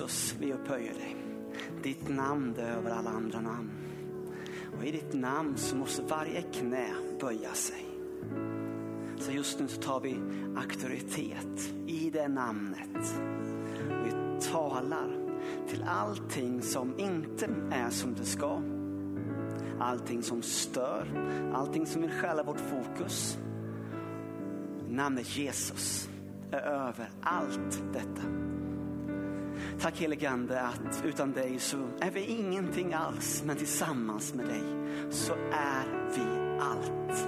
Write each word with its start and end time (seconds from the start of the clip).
Jesus, 0.00 0.36
vi 0.38 0.52
upphöjer 0.52 0.94
dig. 0.94 1.16
Ditt 1.82 2.08
namn 2.08 2.54
är 2.58 2.62
över 2.62 2.90
alla 2.90 3.10
andra 3.10 3.40
namn. 3.40 3.70
Och 4.78 4.84
i 4.84 4.90
ditt 4.90 5.12
namn 5.12 5.56
så 5.56 5.76
måste 5.76 6.02
varje 6.02 6.42
knä 6.42 6.86
böja 7.20 7.52
sig. 7.52 7.86
Så 9.18 9.32
just 9.32 9.60
nu 9.60 9.68
så 9.68 9.80
tar 9.80 10.00
vi 10.00 10.16
auktoritet 10.56 11.74
i 11.86 12.10
det 12.10 12.28
namnet. 12.28 13.20
Vi 14.04 14.40
talar 14.52 15.08
till 15.68 15.82
allting 15.82 16.62
som 16.62 16.98
inte 16.98 17.48
är 17.70 17.90
som 17.90 18.14
det 18.14 18.24
ska. 18.24 18.62
Allting 19.80 20.22
som 20.22 20.42
stör, 20.42 21.06
allting 21.54 21.86
som 21.86 22.02
vill 22.02 22.10
stjäla 22.10 22.42
vårt 22.42 22.60
fokus. 22.60 23.38
Namnet 24.88 25.36
Jesus 25.36 26.08
är 26.50 26.60
över 26.60 27.10
allt 27.20 27.82
detta. 27.92 28.49
Tack 29.80 30.00
helige 30.00 30.30
Ande 30.30 30.60
att 30.60 31.02
utan 31.04 31.32
dig 31.32 31.58
så 31.58 31.76
är 32.00 32.10
vi 32.10 32.24
ingenting 32.24 32.94
alls, 32.94 33.42
men 33.46 33.56
tillsammans 33.56 34.34
med 34.34 34.46
dig 34.46 34.62
så 35.10 35.32
är 35.52 35.84
vi 36.16 36.58
allt. 36.60 37.26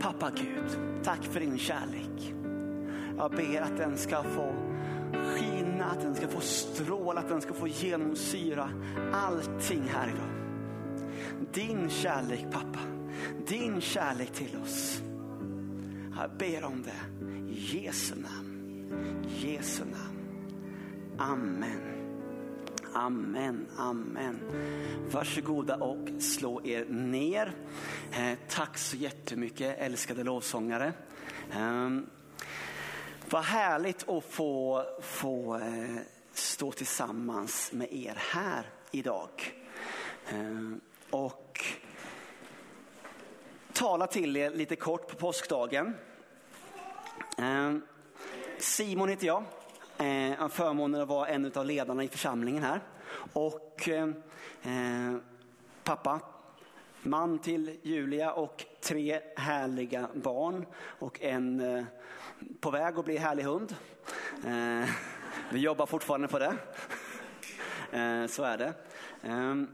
Pappa 0.00 0.30
Gud, 0.30 0.78
tack 1.04 1.24
för 1.24 1.40
din 1.40 1.58
kärlek. 1.58 2.34
Jag 3.16 3.30
ber 3.30 3.60
att 3.60 3.76
den 3.76 3.96
ska 3.96 4.22
få 4.22 4.54
skina, 5.12 5.84
att 5.84 6.00
den 6.00 6.14
ska 6.14 6.28
få 6.28 6.40
stråla, 6.40 7.20
att 7.20 7.28
den 7.28 7.40
ska 7.40 7.54
få 7.54 7.68
genomsyra 7.68 8.70
allting 9.12 9.82
här 9.88 10.08
idag. 10.08 10.30
Din 11.52 11.90
kärlek 11.90 12.46
pappa, 12.52 12.80
din 13.46 13.80
kärlek 13.80 14.30
till 14.30 14.56
oss. 14.62 15.02
Jag 16.16 16.30
ber 16.38 16.64
om 16.64 16.82
det 16.82 17.24
i 17.52 17.78
Jesu 17.78 18.14
namn. 18.14 19.24
Jesu 19.40 19.84
namn. 19.84 20.17
Amen. 21.20 21.80
Amen, 22.94 23.66
amen. 23.76 24.40
Varsågoda 25.10 25.76
och 25.76 26.08
slå 26.22 26.66
er 26.66 26.84
ner. 26.84 27.52
Eh, 28.12 28.38
tack 28.48 28.78
så 28.78 28.96
jättemycket 28.96 29.78
älskade 29.78 30.24
lovsångare. 30.24 30.92
Eh, 31.52 31.90
vad 33.30 33.42
härligt 33.42 34.08
att 34.08 34.24
få, 34.24 34.84
få 35.02 35.56
eh, 35.56 35.96
stå 36.32 36.72
tillsammans 36.72 37.72
med 37.72 37.92
er 37.92 38.14
här 38.16 38.66
idag. 38.90 39.30
Eh, 40.28 40.72
och 41.10 41.64
tala 43.72 44.06
till 44.06 44.36
er 44.36 44.50
lite 44.50 44.76
kort 44.76 45.08
på 45.08 45.16
påskdagen. 45.16 45.94
Eh, 47.38 47.76
Simon 48.58 49.08
heter 49.08 49.26
jag. 49.26 49.44
Eh, 50.00 50.30
Jag 50.30 50.36
har 50.36 50.48
förmånen 50.48 51.00
att 51.00 51.08
vara 51.08 51.28
en 51.28 51.52
av 51.54 51.66
ledarna 51.66 52.04
i 52.04 52.08
församlingen 52.08 52.62
här. 52.62 52.80
Och 53.32 53.88
eh, 53.88 54.08
eh, 54.62 55.16
pappa, 55.84 56.20
man 57.02 57.38
till 57.38 57.78
Julia 57.82 58.32
och 58.32 58.64
tre 58.80 59.20
härliga 59.36 60.08
barn 60.14 60.66
och 60.74 61.22
en 61.22 61.86
på 62.60 62.70
väg 62.70 62.98
att 62.98 63.04
bli 63.04 63.16
härlig 63.16 63.42
hund. 63.42 63.74
Vi 65.50 65.58
jobbar 65.58 65.86
fortfarande 65.86 66.28
på 66.28 66.38
det. 66.38 66.54
Så 68.28 68.42
är 68.42 68.58
det. 68.58 68.72
Ehm, 69.22 69.68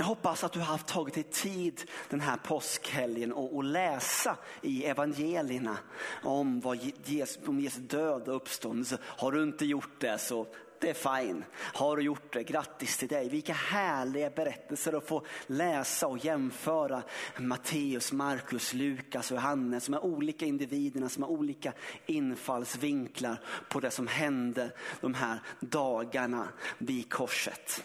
jag 0.00 0.04
hoppas 0.04 0.44
att 0.44 0.52
du 0.52 0.60
har 0.60 0.78
tagit 0.78 1.14
dig 1.14 1.22
tid 1.22 1.90
den 2.08 2.20
här 2.20 2.36
påskhelgen 2.36 3.32
och, 3.32 3.64
läsa 3.64 4.36
i 4.62 4.84
evangelierna 4.84 5.78
om, 6.22 6.60
vad 6.60 6.78
Jesus, 7.04 7.38
om 7.46 7.60
Jesu 7.60 7.80
död 7.80 8.28
och 8.28 8.36
uppståndelse. 8.36 8.98
Har 9.02 9.32
du 9.32 9.42
inte 9.42 9.64
gjort 9.64 10.00
det 10.00 10.18
så 10.18 10.46
det 10.80 10.90
är 10.90 11.22
fine. 11.22 11.44
Har 11.54 11.96
du 11.96 12.02
gjort 12.02 12.32
det, 12.32 12.42
grattis 12.42 12.96
till 12.96 13.08
dig. 13.08 13.28
Vilka 13.28 13.52
härliga 13.52 14.30
berättelser 14.30 14.92
att 14.92 15.06
få 15.06 15.26
läsa 15.46 16.06
och 16.06 16.24
jämföra 16.24 17.02
Matteus, 17.38 18.12
Markus, 18.12 18.74
Lukas 18.74 19.30
och 19.30 19.36
Johannes. 19.36 19.86
De 19.86 19.92
här 19.92 20.04
olika 20.04 20.46
individerna 20.46 21.08
som 21.08 21.22
har 21.22 21.30
olika 21.30 21.72
infallsvinklar 22.06 23.40
på 23.68 23.80
det 23.80 23.90
som 23.90 24.06
hände 24.06 24.70
de 25.00 25.14
här 25.14 25.38
dagarna 25.60 26.48
vid 26.78 27.12
korset. 27.12 27.84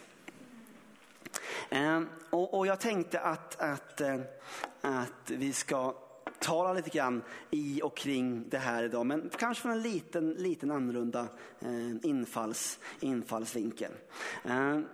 Ehm, 1.69 2.09
och, 2.29 2.67
jag 2.67 2.79
tänkte 2.79 3.19
att, 3.19 3.61
att, 3.61 4.01
eh, 4.01 4.19
att 4.81 5.31
vi 5.31 5.53
ska 5.53 5.95
tala 6.39 6.73
lite 6.73 6.89
grann 6.89 7.23
i 7.51 7.81
och 7.81 7.97
kring 7.97 8.49
det 8.49 8.57
här 8.57 8.83
idag, 8.83 9.05
men 9.05 9.29
kanske 9.37 9.61
från 9.61 9.71
en 9.71 9.81
liten, 9.81 10.29
liten 10.31 10.71
annorlunda 10.71 11.27
eh, 11.59 12.09
infalls, 12.09 12.79
infallsvinkel. 12.99 13.91
Ehm, 14.45 14.85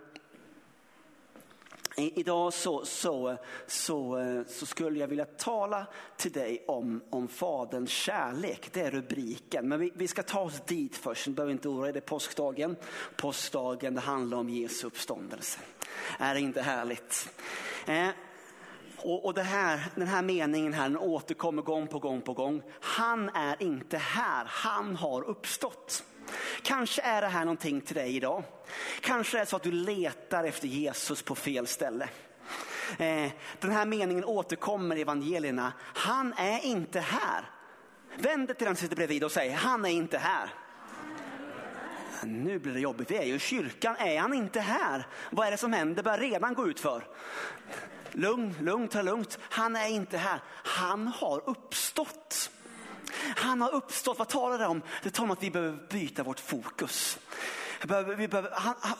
Idag 1.96 2.53
så, 2.53 2.85
så, 2.85 3.38
så, 3.68 4.44
så, 4.47 4.66
skulle 4.66 5.00
jag 5.00 5.07
vilja 5.07 5.25
tala 5.25 5.85
till 6.18 6.31
dig 6.31 6.63
om, 6.68 7.02
om 7.09 7.28
Faderns 7.28 7.90
kärlek. 7.90 8.69
Det 8.74 8.81
är 8.81 8.91
rubriken. 8.91 9.68
Men 9.68 9.79
vi, 9.79 9.91
vi 9.96 10.07
ska 10.07 10.24
ta 10.24 10.40
oss 10.40 10.62
dit 10.66 10.97
först. 10.97 11.25
Du 11.25 11.31
behöver 11.31 11.52
inte 11.52 11.69
oroa 11.69 11.84
dig. 11.84 11.94
Det 11.94 12.00
är 12.00 12.02
påskdagen. 12.02 12.75
Påskdagen 13.16 13.94
det 13.96 14.02
handlar 14.02 14.38
om 14.38 14.50
Jesu 14.50 14.88
uppståndelse. 14.88 15.59
Är 16.19 16.34
det 16.34 16.40
inte 16.40 16.62
härligt? 16.62 17.29
Eh, 17.88 18.09
och, 18.97 19.25
och 19.25 19.38
här, 19.40 19.85
den 19.96 20.08
här 20.08 20.22
meningen 20.22 20.73
här 20.73 20.90
den 20.90 20.97
återkommer 20.97 21.62
gång 21.62 21.88
på 21.88 22.00
gång 22.00 22.22
på 22.22 22.34
gång. 22.34 22.62
Han 22.79 23.29
är 23.29 23.63
inte 23.63 23.97
här, 23.97 24.46
han 24.46 24.96
har 24.96 25.22
uppstått. 25.22 26.03
Kanske 26.61 27.01
är 27.01 27.21
det 27.21 27.27
här 27.27 27.45
någonting 27.45 27.81
till 27.81 27.95
dig 27.95 28.15
idag. 28.15 28.43
Kanske 29.01 29.37
är 29.37 29.39
det 29.39 29.45
så 29.45 29.55
att 29.55 29.63
du 29.63 29.71
letar 29.71 30.43
efter 30.43 30.67
Jesus 30.67 31.21
på 31.21 31.35
fel 31.35 31.67
ställe. 31.67 32.09
Eh, 32.97 33.31
den 33.59 33.71
här 33.71 33.85
meningen 33.85 34.25
återkommer 34.25 34.95
i 34.95 35.01
evangelierna. 35.01 35.73
Han 35.79 36.33
är 36.37 36.65
inte 36.65 36.99
här. 36.99 37.49
Vänd 38.17 38.47
dig 38.47 38.55
till 38.55 38.67
den 38.67 38.75
som 38.75 38.81
sitter 38.81 38.95
bredvid 38.95 39.23
och 39.23 39.31
säg, 39.31 39.49
han 39.49 39.85
är 39.85 39.89
inte 39.89 40.17
här. 40.17 40.49
Nu 42.23 42.59
blir 42.59 42.73
det 42.73 42.79
jobbigt, 42.79 43.11
vi 43.11 43.17
är 43.17 43.23
ju 43.23 43.35
i 43.35 43.39
kyrkan, 43.39 43.95
är 43.99 44.19
han 44.19 44.33
inte 44.33 44.59
här? 44.59 45.07
Vad 45.29 45.47
är 45.47 45.51
det 45.51 45.57
som 45.57 45.73
händer? 45.73 45.95
Det 45.95 46.03
börjar 46.03 46.17
redan 46.17 46.53
gå 46.53 46.67
ut 46.67 46.79
för. 46.79 47.07
Lugn, 48.11 48.55
lugn, 48.59 48.87
ta 48.87 49.01
lugnt. 49.01 49.39
Han 49.41 49.75
är 49.75 49.87
inte 49.87 50.17
här. 50.17 50.39
Han 50.63 51.07
har 51.07 51.49
uppstått. 51.49 52.51
Han 53.35 53.61
har 53.61 53.73
uppstått. 53.73 54.19
Vad 54.19 54.29
talar 54.29 54.59
det 54.59 54.66
om? 54.66 54.81
Det 55.03 55.09
talar 55.09 55.27
om 55.27 55.31
att 55.31 55.44
vi 55.44 55.51
behöver 55.51 55.88
byta 55.89 56.23
vårt 56.23 56.39
fokus. 56.39 57.19
Vi 57.81 57.88
behöver, 57.88 58.16
vi 58.16 58.27
behöver, 58.27 58.51
han, 58.51 58.75
han, 58.79 58.95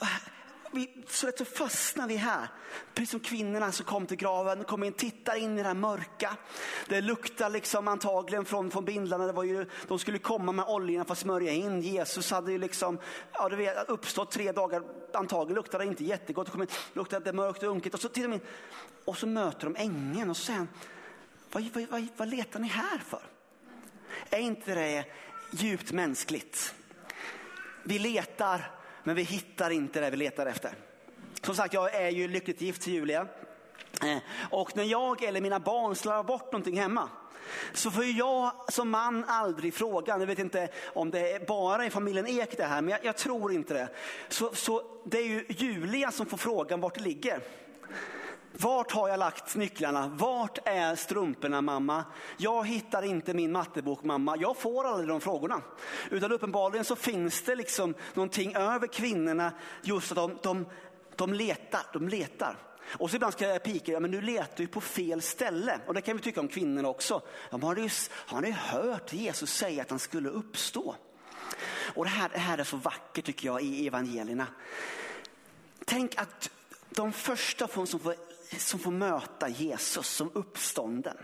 vi, 0.72 1.04
så 1.08 1.26
lätt 1.26 1.38
så 1.38 1.44
fastnar 1.44 2.08
vi 2.08 2.16
här. 2.16 2.48
Precis 2.94 3.10
som 3.10 3.20
kvinnorna 3.20 3.72
som 3.72 3.86
kom 3.86 4.06
till 4.06 4.16
graven, 4.16 4.64
kommer 4.64 4.86
in, 4.86 4.92
tittar 4.92 5.36
in 5.36 5.58
i 5.58 5.62
det 5.62 5.68
här 5.68 5.74
mörka. 5.74 6.36
Det 6.88 7.00
luktar 7.00 7.50
liksom 7.50 7.88
antagligen 7.88 8.44
från, 8.44 8.70
från 8.70 8.84
bindlarna. 8.84 9.26
Det 9.26 9.32
var 9.32 9.44
ju, 9.44 9.66
de 9.88 9.98
skulle 9.98 10.18
komma 10.18 10.52
med 10.52 10.64
oljorna 10.64 11.04
för 11.04 11.12
att 11.12 11.18
smörja 11.18 11.52
in. 11.52 11.82
Jesus 11.82 12.30
hade 12.30 12.52
ju 12.52 12.58
liksom, 12.58 12.98
ja, 13.32 13.48
du 13.48 13.56
vet, 13.56 13.88
uppstått 13.88 14.30
tre 14.30 14.52
dagar. 14.52 14.82
Antagligen 15.14 15.54
luktade 15.54 15.84
det 15.84 15.88
inte 15.88 16.04
jättegott. 16.04 16.46
Det, 16.46 16.52
kom 16.52 16.62
in, 16.62 16.68
luktade 16.92 17.24
det 17.24 17.32
mörkt 17.32 17.62
och 17.62 17.68
unket. 17.68 17.94
Och 17.94 18.00
så, 18.00 18.08
in, 18.16 18.40
och 19.04 19.18
så 19.18 19.26
möter 19.26 19.64
de 19.64 19.76
ängeln 19.76 20.30
och 20.30 20.36
så 20.36 20.44
säger 20.44 20.58
han, 20.58 20.68
vad, 21.52 21.62
vad, 21.62 21.86
vad, 21.88 22.08
vad 22.16 22.28
letar 22.28 22.60
ni 22.60 22.68
här 22.68 22.98
för? 22.98 23.22
Är 24.30 24.38
inte 24.38 24.74
det 24.74 25.04
djupt 25.50 25.92
mänskligt? 25.92 26.74
Vi 27.82 27.98
letar 27.98 28.70
men 29.02 29.16
vi 29.16 29.22
hittar 29.22 29.70
inte 29.70 30.00
det 30.00 30.10
vi 30.10 30.16
letar 30.16 30.46
efter. 30.46 30.72
Som 31.42 31.54
sagt, 31.54 31.74
jag 31.74 31.94
är 31.94 32.10
ju 32.10 32.28
lyckligt 32.28 32.60
gift 32.60 32.82
till 32.82 32.92
Julia. 32.92 33.26
Eh, 34.02 34.18
och 34.50 34.76
när 34.76 34.84
jag 34.84 35.22
eller 35.22 35.40
mina 35.40 35.60
barn 35.60 35.96
slarvar 35.96 36.24
bort 36.24 36.52
någonting 36.52 36.80
hemma 36.80 37.08
så 37.72 37.90
får 37.90 38.04
jag 38.04 38.52
som 38.68 38.90
man 38.90 39.24
aldrig 39.24 39.74
fråga. 39.74 40.18
Jag 40.18 40.26
vet 40.26 40.38
inte 40.38 40.68
om 40.84 41.10
det 41.10 41.32
är 41.32 41.46
bara 41.46 41.86
i 41.86 41.90
familjen 41.90 42.26
Ek 42.26 42.56
det 42.56 42.64
här, 42.64 42.82
men 42.82 42.90
jag, 42.90 43.04
jag 43.04 43.16
tror 43.16 43.52
inte 43.52 43.74
det. 43.74 43.88
Så, 44.28 44.54
så 44.54 44.82
det 45.04 45.18
är 45.18 45.26
ju 45.26 45.44
Julia 45.48 46.10
som 46.10 46.26
får 46.26 46.36
frågan 46.36 46.80
vart 46.80 46.94
det 46.94 47.00
ligger. 47.00 47.40
Vart 48.52 48.92
har 48.92 49.08
jag 49.08 49.18
lagt 49.18 49.54
nycklarna? 49.54 50.08
Vart 50.08 50.58
är 50.64 50.96
strumporna 50.96 51.60
mamma? 51.60 52.04
Jag 52.36 52.66
hittar 52.66 53.02
inte 53.02 53.34
min 53.34 53.52
mattebok 53.52 54.04
mamma. 54.04 54.36
Jag 54.36 54.56
får 54.56 54.86
aldrig 54.86 55.08
de 55.08 55.20
frågorna. 55.20 55.62
Utan 56.10 56.32
uppenbarligen 56.32 56.84
så 56.84 56.96
finns 56.96 57.42
det 57.42 57.54
liksom 57.54 57.94
någonting 58.14 58.54
över 58.56 58.86
kvinnorna 58.86 59.52
just 59.82 60.12
att 60.12 60.16
de, 60.16 60.38
de, 60.42 60.66
de 61.16 61.32
letar, 61.32 61.80
de 61.92 62.08
letar. 62.08 62.56
Och 62.86 63.10
så 63.10 63.16
ibland 63.16 63.32
ska 63.32 63.46
jag 63.46 63.62
pika, 63.62 63.92
ja, 63.92 64.00
men 64.00 64.10
du 64.10 64.20
letar 64.20 64.60
ju 64.60 64.68
på 64.68 64.80
fel 64.80 65.22
ställe. 65.22 65.80
Och 65.86 65.94
det 65.94 66.00
kan 66.00 66.16
vi 66.16 66.22
tycka 66.22 66.40
om 66.40 66.48
kvinnorna 66.48 66.88
också. 66.88 67.22
De 67.50 67.62
har 67.62 67.76
ju, 67.76 67.88
har 68.10 68.40
ni 68.40 68.50
hört 68.50 69.12
Jesus 69.12 69.52
säga 69.52 69.82
att 69.82 69.90
han 69.90 69.98
skulle 69.98 70.28
uppstå? 70.28 70.94
Och 71.94 72.04
det 72.04 72.10
här, 72.10 72.28
det 72.28 72.38
här 72.38 72.58
är 72.58 72.64
så 72.64 72.76
vackert 72.76 73.24
tycker 73.24 73.46
jag 73.46 73.62
i 73.62 73.86
evangelierna. 73.86 74.46
Tänk 75.84 76.16
att 76.16 76.50
de 76.90 77.12
första 77.12 77.68
som 77.68 78.00
får 78.00 78.14
som 78.58 78.78
får 78.80 78.90
möta 78.90 79.48
Jesus 79.48 80.08
som 80.08 80.30
uppstånden. 80.34 81.16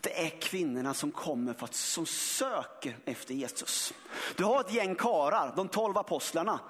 det 0.00 0.26
är 0.26 0.40
kvinnorna 0.40 0.94
som 0.94 1.10
kommer 1.10 1.54
för 1.54 1.64
att, 1.64 1.74
som 1.74 2.06
söker 2.06 2.96
efter 3.04 3.34
Jesus. 3.34 3.94
Du 4.36 4.44
har 4.44 4.60
ett 4.60 4.72
gäng 4.72 4.94
karar, 4.94 5.52
de 5.56 5.68
tolv 5.68 5.98
apostlarna. 5.98 6.60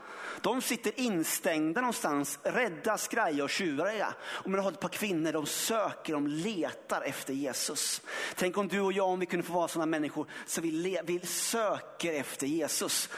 De 0.41 0.63
sitter 0.63 1.01
instängda 1.01 1.81
någonstans, 1.81 2.39
rädda, 2.43 2.99
skraja 2.99 3.45
och 3.45 3.51
tjuriga. 3.51 4.15
Och 4.25 4.51
men 4.51 4.57
du 4.57 4.63
har 4.63 4.73
ett 4.73 4.81
par 4.81 4.89
kvinnor, 4.89 5.33
de 5.33 5.47
söker, 5.47 6.13
de 6.13 6.27
letar 6.27 7.03
efter 7.03 7.35
Jesus. 7.35 8.03
Tänk 8.37 8.59
om 8.59 8.69
du 8.69 8.81
och 8.81 8.93
jag, 8.93 9.09
om 9.09 9.21
vi 9.21 9.27
kunde 9.27 9.47
få 9.47 9.53
vara 9.53 9.69
sådana 9.69 9.91
människor, 9.91 10.27
så 10.47 10.61
vi, 10.61 11.01
vi 11.05 11.21
söker 11.27 12.13
efter 12.13 12.47
Jesus. 12.47 13.09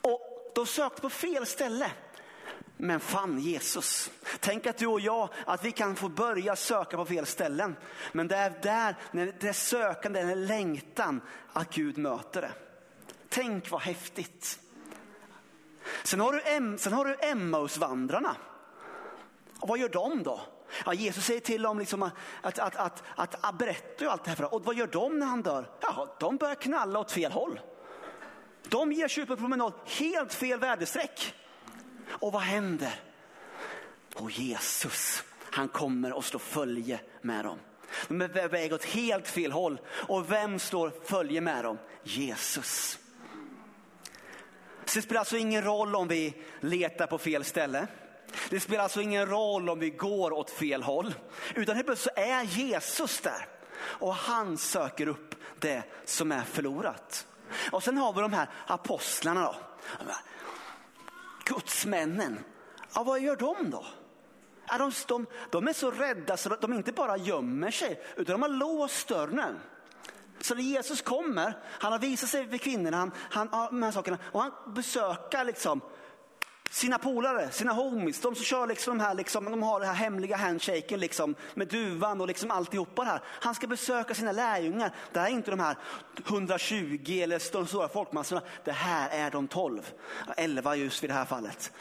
Och 0.00 0.52
de 0.54 0.66
sökte 0.66 1.02
på 1.02 1.10
fel 1.10 1.46
ställe 1.46 1.90
men 2.76 3.00
fann 3.00 3.38
Jesus. 3.38 4.10
Tänk 4.40 4.66
att 4.66 4.78
du 4.78 4.86
och 4.86 5.00
jag, 5.00 5.28
att 5.46 5.64
vi 5.64 5.72
kan 5.72 5.96
få 5.96 6.08
börja 6.08 6.56
söka 6.56 6.96
på 6.96 7.04
fel 7.04 7.26
ställen. 7.26 7.76
Men 8.12 8.28
det 8.28 8.36
är 8.36 8.52
där, 8.62 8.96
när 9.10 9.34
det 9.40 9.48
är 9.48 9.52
sökande, 9.52 10.22
den 10.22 10.46
längtan 10.46 11.20
att 11.52 11.74
Gud 11.74 11.98
möter 11.98 12.40
det. 12.42 12.52
Tänk 13.28 13.70
vad 13.70 13.80
häftigt. 13.80 14.60
Sen 16.04 16.20
har 16.20 16.32
du, 16.32 16.78
sen 16.78 16.92
har 16.92 17.04
du 17.04 17.16
Emmausvandrarna. 17.20 18.36
Och 19.60 19.68
vad 19.68 19.78
gör 19.78 19.88
de 19.88 20.22
då? 20.22 20.40
Ja, 20.84 20.94
Jesus 20.94 21.24
säger 21.24 21.40
till 21.40 21.62
dem 21.62 21.78
liksom 21.78 22.02
att, 22.02 22.12
att, 22.42 22.58
att, 22.58 22.76
att, 22.76 23.02
att, 23.16 23.44
att 23.44 23.58
berätta 23.58 24.10
allt 24.10 24.24
det 24.24 24.30
här. 24.30 24.54
Och 24.54 24.64
vad 24.64 24.76
gör 24.76 24.86
de 24.86 25.18
när 25.18 25.26
han 25.26 25.42
dör? 25.42 25.70
Ja, 25.80 26.16
de 26.20 26.36
börjar 26.36 26.54
knalla 26.54 26.98
åt 26.98 27.12
fel 27.12 27.32
håll. 27.32 27.60
De 28.68 28.92
ger 28.92 29.08
sig 29.08 29.22
ut 29.22 29.28
på 29.28 29.36
promenad, 29.36 29.72
helt 29.84 30.34
fel 30.34 30.60
väderstreck. 30.60 31.34
Och 32.08 32.32
vad 32.32 32.42
händer? 32.42 33.00
Och 34.14 34.30
Jesus, 34.30 35.24
han 35.50 35.68
kommer 35.68 36.12
och 36.12 36.24
slår 36.24 36.40
följe 36.40 37.00
med 37.22 37.44
dem. 37.44 37.58
De 38.08 38.20
är 38.20 38.28
på 38.28 38.48
väg 38.48 38.72
åt 38.72 38.84
helt 38.84 39.28
fel 39.28 39.52
håll. 39.52 39.80
Och 39.88 40.32
vem 40.32 40.58
står 40.58 40.92
följe 41.04 41.40
med 41.40 41.64
dem? 41.64 41.78
Jesus. 42.02 42.98
Så 44.84 44.98
det 44.98 45.02
spelar 45.02 45.18
alltså 45.18 45.36
ingen 45.36 45.64
roll 45.64 45.96
om 45.96 46.08
vi 46.08 46.42
letar 46.60 47.06
på 47.06 47.18
fel 47.18 47.44
ställe. 47.44 47.86
Det 48.50 48.60
spelar 48.60 48.82
alltså 48.82 49.00
ingen 49.00 49.26
roll 49.26 49.68
om 49.68 49.78
vi 49.78 49.90
går 49.90 50.32
åt 50.32 50.50
fel 50.50 50.82
håll. 50.82 51.14
Utan 51.54 51.74
helt 51.76 51.86
plötsligt 51.86 52.14
så 52.14 52.20
är 52.20 52.42
Jesus 52.42 53.20
där. 53.20 53.48
Och 53.78 54.14
han 54.14 54.58
söker 54.58 55.08
upp 55.08 55.34
det 55.58 55.82
som 56.04 56.32
är 56.32 56.42
förlorat. 56.42 57.26
Och 57.72 57.82
sen 57.82 57.98
har 57.98 58.12
vi 58.12 58.20
de 58.20 58.32
här 58.32 58.48
apostlarna 58.66 59.42
då. 59.42 59.54
Gudsmännen, 61.46 62.38
ja, 62.94 63.02
vad 63.02 63.20
gör 63.20 63.36
de 63.36 63.70
då? 63.70 63.86
Ja, 64.68 64.78
de, 64.78 64.92
de, 65.08 65.26
de 65.50 65.68
är 65.68 65.72
så 65.72 65.90
rädda 65.90 66.36
så 66.36 66.52
att 66.52 66.60
de 66.60 66.72
inte 66.72 66.92
bara 66.92 67.16
gömmer 67.16 67.70
sig, 67.70 68.02
utan 68.16 68.40
de 68.40 68.42
har 68.42 68.48
låst 68.48 69.08
dörren. 69.08 69.60
Så 70.40 70.54
när 70.54 70.62
Jesus 70.62 71.02
kommer, 71.02 71.52
han 71.64 71.92
har 71.92 71.98
visat 71.98 72.28
sig 72.28 72.48
för 72.48 72.58
kvinnorna, 72.58 72.96
han, 72.96 73.12
han 73.30 73.66
de 73.66 73.82
här 73.82 73.92
sakerna, 73.92 74.18
och 74.32 74.42
han 74.42 74.52
besöker 74.66 75.44
liksom 75.44 75.80
sina 76.70 76.98
polare, 76.98 77.50
sina 77.50 77.72
homies, 77.72 78.20
de 78.20 78.34
som 78.34 78.44
kör 78.44 78.66
liksom 78.66 78.98
de 78.98 79.04
här, 79.04 79.14
liksom, 79.14 79.44
de 79.44 79.62
har 79.62 79.80
den 79.80 79.88
här 79.88 79.96
hemliga 79.96 80.36
handshaken 80.36 81.00
liksom, 81.00 81.34
med 81.54 81.68
duvan 81.68 82.20
och 82.20 82.26
liksom 82.26 82.50
alltihopa 82.50 83.04
det 83.04 83.10
här. 83.10 83.20
Han 83.26 83.54
ska 83.54 83.66
besöka 83.66 84.14
sina 84.14 84.32
lärjungar. 84.32 84.94
Det 85.12 85.20
här 85.20 85.26
är 85.26 85.32
inte 85.32 85.50
de 85.50 85.60
här 85.60 85.76
120 86.26 87.20
eller 87.22 87.52
de 87.52 87.66
stora 87.66 87.88
folkmassorna. 87.88 88.42
Det 88.64 88.72
här 88.72 89.08
är 89.10 89.30
de 89.30 89.48
12. 89.48 89.92
11 90.36 90.76
just 90.76 91.02
vid 91.02 91.10
det 91.10 91.14
här 91.14 91.24
fallet. 91.24 91.72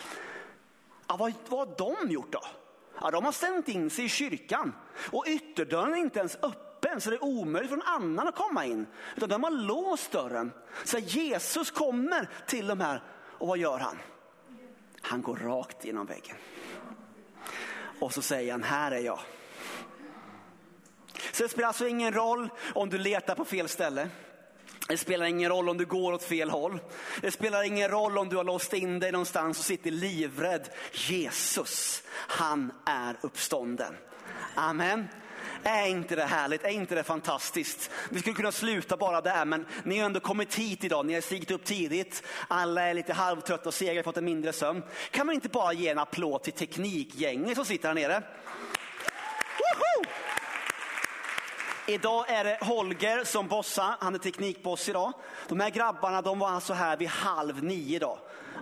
Ja, 1.08 1.16
vad, 1.18 1.34
vad 1.48 1.60
har 1.60 1.76
de 1.78 2.12
gjort 2.12 2.32
då? 2.32 2.42
Ja, 3.02 3.12
de 3.12 3.26
har 3.26 3.32
stängt 3.32 3.68
in 3.68 3.90
sig 3.90 4.06
i 4.06 4.10
kyrkan 4.10 4.74
och 5.12 5.26
ytterdörren 5.28 5.94
är 5.94 5.98
inte 5.98 6.20
ens 6.20 6.38
öppen 6.42 7.02
så 7.02 7.10
det 7.10 7.16
är 7.16 7.24
omöjligt 7.24 7.70
för 7.70 7.78
någon 7.78 7.88
annan 7.88 8.28
att 8.28 8.36
komma 8.36 8.66
in. 8.66 8.86
Utan 9.16 9.30
de 9.30 9.44
har 9.44 9.52
låst 9.52 10.12
dörren. 10.12 10.52
Så 10.84 10.98
Jesus 10.98 11.72
kommer 11.72 12.30
till 12.48 12.68
de 12.68 12.80
här 12.80 13.04
och 13.38 13.48
vad 13.48 13.58
gör 13.58 13.80
han? 13.80 13.98
Han 15.08 15.22
går 15.22 15.36
rakt 15.36 15.86
genom 15.86 16.06
väggen. 16.06 16.36
Och 18.00 18.14
så 18.14 18.22
säger 18.22 18.52
han, 18.52 18.64
här 18.64 18.92
är 18.92 19.00
jag. 19.00 19.20
Så 21.32 21.44
det 21.44 21.50
spelar 21.50 21.68
alltså 21.68 21.88
ingen 21.88 22.14
roll 22.14 22.50
om 22.74 22.90
du 22.90 22.98
letar 22.98 23.36
på 23.36 23.46
fel 23.46 23.70
ställe. 23.70 24.10
Det 24.88 24.98
spelar 24.98 25.26
ingen 25.26 25.50
roll 25.50 25.70
om 25.70 25.78
du 25.78 25.86
går 25.86 26.14
åt 26.14 26.24
fel 26.24 26.50
håll. 26.50 26.80
Det 27.22 27.32
spelar 27.32 27.64
ingen 27.64 27.90
roll 27.90 28.18
om 28.18 28.30
du 28.30 28.36
har 28.36 28.44
låst 28.44 28.74
in 28.74 29.00
dig 29.00 29.12
någonstans 29.12 29.60
och 29.60 29.66
sitter 29.66 29.92
livrädd. 29.92 30.70
Jesus, 30.94 32.04
han 32.12 32.72
är 32.86 33.18
uppstånden. 33.22 33.96
Amen. 34.56 35.08
Är 35.68 35.88
inte 35.88 36.16
det 36.16 36.24
härligt? 36.24 36.64
Är 36.64 36.70
inte 36.70 36.96
det 36.96 37.04
fantastiskt? 37.04 37.90
Vi 38.10 38.20
skulle 38.20 38.36
kunna 38.36 38.52
sluta 38.52 38.98
bara 38.98 39.22
där, 39.22 39.46
men 39.46 39.66
ni 39.84 40.00
har 40.00 40.06
ändå 40.06 40.20
kommit 40.20 40.56
hit 40.56 40.84
idag. 40.84 41.06
Ni 41.06 41.14
har 41.14 41.22
stigit 41.22 41.52
upp 41.52 41.64
tidigt. 41.64 42.24
Alla 42.48 42.82
är 42.82 42.94
lite 42.94 43.14
halvtrötta 43.14 43.70
och 43.70 43.74
sega, 43.74 44.04
fått 44.04 44.18
en 44.18 44.26
mindre 44.26 44.54
sömn. 44.54 44.84
Kan 45.12 45.26
man 45.26 45.36
inte 45.36 45.50
bara 45.50 45.74
ge 45.74 45.90
en 45.90 46.00
applåd 46.00 46.44
till 46.44 46.54
teknikgänget 46.54 47.56
som 47.56 47.66
sitter 47.66 47.88
här 47.88 47.96
nere? 47.96 48.24
Woho! 49.58 50.06
Idag 51.88 52.30
är 52.30 52.44
det 52.44 52.58
Holger 52.62 53.24
som 53.24 53.48
bossar, 53.48 53.96
han 54.00 54.16
är 54.16 54.20
teknikboss 54.20 54.90
idag. 54.90 55.14
De 55.48 55.60
här 55.60 55.70
grabbarna 55.70 56.22
de 56.22 56.40
var 56.40 56.50
alltså 56.50 56.74
här 56.74 56.98
vid 56.98 57.08
halv 57.08 57.64
nio 57.64 57.96
idag. 57.96 58.18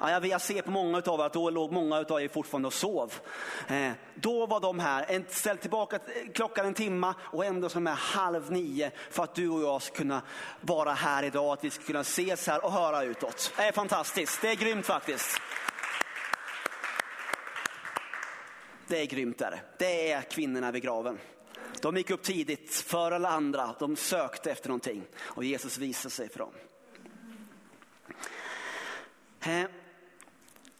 Ja, 0.05 0.25
jag 0.25 0.41
ser 0.41 0.61
på 0.61 0.71
många 0.71 0.97
av 0.97 1.19
er 1.19 1.23
att 1.23 1.33
då 1.33 1.49
låg 1.49 1.71
många 1.71 1.97
av 1.97 2.21
er 2.21 2.27
fortfarande 2.27 2.67
och 2.67 2.73
sov. 2.73 3.13
Eh, 3.67 3.91
då 4.15 4.45
var 4.45 4.59
de 4.59 4.79
här, 4.79 5.25
ställ 5.29 5.57
tillbaka 5.57 5.95
eh, 5.95 6.31
klockan 6.33 6.65
en 6.65 6.73
timma 6.73 7.15
och 7.21 7.45
ändå 7.45 7.69
som 7.69 7.87
är 7.87 7.91
halv 7.91 8.51
nio 8.51 8.91
för 9.09 9.23
att 9.23 9.35
du 9.35 9.49
och 9.49 9.61
jag 9.61 9.81
ska 9.81 9.95
kunna 9.95 10.21
vara 10.61 10.93
här 10.93 11.23
idag, 11.23 11.53
att 11.53 11.63
vi 11.63 11.69
ska 11.69 11.83
kunna 11.83 11.99
ses 11.99 12.47
här 12.47 12.65
och 12.65 12.71
höra 12.71 13.03
utåt. 13.03 13.53
Det 13.57 13.63
är 13.63 13.71
fantastiskt, 13.71 14.41
det 14.41 14.49
är 14.51 14.55
grymt 14.55 14.85
faktiskt. 14.85 15.41
Det 18.87 19.01
är 19.01 19.05
grymt 19.05 19.37
där. 19.37 19.51
det. 19.51 19.59
Det 19.77 20.11
är 20.11 20.21
kvinnorna 20.21 20.71
vid 20.71 20.83
graven. 20.83 21.19
De 21.81 21.97
gick 21.97 22.09
upp 22.09 22.23
tidigt 22.23 22.75
för 22.75 23.11
alla 23.11 23.29
andra, 23.29 23.75
de 23.79 23.95
sökte 23.95 24.51
efter 24.51 24.69
någonting 24.69 25.03
och 25.19 25.43
Jesus 25.43 25.77
visade 25.77 26.09
sig 26.09 26.29
för 26.29 26.39
dem. 26.39 26.53
Eh, 29.45 29.65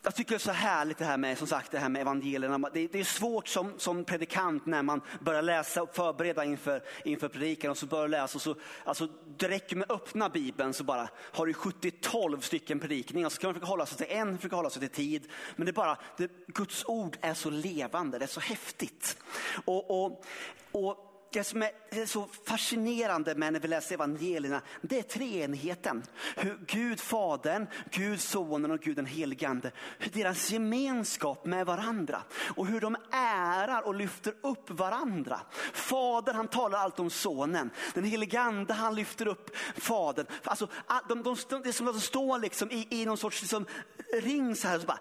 jag 0.06 0.16
tycker 0.16 0.32
det 0.32 0.38
är 0.38 0.40
så 0.40 0.52
härligt 0.52 0.98
det 0.98 1.06
här 1.06 1.18
med, 1.18 1.38
som 1.38 1.48
sagt, 1.48 1.72
det 1.72 1.80
här 1.80 1.90
med 1.90 2.02
evangelierna. 2.02 2.70
Det, 2.74 2.88
det, 2.88 3.00
är 3.00 3.04
svårt 3.04 3.48
som, 3.48 3.74
som 3.78 4.06
predikant 4.06 4.66
när 4.66 4.84
man 4.84 5.02
börjar 5.20 5.42
läsa 5.42 5.84
och 5.84 5.96
förbereda 5.96 6.46
inför, 6.46 6.84
inför 7.06 7.28
predikan 7.28 7.72
och 7.72 7.78
så 7.78 7.86
börjar 7.86 8.08
läsa. 8.08 8.36
Och 8.36 8.42
så, 8.42 8.56
alltså, 8.84 9.08
det 9.38 9.50
räcker 9.50 9.76
med 9.76 9.92
att 9.92 10.02
öppna 10.02 10.30
bibeln 10.30 10.74
så 10.74 10.84
bara 10.84 11.10
har 11.16 11.46
du 11.46 11.54
70-12 11.54 12.40
stycken 12.40 12.80
predikningar. 12.80 13.30
Så 13.30 13.42
kan 13.42 13.48
man 13.48 13.54
försöka 13.54 13.70
hålla 13.70 13.86
sig 13.86 13.98
till 13.98 14.18
en, 14.18 14.38
försöka 14.38 14.56
hålla 14.56 14.70
sig 14.70 14.80
till 14.80 14.90
tid. 14.90 15.32
Men 15.56 15.66
det 15.66 15.72
är 15.72 15.74
bara, 15.74 15.98
det, 16.18 16.32
Guds 16.48 16.86
ord 16.86 17.18
är 17.22 17.34
så 17.34 17.50
levande, 17.50 18.20
det 18.20 18.26
är 18.26 18.28
så 18.28 18.40
häftigt. 18.40 19.18
och, 19.66 20.04
och, 20.04 20.26
och 20.72 21.13
det 21.34 21.44
som 21.44 21.62
är 21.62 22.06
så 22.06 22.28
fascinerande 22.46 23.36
med 23.36 23.54
när 23.54 23.60
vi 23.60 23.68
läser 23.68 23.96
evangelierna, 23.96 24.62
det 24.82 25.00
är 25.00 25.04
treenigheten. 25.04 26.04
Hur 26.36 26.60
Gud 26.68 27.00
Fadern, 27.00 27.68
Gud 27.92 28.22
Sonen 28.22 28.72
och 28.72 28.80
Gud 28.80 28.96
den 28.96 29.06
helige 29.06 29.48
Ande, 29.48 29.72
hur 30.00 30.12
deras 30.12 30.52
gemenskap 30.52 31.46
med 31.46 31.66
varandra 31.66 32.22
och 32.56 32.68
hur 32.68 32.82
de 32.82 32.98
ärar 33.12 33.82
och 33.82 33.96
lyfter 33.96 34.34
upp 34.42 34.70
varandra. 34.70 35.40
Fadern 35.74 36.36
han 36.36 36.48
talar 36.48 36.80
allt 36.80 37.00
om 37.00 37.10
sonen, 37.10 37.70
den 37.94 38.04
helige 38.04 38.42
Ande 38.42 38.74
han 38.74 38.96
lyfter 38.96 39.28
upp 39.28 39.56
fadern. 39.78 40.26
Alltså, 40.44 40.68
de, 41.08 41.24
de, 41.24 41.36
de, 41.50 41.62
det 41.62 41.70
är 41.70 41.74
som 41.74 41.88
att 41.88 41.94
de 41.94 42.02
står 42.02 42.40
liksom 42.40 42.72
i, 42.72 42.88
i 42.90 43.06
någon 43.06 43.18
sorts 43.18 43.42
liksom, 43.42 43.66
ring 44.14 44.56
så 44.56 44.68
här, 44.68 44.80
så 44.80 44.86
bara, 44.86 45.00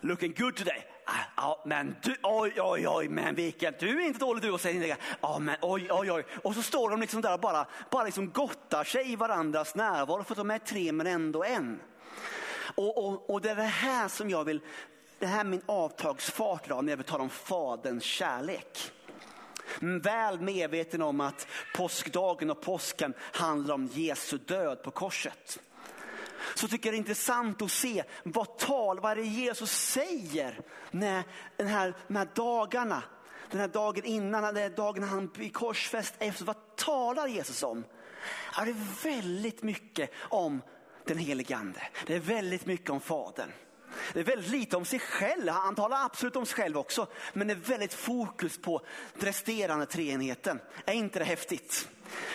looking 0.00 0.34
good 0.38 0.56
today. 0.56 0.84
Ja, 1.36 1.62
men 1.66 1.96
du, 2.02 2.16
oj, 2.22 2.52
oj, 2.60 2.88
oj, 2.88 3.08
men 3.08 3.34
vilken, 3.34 3.74
du 3.78 4.02
är 4.02 4.06
inte 4.06 4.18
dålig 4.18 4.42
du 4.42 4.50
och 4.50 4.60
säger 4.60 4.86
ja, 4.86 4.96
ah, 5.20 5.38
men 5.38 5.56
oj, 5.62 5.88
oj, 5.90 6.12
oj. 6.12 6.24
Och 6.42 6.54
så 6.54 6.62
står 6.62 6.90
de 6.90 7.00
liksom 7.00 7.20
där 7.20 7.34
och 7.34 7.40
bara, 7.40 7.66
bara 7.90 8.04
liksom 8.04 8.30
gottar 8.30 8.84
sig 8.84 9.12
i 9.12 9.16
varandras 9.16 9.74
närvaro 9.74 10.24
för 10.24 10.32
att 10.32 10.38
de 10.38 10.50
är 10.50 10.58
tre 10.58 10.92
men 10.92 11.06
ändå 11.06 11.44
en. 11.44 11.80
Och, 12.74 13.04
och, 13.06 13.30
och 13.30 13.40
det 13.40 13.50
är 13.50 13.56
det 13.56 13.62
här 13.62 14.08
som 14.08 14.30
jag 14.30 14.44
vill, 14.44 14.60
det 15.18 15.26
här 15.26 15.40
är 15.40 15.44
min 15.44 15.62
avtagsfart 15.66 16.66
idag 16.66 16.84
när 16.84 16.92
jag 16.92 16.96
vill 16.96 17.06
tala 17.06 17.22
om 17.22 17.30
faderns 17.30 18.04
kärlek. 18.04 18.92
Mm, 19.82 20.00
väl 20.00 20.40
medveten 20.40 21.02
om 21.02 21.20
att 21.20 21.46
påskdagen 21.74 22.50
och 22.50 22.60
påsken 22.60 23.14
handlar 23.18 23.74
om 23.74 23.86
Jesu 23.86 24.38
död 24.38 24.82
på 24.82 24.90
korset 24.90 25.60
så 26.54 26.68
tycker 26.68 26.88
jag 26.88 26.94
det 26.94 26.96
är 26.96 26.98
intressant 26.98 27.62
att 27.62 27.70
se 27.70 28.04
vad 28.22 28.58
tal, 28.58 29.00
vad 29.00 29.12
är 29.12 29.16
det 29.16 29.22
Jesus 29.22 29.70
säger 29.70 30.60
när 30.90 31.24
den 31.56 31.66
här, 31.66 31.94
de 32.06 32.16
här 32.16 32.28
dagarna, 32.34 33.02
den 33.50 33.60
här 33.60 33.68
dagen 33.68 34.04
innan, 34.04 34.42
den 34.42 34.62
här 34.62 34.70
dagen 34.70 35.02
han 35.02 35.26
blir 35.26 35.50
korsfäst 35.50 36.14
efter, 36.18 36.44
vad 36.44 36.76
talar 36.76 37.26
Jesus 37.26 37.62
om? 37.62 37.84
Ja, 38.56 38.64
det 38.64 38.70
är 38.70 39.04
väldigt 39.04 39.62
mycket 39.62 40.10
om 40.18 40.62
den 41.04 41.18
helige 41.18 41.56
ande. 41.56 41.82
Det 42.06 42.14
är 42.14 42.20
väldigt 42.20 42.66
mycket 42.66 42.90
om 42.90 43.00
Fadern. 43.00 43.52
Det 44.12 44.20
är 44.20 44.24
väldigt 44.24 44.50
lite 44.50 44.76
om 44.76 44.84
sig 44.84 44.98
själv. 44.98 45.48
Han 45.48 45.74
talar 45.74 46.04
absolut 46.04 46.36
om 46.36 46.46
sig 46.46 46.56
själv 46.56 46.76
också. 46.76 47.06
Men 47.32 47.46
det 47.46 47.52
är 47.52 47.56
väldigt 47.56 47.94
fokus 47.94 48.58
på 48.58 48.82
den 49.14 49.26
resterande 49.26 49.86
treenigheten. 49.86 50.60
Är 50.84 50.94
inte 50.94 51.18
det 51.18 51.24
häftigt? 51.24 51.88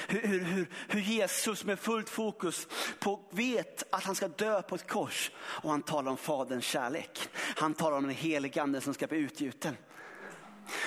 Hur, 0.07 0.21
hur, 0.21 0.67
hur, 0.87 0.99
Jesus 0.99 1.63
med 1.63 1.79
fullt 1.79 2.09
fokus 2.09 2.67
på 2.99 3.19
vet 3.29 3.83
att 3.89 4.03
han 4.03 4.15
ska 4.15 4.27
dö 4.27 4.61
på 4.61 4.75
ett 4.75 4.87
kors. 4.87 5.31
Och 5.37 5.71
han 5.71 5.81
talar 5.81 6.11
om 6.11 6.17
faderns 6.17 6.65
kärlek. 6.65 7.29
Han 7.33 7.73
talar 7.73 7.97
om 7.97 8.03
den 8.03 8.15
helige 8.15 8.61
ande 8.61 8.81
som 8.81 8.93
ska 8.93 9.07
bli 9.07 9.17
utgjuten. 9.17 9.77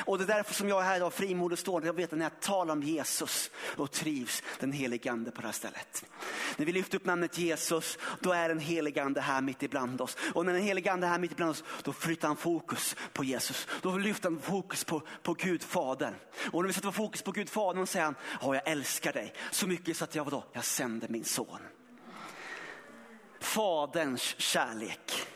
Och 0.04 0.18
det 0.18 0.24
är 0.24 0.28
därför 0.28 0.54
som 0.54 0.68
jag 0.68 0.80
är 0.80 0.84
här 0.84 0.96
idag 0.96 1.12
frimodig 1.12 1.52
och 1.52 1.58
stående. 1.58 1.88
Jag 1.88 1.94
vet 1.94 2.12
att 2.12 2.18
när 2.18 2.24
jag 2.24 2.40
talar 2.40 2.72
om 2.72 2.82
Jesus, 2.82 3.50
och 3.76 3.90
trivs 3.90 4.42
den 4.60 4.72
helige 4.72 5.12
ande 5.12 5.30
på 5.30 5.40
det 5.40 5.46
här 5.46 5.52
stället. 5.52 6.04
När 6.56 6.66
vi 6.66 6.72
lyfter 6.72 6.96
upp 6.96 7.04
namnet 7.04 7.38
Jesus, 7.38 7.98
då 8.20 8.32
är 8.32 8.48
den 8.48 8.58
helige 8.58 9.02
ande 9.02 9.20
här 9.20 9.40
mitt 9.40 9.62
ibland 9.62 10.00
oss. 10.00 10.16
Och 10.34 10.46
när 10.46 10.52
den 10.52 10.62
helige 10.62 10.92
ande 10.92 11.06
är 11.06 11.10
här 11.10 11.18
mitt 11.18 11.32
ibland 11.32 11.50
oss, 11.50 11.64
då 11.82 11.92
flyttar 11.92 12.28
han 12.28 12.36
fokus 12.36 12.96
på 13.12 13.24
Jesus. 13.24 13.68
Då 13.82 13.96
lyfter 13.96 14.30
han 14.30 14.40
fokus 14.40 14.84
på, 14.84 15.02
på 15.22 15.34
Gud 15.34 15.62
Fadern. 15.62 16.14
Och 16.52 16.62
när 16.62 16.66
vi 16.66 16.72
sätter 16.72 16.90
fokus 16.90 17.22
på 17.22 17.32
Gud 17.32 17.48
Fadern, 17.48 17.86
säger 17.86 18.04
han, 18.04 18.14
ja 18.40 18.54
jag 18.54 18.68
älskar 18.68 19.12
dig 19.12 19.32
så 19.50 19.66
mycket 19.66 19.96
så 19.96 20.04
att 20.04 20.14
jag, 20.14 20.24
vadå, 20.24 20.44
jag 20.52 20.64
sänder 20.64 21.08
min 21.08 21.24
son. 21.24 21.60
Faderns 23.40 24.34
kärlek. 24.38 25.26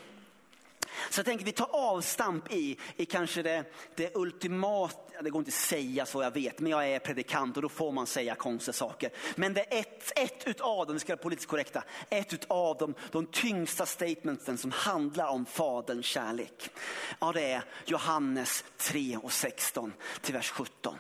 Så 1.10 1.18
jag 1.18 1.26
tänker 1.26 1.44
vi 1.44 1.52
tar 1.52 1.68
avstamp 1.72 2.52
i, 2.52 2.78
i 2.96 3.06
kanske 3.06 3.42
det, 3.42 3.64
det 3.94 4.16
ultimata, 4.16 5.22
det 5.22 5.30
går 5.30 5.38
inte 5.38 5.48
att 5.48 5.54
säga 5.54 6.06
så 6.06 6.22
jag 6.22 6.30
vet, 6.30 6.60
men 6.60 6.72
jag 6.72 6.88
är 6.88 6.98
predikant 6.98 7.56
och 7.56 7.62
då 7.62 7.68
får 7.68 7.92
man 7.92 8.06
säga 8.06 8.34
konstiga 8.34 8.72
saker. 8.72 9.10
Men 9.36 9.54
det 9.54 9.74
är 9.74 9.80
ett, 9.80 10.12
ett 10.18 10.46
utav 10.46 10.86
dem, 10.86 10.94
vi 10.94 11.00
ska 11.00 11.12
vara 11.12 11.22
politiskt 11.22 11.48
korrekta, 11.48 11.84
ett 12.10 12.32
utav 12.32 12.76
dem, 12.76 12.94
de 13.10 13.26
tyngsta 13.26 13.86
statementen 13.86 14.58
som 14.58 14.70
handlar 14.70 15.28
om 15.28 15.46
faderns 15.46 16.06
kärlek. 16.06 16.70
Ja 17.18 17.32
det 17.32 17.52
är 17.52 17.64
Johannes 17.86 18.64
3 18.76 19.16
och 19.22 19.32
16 19.32 19.92
till 20.20 20.34
vers 20.34 20.50
17. 20.50 20.96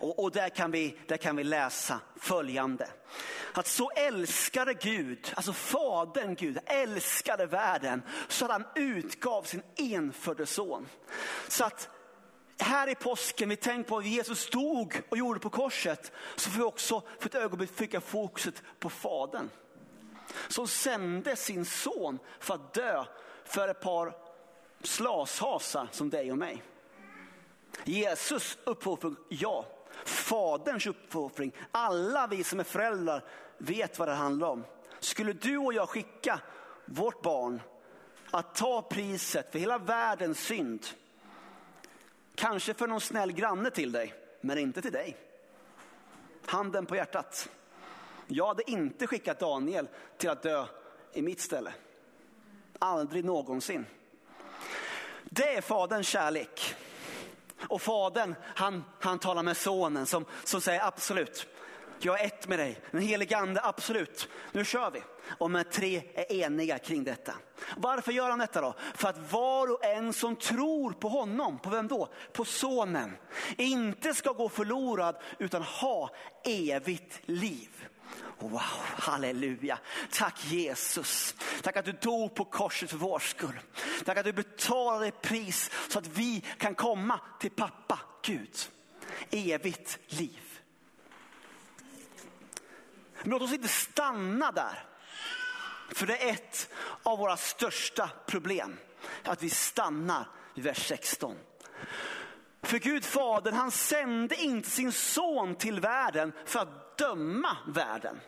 Och, 0.00 0.18
och, 0.18 0.32
där, 0.32 0.48
kan 0.48 0.70
vi, 0.70 0.96
där 1.06 1.16
kan 1.16 1.36
vi 1.36 1.44
läsa 1.44 2.00
följande. 2.16 2.88
Att 3.52 3.66
så 3.66 3.90
älskade 3.90 4.74
Gud, 4.74 5.32
alltså 5.34 5.52
Fadern 5.52 6.34
Gud, 6.34 6.58
älskade 6.66 7.46
världen 7.46 8.02
så 8.28 8.44
att 8.44 8.50
han 8.50 8.64
utgav 8.74 9.42
sin 9.42 9.62
enfödde 9.76 10.46
son. 10.46 10.88
Så 11.48 11.64
att 11.64 11.88
här 12.58 12.88
i 12.88 12.94
påsken, 12.94 13.48
vi 13.48 13.56
tänker 13.56 13.88
på 13.88 13.94
vad 13.94 14.04
Jesus 14.04 14.40
stod 14.40 15.02
och 15.08 15.18
gjorde 15.18 15.40
på 15.40 15.50
korset, 15.50 16.12
så 16.36 16.50
får 16.50 16.58
vi 16.58 16.64
också 16.64 17.02
för 17.18 17.28
ett 17.28 17.34
ögonblick 17.34 17.76
flytta 17.76 18.00
fokuset 18.00 18.62
på 18.78 18.90
Fadern. 18.90 19.50
Som 20.48 20.68
sände 20.68 21.36
sin 21.36 21.64
son 21.64 22.18
för 22.40 22.54
att 22.54 22.74
dö 22.74 23.04
för 23.44 23.68
ett 23.68 23.80
par 23.80 24.12
slashasar 24.82 25.88
som 25.90 26.10
dig 26.10 26.32
och 26.32 26.38
mig. 26.38 26.62
Jesus 27.84 28.58
uppoffring. 28.64 29.16
ja. 29.28 29.66
Faderns 30.04 30.86
uppoffring. 30.86 31.52
alla 31.70 32.26
vi 32.26 32.44
som 32.44 32.60
är 32.60 32.64
föräldrar 32.64 33.24
vet 33.58 33.98
vad 33.98 34.08
det 34.08 34.14
handlar 34.14 34.48
om. 34.48 34.64
Skulle 35.00 35.32
du 35.32 35.58
och 35.58 35.72
jag 35.72 35.88
skicka 35.88 36.40
vårt 36.84 37.22
barn 37.22 37.60
att 38.30 38.54
ta 38.54 38.82
priset 38.82 39.52
för 39.52 39.58
hela 39.58 39.78
världens 39.78 40.40
synd, 40.40 40.86
kanske 42.34 42.74
för 42.74 42.86
någon 42.86 43.00
snäll 43.00 43.32
granne 43.32 43.70
till 43.70 43.92
dig, 43.92 44.14
men 44.40 44.58
inte 44.58 44.82
till 44.82 44.92
dig. 44.92 45.16
Handen 46.46 46.86
på 46.86 46.96
hjärtat. 46.96 47.48
Jag 48.26 48.46
hade 48.46 48.70
inte 48.70 49.06
skickat 49.06 49.40
Daniel 49.40 49.88
till 50.16 50.30
att 50.30 50.42
dö 50.42 50.66
i 51.12 51.22
mitt 51.22 51.40
ställe. 51.40 51.72
Aldrig 52.78 53.24
någonsin. 53.24 53.86
Det 55.24 55.56
är 55.56 55.60
faderns 55.60 56.06
kärlek. 56.06 56.74
Och 57.62 57.82
fadern, 57.82 58.34
han, 58.54 58.84
han 59.00 59.18
talar 59.18 59.42
med 59.42 59.56
sonen 59.56 60.06
som, 60.06 60.24
som 60.44 60.60
säger 60.60 60.86
absolut, 60.86 61.46
jag 62.00 62.20
är 62.20 62.26
ett 62.26 62.48
med 62.48 62.58
dig. 62.58 62.80
Den 62.90 63.00
helige 63.00 63.36
ande, 63.36 63.60
absolut, 63.64 64.28
nu 64.52 64.64
kör 64.64 64.90
vi. 64.90 65.02
Och 65.38 65.50
de 65.50 65.64
tre 65.64 66.02
är 66.14 66.32
eniga 66.32 66.78
kring 66.78 67.04
detta. 67.04 67.34
Varför 67.76 68.12
gör 68.12 68.30
han 68.30 68.38
detta 68.38 68.60
då? 68.60 68.74
För 68.94 69.08
att 69.08 69.32
var 69.32 69.72
och 69.72 69.84
en 69.84 70.12
som 70.12 70.36
tror 70.36 70.92
på 70.92 71.08
honom, 71.08 71.58
på 71.58 71.70
vem 71.70 71.88
då? 71.88 72.08
På 72.32 72.44
sonen, 72.44 73.16
inte 73.56 74.14
ska 74.14 74.32
gå 74.32 74.48
förlorad 74.48 75.16
utan 75.38 75.62
ha 75.62 76.10
evigt 76.44 77.20
liv. 77.24 77.88
Wow, 78.38 78.60
halleluja. 78.98 79.78
Tack 80.10 80.44
Jesus. 80.44 81.34
Tack 81.62 81.76
att 81.76 81.84
du 81.84 81.92
dog 81.92 82.34
på 82.34 82.44
korset 82.44 82.90
för 82.90 82.96
vår 82.96 83.18
skull. 83.18 83.60
Tack 84.04 84.18
att 84.18 84.24
du 84.24 84.32
betalade 84.32 85.10
pris 85.10 85.70
så 85.88 85.98
att 85.98 86.06
vi 86.06 86.44
kan 86.58 86.74
komma 86.74 87.20
till 87.40 87.50
pappa 87.50 87.98
Gud. 88.22 88.56
Evigt 89.30 89.98
liv. 90.06 90.60
Men 93.22 93.30
låt 93.30 93.42
oss 93.42 93.52
inte 93.52 93.68
stanna 93.68 94.52
där. 94.52 94.84
För 95.88 96.06
det 96.06 96.28
är 96.28 96.32
ett 96.32 96.68
av 97.02 97.18
våra 97.18 97.36
största 97.36 98.10
problem. 98.26 98.78
Att 99.24 99.42
vi 99.42 99.50
stannar 99.50 100.28
vid 100.54 100.64
vers 100.64 100.88
16. 100.88 101.36
För 102.62 102.78
Gud 102.78 103.04
Fadern, 103.04 103.54
han 103.54 103.70
sände 103.70 104.36
inte 104.36 104.70
sin 104.70 104.92
son 104.92 105.54
till 105.54 105.80
världen 105.80 106.32
för 106.44 106.60
att 106.60 106.87
döma 106.98 107.56
världen. 107.66 108.20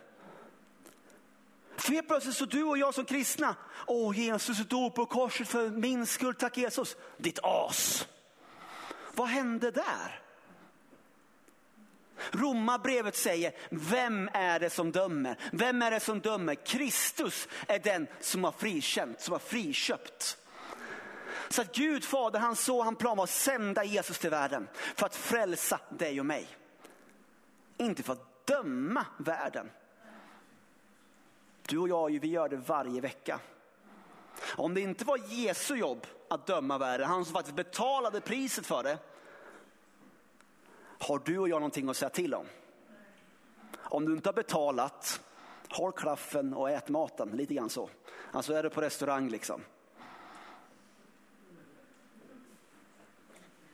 För 1.77 1.93
helt 1.93 2.09
plötsligt 2.09 2.37
så 2.37 2.45
du 2.45 2.63
och 2.63 2.79
jag 2.79 2.95
som 2.95 3.05
kristna, 3.05 3.57
åh 3.87 4.19
Jesus 4.19 4.59
dog 4.59 4.95
på 4.95 5.07
korset 5.07 5.49
för 5.49 5.71
min 5.71 6.07
skull, 6.07 6.35
tack 6.35 6.57
Jesus. 6.57 6.97
Ditt 7.17 7.39
as. 7.43 8.09
Vad 9.15 9.29
hände 9.29 9.71
där? 9.71 10.23
Romarbrevet 12.31 13.17
säger, 13.17 13.53
vem 13.71 14.31
är 14.33 14.61
det 14.61 14.71
som 14.71 14.93
dömer? 14.93 15.37
Vem 15.53 15.83
är 15.83 15.91
det 15.91 16.01
som 16.01 16.21
dömer? 16.21 16.55
Kristus 16.55 17.49
är 17.67 17.79
den 17.79 18.07
som 18.21 18.45
har 18.45 18.53
frikänt, 18.53 19.21
som 19.21 19.33
har 19.33 19.39
friköpt. 19.39 20.37
Så 21.49 21.63
att 21.63 21.75
Gud 21.75 22.05
fader, 22.05 22.39
han 22.39 22.57
såg 22.57 22.85
han 22.85 22.97
plan 22.97 23.17
var 23.17 23.25
att 23.25 23.31
sända 23.31 23.85
Jesus 23.85 24.19
till 24.19 24.31
världen 24.31 24.69
för 24.97 25.07
att 25.07 25.17
frälsa 25.17 25.81
dig 25.89 26.21
och 26.21 26.27
mig. 26.27 26.49
Inte 27.77 28.03
för 28.03 28.13
att 28.13 28.30
döma 28.45 29.07
världen. 29.17 29.71
Du 31.67 31.79
och 31.79 31.89
jag, 31.89 32.21
vi 32.21 32.29
gör 32.29 32.49
det 32.49 32.57
varje 32.57 33.01
vecka. 33.01 33.41
Om 34.57 34.75
det 34.75 34.81
inte 34.81 35.05
var 35.05 35.21
Jesu 35.29 35.77
jobb 35.77 36.07
att 36.29 36.47
döma 36.47 36.79
världen, 36.79 37.09
han 37.09 37.25
som 37.25 37.35
faktiskt 37.35 37.57
betalade 37.57 38.21
priset 38.21 38.67
för 38.67 38.83
det, 38.83 38.99
har 40.99 41.19
du 41.25 41.39
och 41.39 41.49
jag 41.49 41.61
någonting 41.61 41.89
att 41.89 41.97
säga 41.97 42.11
till 42.11 42.35
om? 42.35 42.47
Om 43.77 44.07
du 44.07 44.13
inte 44.13 44.29
har 44.29 44.35
betalat, 44.35 45.21
håll 45.71 45.93
klaffen 45.93 46.55
och 46.55 46.71
ät 46.71 46.89
maten, 46.89 47.31
lite 47.31 47.55
grann 47.55 47.71
så. 47.71 47.91
Alltså 48.33 48.53
är 48.53 48.63
du 48.63 48.71
på 48.71 48.81
restaurang 48.81 49.29
liksom. 49.29 49.61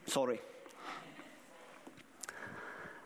Sorry. 0.06 0.38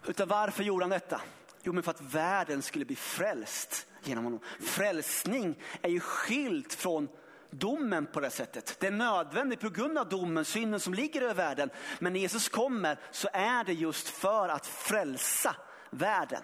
Utan 0.07 0.29
varför 0.29 0.63
gjorde 0.63 0.85
han 0.85 0.91
detta? 0.91 1.21
Jo, 1.63 1.73
men 1.73 1.83
för 1.83 1.91
att 1.91 2.01
världen 2.01 2.63
skulle 2.63 2.85
bli 2.85 2.97
frälst 2.97 3.87
genom 4.03 4.25
honom. 4.25 4.41
Frälsning 4.61 5.59
är 5.83 5.89
ju 5.89 6.01
skilt 6.01 6.75
från 6.75 7.09
domen 7.51 8.07
på 8.07 8.21
det 8.21 8.31
sättet. 8.31 8.77
Det 8.81 8.87
är 8.87 8.91
nödvändigt 8.91 9.61
på 9.61 9.71
grund 9.71 9.99
av 9.99 10.09
domen, 10.09 10.45
synden 10.45 10.81
som 10.81 10.95
ligger 10.95 11.23
över 11.23 11.35
världen. 11.35 11.71
Men 11.99 12.13
när 12.13 12.21
Jesus 12.21 12.49
kommer 12.49 12.99
så 13.11 13.29
är 13.33 13.65
det 13.65 13.73
just 13.73 14.09
för 14.09 14.49
att 14.49 14.67
frälsa 14.67 15.57
världen. 15.91 16.43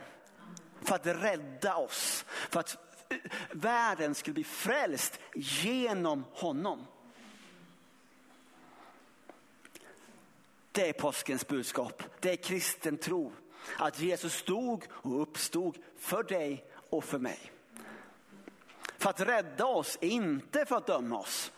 För 0.82 0.94
att 0.94 1.06
rädda 1.06 1.76
oss. 1.76 2.24
För 2.28 2.60
att 2.60 2.76
världen 3.50 4.14
skulle 4.14 4.34
bli 4.34 4.44
frälst 4.44 5.18
genom 5.34 6.24
honom. 6.32 6.86
Det 10.72 10.88
är 10.88 10.92
påskens 10.92 11.46
budskap. 11.46 12.02
Det 12.20 12.32
är 12.32 12.36
kristen 12.36 12.96
tro. 12.96 13.32
Att 13.78 14.00
Jesus 14.00 14.34
stod 14.34 14.84
och 14.90 15.22
uppstod 15.22 15.78
för 15.98 16.22
dig 16.22 16.64
och 16.90 17.04
för 17.04 17.18
mig. 17.18 17.52
För 18.98 19.10
att 19.10 19.20
rädda 19.20 19.66
oss, 19.66 19.98
inte 20.00 20.66
för 20.66 20.76
att 20.76 20.86
döma 20.86 21.18
oss. 21.18 21.52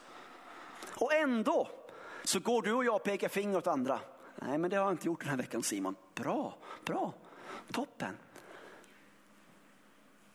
Och 0.95 1.13
ändå 1.13 1.69
så 2.25 2.41
går 2.41 2.63
du 2.63 2.73
och 2.73 2.85
jag 2.85 2.95
och 2.95 3.03
pekar 3.03 3.29
finger 3.29 3.59
åt 3.59 3.67
andra. 3.67 4.01
Nej, 4.37 4.59
men 4.59 4.71
det 4.71 4.77
har 4.77 4.85
jag 4.85 4.93
inte 4.93 5.07
gjort 5.07 5.21
den 5.21 5.29
här 5.29 5.37
veckan 5.37 5.63
Simon. 5.63 5.97
Bra, 6.15 6.57
bra, 6.85 7.13
toppen. 7.73 8.17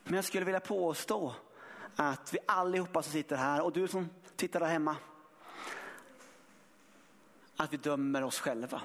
Men 0.03 0.13
jag 0.13 0.25
skulle 0.25 0.45
vilja 0.45 0.59
påstå 0.59 1.33
att 1.95 2.33
vi 2.33 2.39
allihopa 2.45 3.03
som 3.03 3.11
sitter 3.11 3.35
här 3.35 3.61
och 3.61 3.71
du 3.71 3.87
som 3.87 4.09
tittar 4.35 4.59
där 4.59 4.67
hemma. 4.67 4.95
Att 7.55 7.73
vi 7.73 7.77
dömer 7.77 8.23
oss 8.23 8.39
själva. 8.39 8.81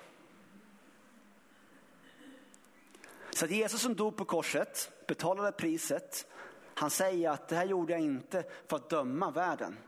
Så 3.38 3.44
att 3.44 3.50
Jesus 3.50 3.80
som 3.80 3.94
dog 3.94 4.16
på 4.16 4.24
korset 4.24 4.90
betalade 5.06 5.52
priset. 5.52 6.26
Han 6.74 6.90
säger 6.90 7.30
att 7.30 7.48
det 7.48 7.56
här 7.56 7.64
gjorde 7.64 7.92
jag 7.92 8.02
inte 8.02 8.44
för 8.66 8.76
att 8.76 8.88
döma 8.88 9.30
världen. 9.30 9.78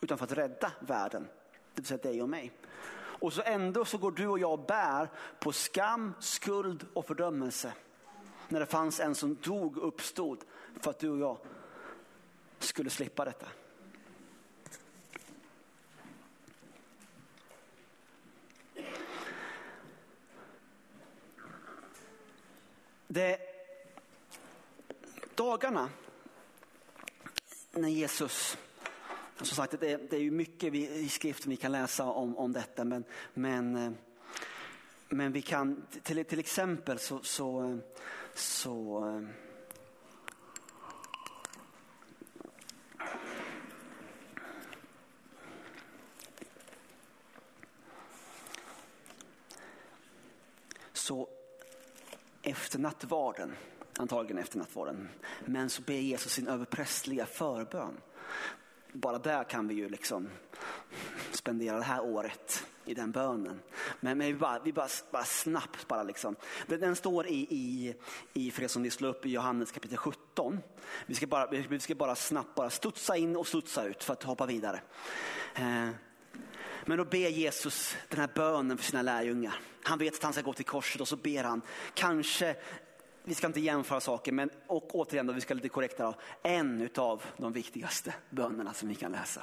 utan 0.00 0.18
för 0.18 0.24
att 0.24 0.32
rädda 0.32 0.72
världen, 0.80 1.28
det 1.52 1.80
vill 1.80 1.86
säga 1.86 2.02
dig 2.02 2.22
och 2.22 2.28
mig. 2.28 2.52
Och 2.94 3.32
så 3.32 3.42
ändå 3.42 3.84
så 3.84 3.98
går 3.98 4.10
du 4.10 4.26
och 4.26 4.38
jag 4.38 4.52
och 4.52 4.66
bär 4.66 5.08
på 5.40 5.52
skam, 5.52 6.14
skuld 6.20 6.86
och 6.94 7.06
fördömelse. 7.06 7.72
När 8.48 8.60
det 8.60 8.66
fanns 8.66 9.00
en 9.00 9.14
som 9.14 9.34
dog 9.34 9.78
och 9.78 9.88
uppstod 9.88 10.44
för 10.80 10.90
att 10.90 10.98
du 10.98 11.10
och 11.10 11.18
jag 11.18 11.38
skulle 12.58 12.90
slippa 12.90 13.24
detta. 13.24 13.46
Det 23.12 23.38
dagarna 25.34 25.90
när 27.70 27.88
Jesus, 27.88 28.58
som 29.36 29.46
sagt 29.46 29.80
det, 29.80 30.10
det 30.10 30.16
är 30.16 30.20
ju 30.20 30.30
mycket 30.30 30.72
vi, 30.72 30.88
i 30.88 31.08
skriften 31.08 31.50
vi 31.50 31.56
kan 31.56 31.72
läsa 31.72 32.04
om, 32.04 32.36
om 32.36 32.52
detta, 32.52 32.84
men, 32.84 33.04
men, 33.34 33.76
eh, 33.76 33.92
men 35.08 35.32
vi 35.32 35.42
kan 35.42 35.86
till, 36.02 36.24
till 36.24 36.38
exempel 36.38 36.98
så, 36.98 37.20
så, 37.22 37.78
så 38.34 39.08
eh, 39.08 39.28
så 50.92 51.28
efter 52.42 52.78
nattvarden, 52.78 53.52
antagligen 53.98 54.38
efter 54.38 54.58
nattvarden, 54.58 55.08
men 55.44 55.70
så 55.70 55.82
ber 55.82 55.94
Jesus 55.94 56.32
sin 56.32 56.48
överprästliga 56.48 57.26
förbön. 57.26 57.96
Bara 58.92 59.18
där 59.18 59.44
kan 59.44 59.68
vi 59.68 59.74
ju 59.74 59.88
liksom 59.88 60.28
spendera 61.32 61.76
det 61.76 61.84
här 61.84 62.04
året 62.04 62.66
i 62.84 62.94
den 62.94 63.12
bönen. 63.12 63.60
Men, 64.00 64.18
men 64.18 64.26
vi, 64.26 64.34
bara, 64.34 64.58
vi 64.58 64.72
bara, 64.72 64.88
bara 65.10 65.24
snabbt 65.24 65.88
bara 65.88 66.02
liksom. 66.02 66.36
Den, 66.66 66.80
den 66.80 66.96
står 66.96 67.26
i, 67.26 67.46
i, 67.50 67.94
i, 68.32 68.50
för 68.50 68.62
det 68.62 68.68
som 68.68 68.82
ni 68.82 68.90
slår 68.90 69.08
upp 69.08 69.26
i 69.26 69.30
Johannes 69.30 69.72
kapitel 69.72 69.96
17. 69.96 70.60
Vi 71.06 71.14
ska 71.14 71.26
bara, 71.26 71.46
vi 71.46 71.80
ska 71.80 71.94
bara 71.94 72.14
snabbt 72.14 72.54
bara 72.54 72.70
studsa 72.70 73.16
in 73.16 73.36
och 73.36 73.46
studsa 73.46 73.84
ut 73.84 74.04
för 74.04 74.12
att 74.12 74.22
hoppa 74.22 74.46
vidare. 74.46 74.80
Eh, 75.54 75.88
men 76.86 76.98
då 76.98 77.04
ber 77.04 77.28
Jesus 77.28 77.96
den 78.08 78.20
här 78.20 78.30
bönen 78.34 78.78
för 78.78 78.84
sina 78.84 79.02
lärjungar. 79.02 79.60
Han 79.82 79.98
vet 79.98 80.14
att 80.14 80.22
han 80.22 80.32
ska 80.32 80.42
gå 80.42 80.52
till 80.52 80.64
korset 80.64 81.00
och 81.00 81.08
så 81.08 81.16
ber 81.16 81.44
han, 81.44 81.62
kanske, 81.94 82.56
vi 83.24 83.34
ska 83.34 83.46
inte 83.46 83.60
jämföra 83.60 84.00
saker, 84.00 84.32
men 84.32 84.50
och 84.66 84.94
återigen 84.94 85.26
då, 85.26 85.32
vi 85.32 85.40
ska 85.40 85.54
lite 85.54 85.68
korrekta 85.68 86.04
då, 86.04 86.14
en 86.42 86.88
av 86.96 87.22
de 87.36 87.52
viktigaste 87.52 88.14
bönerna 88.30 88.74
som 88.74 88.88
vi 88.88 88.94
kan 88.94 89.12
läsa. 89.12 89.42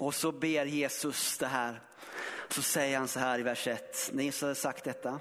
Och 0.00 0.14
så 0.14 0.32
ber 0.32 0.66
Jesus 0.66 1.38
det 1.38 1.46
här, 1.46 1.80
så 2.48 2.62
säger 2.62 2.98
han 2.98 3.08
så 3.08 3.20
här 3.20 3.38
i 3.38 3.42
vers 3.42 3.66
1, 3.66 4.10
när 4.12 4.24
Jesus 4.24 4.42
hade 4.42 4.54
sagt 4.54 4.84
detta, 4.84 5.20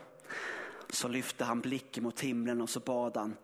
så 0.89 1.07
lyfte 1.07 1.43
han 1.43 1.59
blicken 1.59 2.03
mot 2.03 2.19
himlen 2.19 2.61
och 2.61 2.69
så 2.69 2.79
bad 2.79 3.17
han, 3.17 3.35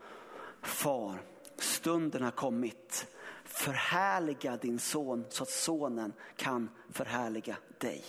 Far, 0.62 1.22
stunden 1.58 2.24
har 2.24 2.32
kommit 2.32 3.08
förhärliga 3.56 4.58
din 4.58 4.80
son 4.80 5.26
så 5.30 5.44
att 5.44 5.50
sonen 5.50 6.14
kan 6.36 6.70
förhärliga 6.92 7.58
dig. 7.78 8.04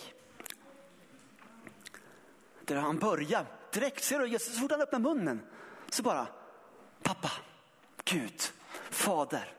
Där 2.65 2.75
han 2.75 2.99
börjar 2.99 3.45
direkt, 3.71 4.03
ser 4.03 4.19
du 4.19 4.27
Jesus, 4.27 4.53
så 4.53 4.59
fort 4.59 4.71
han 4.71 4.81
öppnar 4.81 4.99
munnen 4.99 5.41
så 5.89 6.03
bara, 6.03 6.27
pappa, 7.03 7.31
Gud, 8.03 8.41
fader. 8.89 9.53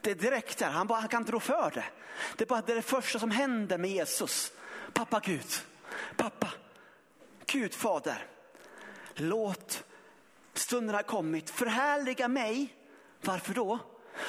Det 0.00 0.10
är 0.10 0.14
direkt 0.14 0.58
där, 0.58 0.70
han, 0.70 0.86
bara, 0.86 1.00
han 1.00 1.08
kan 1.08 1.22
inte 1.22 1.32
rå 1.32 1.40
för 1.40 1.70
det. 1.74 1.84
Det 2.36 2.44
är 2.44 2.48
bara 2.48 2.60
det, 2.60 2.72
är 2.72 2.76
det 2.76 2.82
första 2.82 3.18
som 3.18 3.30
händer 3.30 3.78
med 3.78 3.90
Jesus. 3.90 4.52
Pappa 4.92 5.20
Gud, 5.20 5.46
pappa, 6.16 6.48
Gud 7.46 7.74
fader. 7.74 8.26
Låt 9.14 9.84
stunden 10.54 10.94
ha 10.94 11.02
kommit, 11.02 11.50
förhärliga 11.50 12.28
mig. 12.28 12.76
Varför 13.20 13.54
då? 13.54 13.78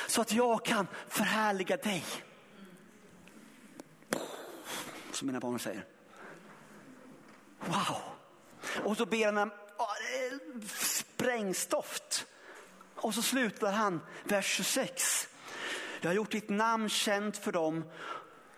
Så 0.08 0.22
att 0.22 0.32
jag 0.32 0.66
kan 0.66 0.88
förhärliga 1.08 1.78
dig. 1.78 2.04
Som 5.12 5.28
mina 5.28 5.40
barn 5.40 5.60
säger. 5.60 5.86
Wow. 7.60 7.98
Och 8.84 8.98
så 8.98 9.06
ber 9.06 9.26
han 9.26 9.38
om 9.38 9.50
eh, 9.50 10.68
sprängstoft. 10.78 12.26
Och 12.96 13.14
så 13.14 13.22
slutar 13.22 13.72
han 13.72 14.02
vers 14.24 14.46
26. 14.46 15.28
Jag 16.02 16.10
har 16.10 16.16
gjort 16.16 16.32
ditt 16.32 16.50
namn 16.50 16.90
känt 16.90 17.38
för 17.38 17.52
dem 17.52 17.84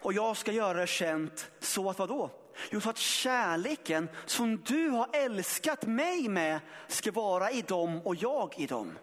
och 0.02 0.14
jag 0.14 0.38
ska 0.38 0.52
göra 0.52 0.80
det 0.80 0.88
känt 0.88 1.52
så 1.60 1.90
att 1.90 2.00
vadå? 2.00 2.30
Jo, 2.70 2.82
så 2.82 2.90
att 2.90 2.98
kärleken 2.98 4.10
som 4.26 4.64
du 4.66 4.90
har 4.90 5.10
älskat 5.14 5.86
mig 5.86 6.30
med 6.30 6.60
ska 6.88 7.12
vara 7.12 7.52
i 7.52 7.62
dem 7.62 8.02
och 8.02 8.16
jag 8.16 8.54
i 8.58 8.66
dem. 8.66 8.98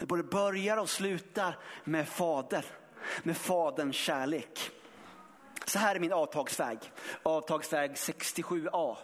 Det 0.00 0.06
både 0.06 0.22
börjar 0.22 0.76
och 0.76 0.90
slutar 0.90 1.58
med 1.84 2.08
fader, 2.08 2.64
med 3.22 3.36
faderns 3.36 3.96
kärlek. 3.96 4.70
Så 5.64 5.78
här 5.78 5.96
är 5.96 6.00
min 6.00 6.12
avtagsväg, 6.12 6.78
avtagsväg 7.22 7.90
67a. 7.90 8.96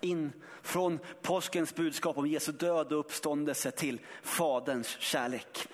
In 0.00 0.32
från 0.62 0.98
påskens 1.22 1.74
budskap 1.74 2.18
om 2.18 2.26
Jesu 2.26 2.52
död 2.52 2.92
och 2.92 3.00
uppståndelse 3.00 3.70
till 3.70 4.00
faderns 4.22 4.88
kärlek. 4.88 5.68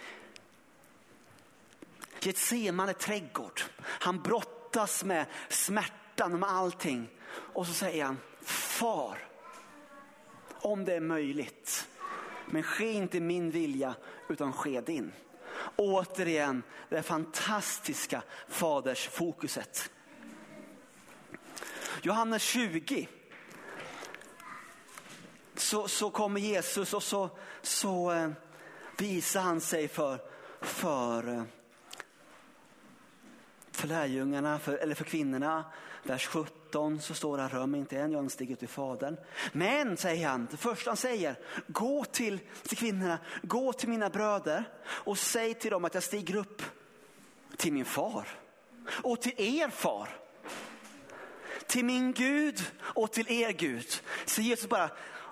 Getsemane 2.20 2.92
trädgård. 2.92 3.60
Han 3.82 4.22
brottas 4.22 5.04
med 5.04 5.26
smärtan 5.48 6.32
och 6.32 6.38
med 6.38 6.50
allting. 6.50 7.08
Och 7.28 7.66
så 7.66 7.72
säger 7.72 8.04
han, 8.04 8.18
far, 8.42 9.18
om 10.52 10.84
det 10.84 10.94
är 10.94 11.00
möjligt, 11.00 11.88
men 12.46 12.62
ske 12.62 12.92
inte 12.92 13.20
min 13.20 13.50
vilja 13.50 13.94
utan 14.28 14.52
ske 14.52 14.80
din. 14.80 15.12
Återigen 15.76 16.62
det 16.88 17.02
fantastiska 17.02 18.22
fadersfokuset. 18.48 19.90
Johannes 22.02 22.42
20. 22.42 23.08
Så, 25.54 25.88
så 25.88 26.10
kommer 26.10 26.40
Jesus 26.40 26.94
och 26.94 27.02
så, 27.02 27.30
så 27.62 28.12
eh, 28.12 28.30
visar 28.98 29.40
han 29.40 29.60
sig 29.60 29.88
för, 29.88 30.18
för, 30.60 31.28
eh, 31.28 31.42
för 33.70 33.88
lärjungarna, 33.88 34.58
för, 34.58 34.76
eller 34.76 34.94
för 34.94 35.04
kvinnorna. 35.04 35.64
Vers 36.02 36.26
17 36.26 36.63
så 37.00 37.14
står 37.14 37.36
det, 37.36 37.48
rör 37.48 37.66
mig 37.66 37.80
inte 37.80 37.98
än, 37.98 38.10
jag 38.12 38.18
har 38.18 38.22
inte 38.22 38.34
stigit 38.34 38.58
till 38.58 38.68
Fadern. 38.68 39.16
Men, 39.52 39.96
säger 39.96 40.28
han, 40.28 40.48
det 40.50 40.56
första 40.56 40.90
han 40.90 40.96
säger, 40.96 41.38
gå 41.66 42.04
till, 42.04 42.38
till 42.62 42.76
kvinnorna, 42.76 43.18
gå 43.42 43.72
till 43.72 43.88
mina 43.88 44.10
bröder 44.10 44.64
och 44.86 45.18
säg 45.18 45.54
till 45.54 45.70
dem 45.70 45.84
att 45.84 45.94
jag 45.94 46.02
stiger 46.02 46.36
upp 46.36 46.62
till 47.56 47.72
min 47.72 47.84
far 47.84 48.28
och 49.02 49.20
till 49.20 49.34
er 49.36 49.68
far 49.68 50.08
till 51.66 51.84
min 51.84 52.12
Gud 52.12 52.62
och 52.78 53.12
till 53.12 53.32
er 53.32 53.52
Gud. 53.52 53.86
Så 54.26 54.40
Jesus 54.40 54.68
bara, 54.68 54.90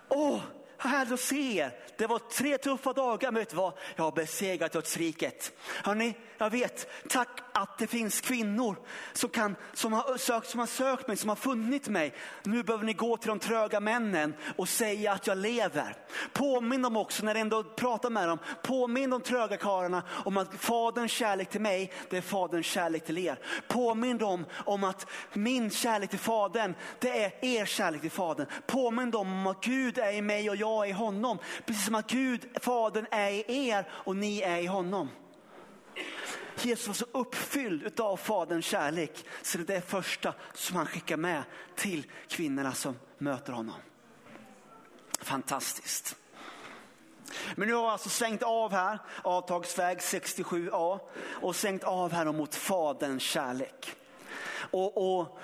åh, 0.09 0.41
härligt 0.89 1.13
att 1.13 1.21
se 1.21 1.59
er. 1.59 1.73
Det 1.97 2.07
var 2.07 2.19
tre 2.19 2.59
tuffa 2.59 2.93
dagar, 2.93 3.31
men 3.31 3.41
vet 3.41 3.51
du 3.51 3.57
vad? 3.57 3.73
Jag 3.97 4.05
har 4.05 4.13
besegrat 4.13 4.73
dödsriket. 4.73 5.53
Hörrni, 5.85 6.15
jag 6.39 6.51
vet, 6.51 6.89
tack 7.09 7.41
att 7.53 7.79
det 7.79 7.87
finns 7.87 8.21
kvinnor 8.21 8.77
som, 9.13 9.31
kan, 9.31 9.57
som, 9.73 9.93
har 9.93 10.17
sökt, 10.17 10.49
som 10.49 10.61
har 10.61 10.67
sökt 10.67 11.09
mig, 11.09 11.17
som 11.17 11.29
har 11.29 11.37
funnit 11.37 11.89
mig. 11.89 12.15
Nu 12.43 12.63
behöver 12.63 12.85
ni 12.85 12.93
gå 12.93 13.17
till 13.17 13.29
de 13.29 13.39
tröga 13.39 13.81
männen 13.81 14.35
och 14.57 14.69
säga 14.69 15.13
att 15.13 15.27
jag 15.27 15.39
lever. 15.39 15.97
Påminn 16.33 16.83
dem 16.83 16.97
också, 16.97 17.25
när 17.25 17.35
ni 17.35 17.41
ändå 17.41 17.65
pratar 17.65 18.11
med 18.11 18.29
dem, 18.29 18.39
påminn 18.63 19.11
de 19.11 19.21
tröga 19.21 19.57
karlarna 19.57 20.03
om 20.25 20.37
att 20.37 20.55
faderns 20.55 21.13
kärlek 21.13 21.51
till 21.51 21.61
mig, 21.61 21.93
det 22.11 22.17
är 22.17 22.21
faderns 22.21 22.67
kärlek 22.67 23.05
till 23.05 23.19
er. 23.19 23.39
Påminn 23.69 24.19
dem 24.19 24.45
om 24.65 24.85
att 24.85 25.07
min 25.33 25.71
kärlek 25.71 26.11
till 26.11 26.19
fadern, 26.19 26.75
det 26.99 27.25
är 27.25 27.45
er 27.45 27.67
kärlek 27.67 28.01
till 28.01 28.11
fadern. 28.11 28.47
Påminn 28.67 29.11
dem 29.11 29.33
om 29.33 29.47
att 29.47 29.65
Gud 29.65 29.99
är 29.99 30.13
i 30.13 30.23
mig 30.23 30.51
och 30.51 30.57
jag 30.57 30.72
är 30.81 30.87
i 30.87 30.93
honom. 30.93 31.39
Precis 31.67 31.85
som 31.85 31.95
att 31.95 32.11
Gud, 32.11 32.49
fadern 32.61 33.07
är 33.11 33.31
i 33.31 33.69
er 33.69 33.89
och 33.93 34.17
ni 34.17 34.41
är 34.41 34.59
i 34.59 34.67
honom. 34.67 35.09
Jesus 36.63 36.87
var 36.87 36.95
så 36.95 37.07
uppfylld 37.13 38.01
av 38.01 38.17
faderns 38.17 38.65
kärlek 38.65 39.25
så 39.43 39.59
det 39.59 39.73
är 39.73 39.75
det 39.75 39.81
första 39.81 40.35
som 40.55 40.77
han 40.77 40.87
skickar 40.87 41.17
med 41.17 41.43
till 41.77 42.07
kvinnorna 42.29 42.73
som 42.73 42.99
möter 43.19 43.53
honom. 43.53 43.77
Fantastiskt. 45.21 46.17
Men 47.55 47.69
nu 47.69 47.75
har 47.75 47.83
jag 47.83 47.93
alltså 47.93 48.09
sänkt 48.09 48.43
av 48.43 48.73
här, 48.73 48.99
avtagsväg 49.23 49.99
67a 49.99 51.01
och 51.23 51.57
sänkt 51.57 51.85
av 51.85 52.13
här 52.13 52.33
mot 52.33 52.55
faderns 52.55 53.23
kärlek. 53.23 53.95
Och, 54.71 55.19
och, 55.19 55.39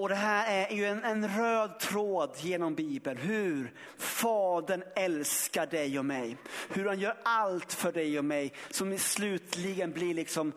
och 0.00 0.08
det 0.08 0.14
här 0.14 0.66
är 0.66 0.76
ju 0.76 0.84
en, 0.84 1.04
en 1.04 1.28
röd 1.28 1.78
tråd 1.78 2.30
genom 2.36 2.74
Bibeln. 2.74 3.16
Hur 3.16 3.72
Fadern 3.96 4.82
älskar 4.96 5.66
dig 5.66 5.98
och 5.98 6.04
mig. 6.04 6.36
Hur 6.68 6.86
han 6.86 6.98
gör 6.98 7.16
allt 7.22 7.72
för 7.72 7.92
dig 7.92 8.18
och 8.18 8.24
mig. 8.24 8.52
Som 8.70 8.98
slutligen 8.98 9.92
blir 9.92 10.14
liksom 10.14 10.52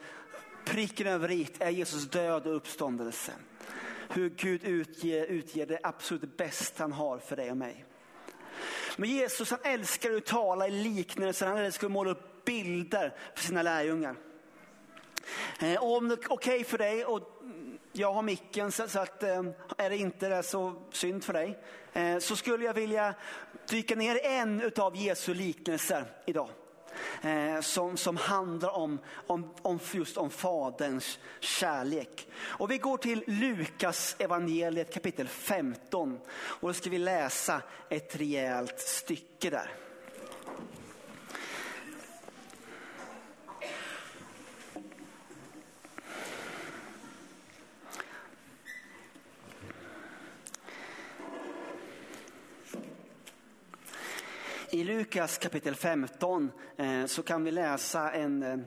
pricken 0.66 1.08
över 1.08 1.32
i 1.32 1.48
är 1.60 1.70
Jesus 1.70 2.10
död 2.10 2.48
och 2.48 2.56
uppståndelse. 2.56 3.32
Hur 4.10 4.30
Gud 4.30 4.64
utger, 4.64 5.26
utger 5.26 5.66
det 5.66 5.80
absolut 5.84 6.38
bästa 6.38 6.84
han 6.84 6.92
har 6.92 7.18
för 7.18 7.36
dig 7.36 7.52
och 7.52 7.58
mig. 7.58 7.86
Men 8.98 9.10
Jesus 9.10 9.52
han 9.52 9.60
älskar 9.64 10.12
att 10.16 10.26
tala 10.26 10.68
i 10.68 10.72
liknelser, 10.72 11.48
han 11.48 11.58
älskar 11.58 11.88
att 11.88 11.92
måla 11.92 12.12
upp 12.12 12.46
bilder 12.46 13.16
för 13.36 13.44
sina 13.44 13.62
lärjungar. 13.62 14.16
Eh, 15.60 15.84
och 15.84 15.98
om 15.98 16.08
det 16.08 16.14
är 16.14 16.18
okej 16.18 16.34
okay 16.34 16.64
för 16.64 16.78
dig 16.78 17.06
och 17.06 17.43
jag 17.96 18.14
har 18.14 18.22
micken 18.22 18.72
så, 18.72 18.84
att 18.84 19.24
eh, 19.24 19.44
är 19.78 19.90
det 19.90 19.98
inte 19.98 20.30
det 20.30 20.44
så 20.44 20.74
synd 20.92 21.24
för 21.24 21.34
dig. 21.34 21.60
Eh, 21.94 22.18
så 22.18 22.36
skulle 22.36 22.66
jag 22.66 22.74
vilja 22.74 23.14
dyka 23.70 23.96
ner 23.96 24.16
i 24.16 24.20
en 24.24 24.62
utav 24.62 24.96
Jesu 24.96 25.34
liknelser 25.34 26.06
idag. 26.26 26.50
Eh, 27.22 27.62
som, 27.62 27.98
som 27.98 28.18
handlar 28.18 28.78
om, 28.78 29.00
om, 29.28 29.54
om 29.62 29.80
just 29.92 30.18
om 30.18 30.30
faderns 30.30 31.20
kärlek. 31.40 32.28
Och 32.40 32.72
vi 32.72 32.78
går 32.78 32.98
till 32.98 33.24
Lukas 33.28 34.16
evangeliet 34.20 34.94
kapitel 34.94 35.28
15 35.28 36.20
och 36.36 36.68
då 36.70 36.74
ska 36.74 36.90
vi 36.90 36.98
läsa 36.98 37.62
ett 37.90 38.16
rejält 38.16 38.80
stycke 38.80 39.50
där. 39.50 39.72
I 54.74 54.84
Lukas 54.84 55.38
kapitel 55.38 55.76
15 55.76 56.52
eh, 56.78 57.06
så 57.06 57.24
kan 57.24 57.44
vi 57.44 57.52
läsa 57.52 58.12
en, 58.12 58.44
eh, 58.44 58.60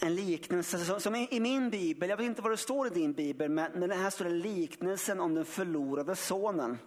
en 0.00 0.14
liknelse 0.14 1.00
som 1.00 1.14
i 1.14 1.40
min 1.40 1.70
bibel, 1.70 2.08
jag 2.08 2.16
vet 2.16 2.26
inte 2.26 2.42
vad 2.42 2.52
det 2.52 2.56
står 2.56 2.86
i 2.86 2.90
din 2.90 3.12
bibel, 3.12 3.50
men 3.50 3.90
här 3.90 4.10
står 4.10 4.24
det 4.24 4.30
liknelsen 4.30 5.20
om 5.20 5.34
den 5.34 5.44
förlorade 5.44 6.16
sonen. 6.16 6.78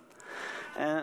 Eh, 0.80 1.00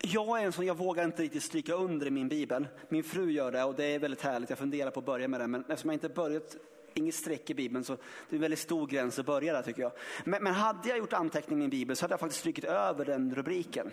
jag 0.00 0.40
är 0.40 0.44
en 0.44 0.52
sån, 0.52 0.66
jag 0.66 0.76
vågar 0.76 1.04
inte 1.04 1.22
riktigt 1.22 1.42
stryka 1.42 1.74
under 1.74 2.06
i 2.06 2.10
min 2.10 2.28
bibel. 2.28 2.68
Min 2.88 3.04
fru 3.04 3.30
gör 3.30 3.52
det 3.52 3.64
och 3.64 3.74
det 3.74 3.84
är 3.84 3.98
väldigt 3.98 4.22
härligt. 4.22 4.50
Jag 4.50 4.58
funderar 4.58 4.90
på 4.90 5.00
att 5.00 5.06
börja 5.06 5.28
med 5.28 5.40
det, 5.40 5.46
men 5.46 5.60
eftersom 5.60 5.90
jag 5.90 5.94
inte 5.94 6.08
börjat 6.08 6.56
inget 6.94 7.14
streck 7.14 7.50
i 7.50 7.54
Bibeln 7.54 7.84
så 7.84 7.92
det 7.92 8.00
är 8.30 8.34
en 8.34 8.40
väldigt 8.40 8.58
stor 8.58 8.86
gräns 8.86 9.18
att 9.18 9.26
börja 9.26 9.52
där 9.52 9.62
tycker 9.62 9.82
jag. 9.82 9.92
Men, 10.24 10.42
men 10.42 10.54
hade 10.54 10.88
jag 10.88 10.98
gjort 10.98 11.12
anteckning 11.12 11.58
i 11.58 11.60
min 11.60 11.70
bibel 11.70 11.96
så 11.96 12.04
hade 12.04 12.12
jag 12.12 12.20
faktiskt 12.20 12.40
strykit 12.40 12.64
över 12.64 13.04
den 13.04 13.34
rubriken. 13.34 13.92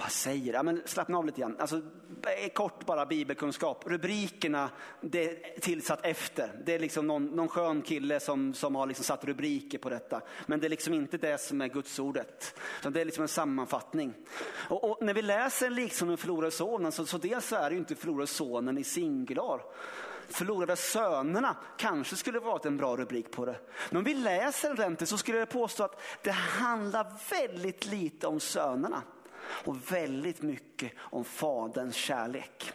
Vad 0.00 0.10
säger 0.10 0.54
ja, 0.54 0.62
men 0.62 0.82
Slappna 0.84 1.18
av 1.18 1.26
lite 1.26 1.40
grann. 1.40 1.56
Alltså, 1.58 1.80
kort 2.54 2.86
bara 2.86 3.06
bibelkunskap. 3.06 3.84
Rubrikerna 3.86 4.70
det 5.00 5.30
är 5.30 5.60
tillsatt 5.60 6.06
efter. 6.06 6.52
Det 6.64 6.74
är 6.74 6.78
liksom 6.78 7.06
någon, 7.06 7.26
någon 7.26 7.48
skön 7.48 7.82
kille 7.82 8.20
som, 8.20 8.54
som 8.54 8.74
har 8.74 8.86
liksom 8.86 9.04
satt 9.04 9.24
rubriker 9.24 9.78
på 9.78 9.88
detta. 9.90 10.20
Men 10.46 10.60
det 10.60 10.66
är 10.66 10.68
liksom 10.68 10.94
inte 10.94 11.18
det 11.18 11.40
som 11.40 11.60
är 11.60 11.68
Guds 11.68 11.98
ordet. 11.98 12.60
det 12.82 13.00
är 13.00 13.04
liksom 13.04 13.22
en 13.22 13.28
sammanfattning. 13.28 14.14
Och, 14.68 14.90
och 14.90 14.98
när 15.00 15.14
vi 15.14 15.22
läser 15.22 15.70
liksom 15.70 16.08
den 16.08 16.16
förlorade 16.16 16.50
sonen 16.50 16.92
så, 16.92 17.06
så 17.06 17.18
dels 17.18 17.46
så 17.46 17.56
är 17.56 17.70
det 17.70 17.74
ju 17.74 17.78
inte 17.80 17.94
förlorade 17.94 18.26
sonen 18.26 18.78
i 18.78 18.84
singular. 18.84 19.60
Förlorade 20.28 20.76
sönerna 20.76 21.56
kanske 21.76 22.16
skulle 22.16 22.38
varit 22.38 22.66
en 22.66 22.76
bra 22.76 22.96
rubrik 22.96 23.30
på 23.30 23.46
det. 23.46 23.56
Men 23.90 23.98
om 23.98 24.04
vi 24.04 24.14
läser 24.14 24.70
ordentligt 24.70 25.08
så 25.08 25.18
skulle 25.18 25.38
jag 25.38 25.48
påstå 25.48 25.84
att 25.84 26.00
det 26.22 26.30
handlar 26.30 27.06
väldigt 27.30 27.86
lite 27.86 28.26
om 28.26 28.40
sönerna 28.40 29.02
och 29.50 29.92
väldigt 29.92 30.42
mycket 30.42 30.92
om 30.98 31.24
faderns 31.24 31.96
kärlek. 31.96 32.72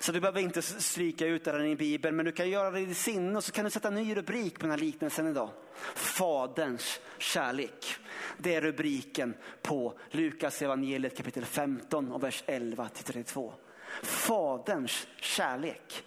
Så 0.00 0.12
du 0.12 0.20
behöver 0.20 0.40
inte 0.40 0.62
stryka 0.62 1.26
ut 1.26 1.44
den 1.44 1.66
i 1.66 1.76
Bibeln, 1.76 2.16
men 2.16 2.26
du 2.26 2.32
kan 2.32 2.50
göra 2.50 2.70
det 2.70 2.80
i 2.80 2.84
ditt 2.84 2.96
sinne 2.96 3.36
och 3.36 3.44
så 3.44 3.52
kan 3.52 3.64
du 3.64 3.70
sätta 3.70 3.88
en 3.88 3.94
ny 3.94 4.16
rubrik 4.16 4.54
på 4.54 4.60
den 4.60 4.70
här 4.70 4.78
liknelsen 4.78 5.26
idag. 5.26 5.50
Faderns 5.94 7.00
kärlek. 7.18 7.96
Det 8.38 8.54
är 8.54 8.60
rubriken 8.60 9.34
på 9.62 9.98
Lukas 10.10 10.62
evangeliet 10.62 11.16
kapitel 11.16 11.44
15 11.44 12.12
och 12.12 12.22
vers 12.22 12.44
11 12.46 12.88
till 12.88 13.04
32. 13.04 13.54
Faderns 14.02 15.06
kärlek. 15.16 16.04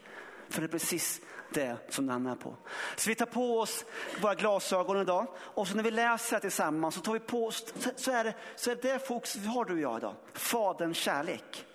För 0.50 0.62
det 0.62 0.66
är 0.66 0.72
precis 0.72 1.22
det 1.54 1.78
som 1.90 2.08
den 2.08 2.26
är 2.26 2.36
på. 2.36 2.56
Så 2.96 3.10
vi 3.10 3.16
tar 3.16 3.26
på 3.26 3.60
oss 3.60 3.86
våra 4.22 4.36
glasögon 4.36 5.02
idag 5.02 5.28
och 5.38 5.68
så 5.68 5.76
när 5.76 5.84
vi 5.84 5.92
läser 5.92 6.40
tillsammans 6.40 6.96
så 6.96 7.02
tar 7.02 7.14
vi 7.14 7.20
på 7.20 7.46
oss, 7.46 7.74
så 7.96 8.12
är 8.12 8.24
det, 8.24 8.34
så 8.56 8.72
är 8.72 8.76
det 8.82 9.08
fokus 9.08 9.36
vi 9.36 9.48
har 9.48 9.66
du 9.66 9.74
och 9.74 9.80
jag 9.80 9.98
idag. 9.98 10.16
Faderns 10.34 10.98
kärlek. 10.98 11.66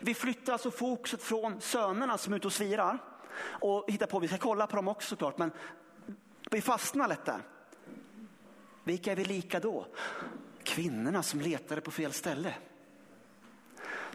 Vi 0.00 0.14
flyttar 0.14 0.52
alltså 0.52 0.70
fokuset 0.70 1.22
från 1.22 1.60
sönerna 1.60 2.18
som 2.18 2.32
är 2.32 2.36
ute 2.36 2.46
och 2.46 2.52
svirar 2.52 2.98
och 3.42 3.84
hittar 3.88 4.06
på, 4.06 4.18
vi 4.18 4.28
ska 4.28 4.38
kolla 4.38 4.66
på 4.66 4.76
dem 4.76 4.88
också 4.88 5.08
såklart, 5.08 5.38
men 5.38 5.50
vi 6.50 6.60
fastnar 6.60 7.08
lätt 7.08 7.24
där. 7.24 7.42
Vilka 8.84 9.12
är 9.12 9.16
vi 9.16 9.24
lika 9.24 9.60
då? 9.60 9.86
Kvinnorna 10.62 11.22
som 11.22 11.40
letade 11.40 11.80
på 11.80 11.90
fel 11.90 12.12
ställe 12.12 12.54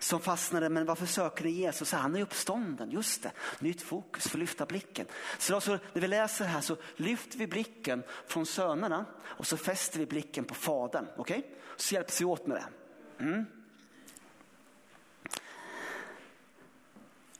som 0.06 0.20
fastnade, 0.20 0.70
men 0.70 0.86
varför 0.86 1.06
söker 1.06 1.44
ni 1.44 1.52
Jesus? 1.52 1.91
Han 1.91 2.15
är 2.15 2.22
uppstånden, 2.22 2.91
just 2.91 3.24
det. 3.24 3.32
Nytt 3.60 3.82
fokus 3.82 4.28
för 4.28 4.38
att 4.38 4.39
lyfta 4.39 4.65
blicken. 4.65 5.06
Så 5.38 5.56
alltså, 5.56 5.80
när 5.94 6.02
vi 6.02 6.08
läser 6.08 6.46
här 6.46 6.62
så 6.62 6.78
lyfter 6.96 7.38
vi 7.38 7.48
blicken 7.48 8.04
från 8.28 8.46
sönerna 8.46 9.06
och 9.22 9.48
så 9.48 9.58
fäster 9.58 10.00
vi 10.00 10.06
blicken 10.06 10.46
på 10.46 10.54
fadern. 10.54 11.08
Okej? 11.18 11.38
Okay? 11.38 11.52
Så 11.76 11.96
hjälps 11.96 12.22
vi 12.22 12.26
åt 12.26 12.48
med 12.48 12.58
det. 12.58 13.24
Mm. 13.24 13.46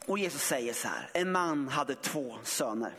Och 0.06 0.20
Jesus 0.20 0.42
säger 0.42 0.74
så 0.74 0.88
här, 0.88 1.10
en 1.14 1.32
man 1.32 1.68
hade 1.68 1.96
två 1.96 2.36
söner. 2.44 2.94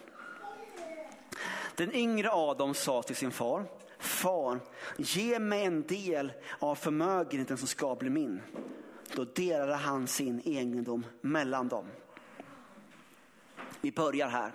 Den 1.75 1.95
yngre 1.95 2.31
av 2.31 2.57
dem 2.57 2.75
sa 2.75 3.03
till 3.03 3.17
sin 3.17 3.31
far, 3.31 3.65
far, 3.99 4.61
ge 4.97 5.39
mig 5.39 5.65
en 5.65 5.83
del 5.87 6.33
av 6.59 6.75
förmögenheten 6.75 7.59
som 7.59 7.69
ska 7.69 7.95
bli 7.95 8.11
min. 8.11 8.43
Då 9.15 9.25
delade 9.25 9.75
han 9.75 10.07
sin 10.07 10.43
egendom 10.45 11.07
mellan 11.21 11.69
dem. 11.69 11.87
Vi 13.81 13.93
börjar 13.93 14.29
här. 14.29 14.53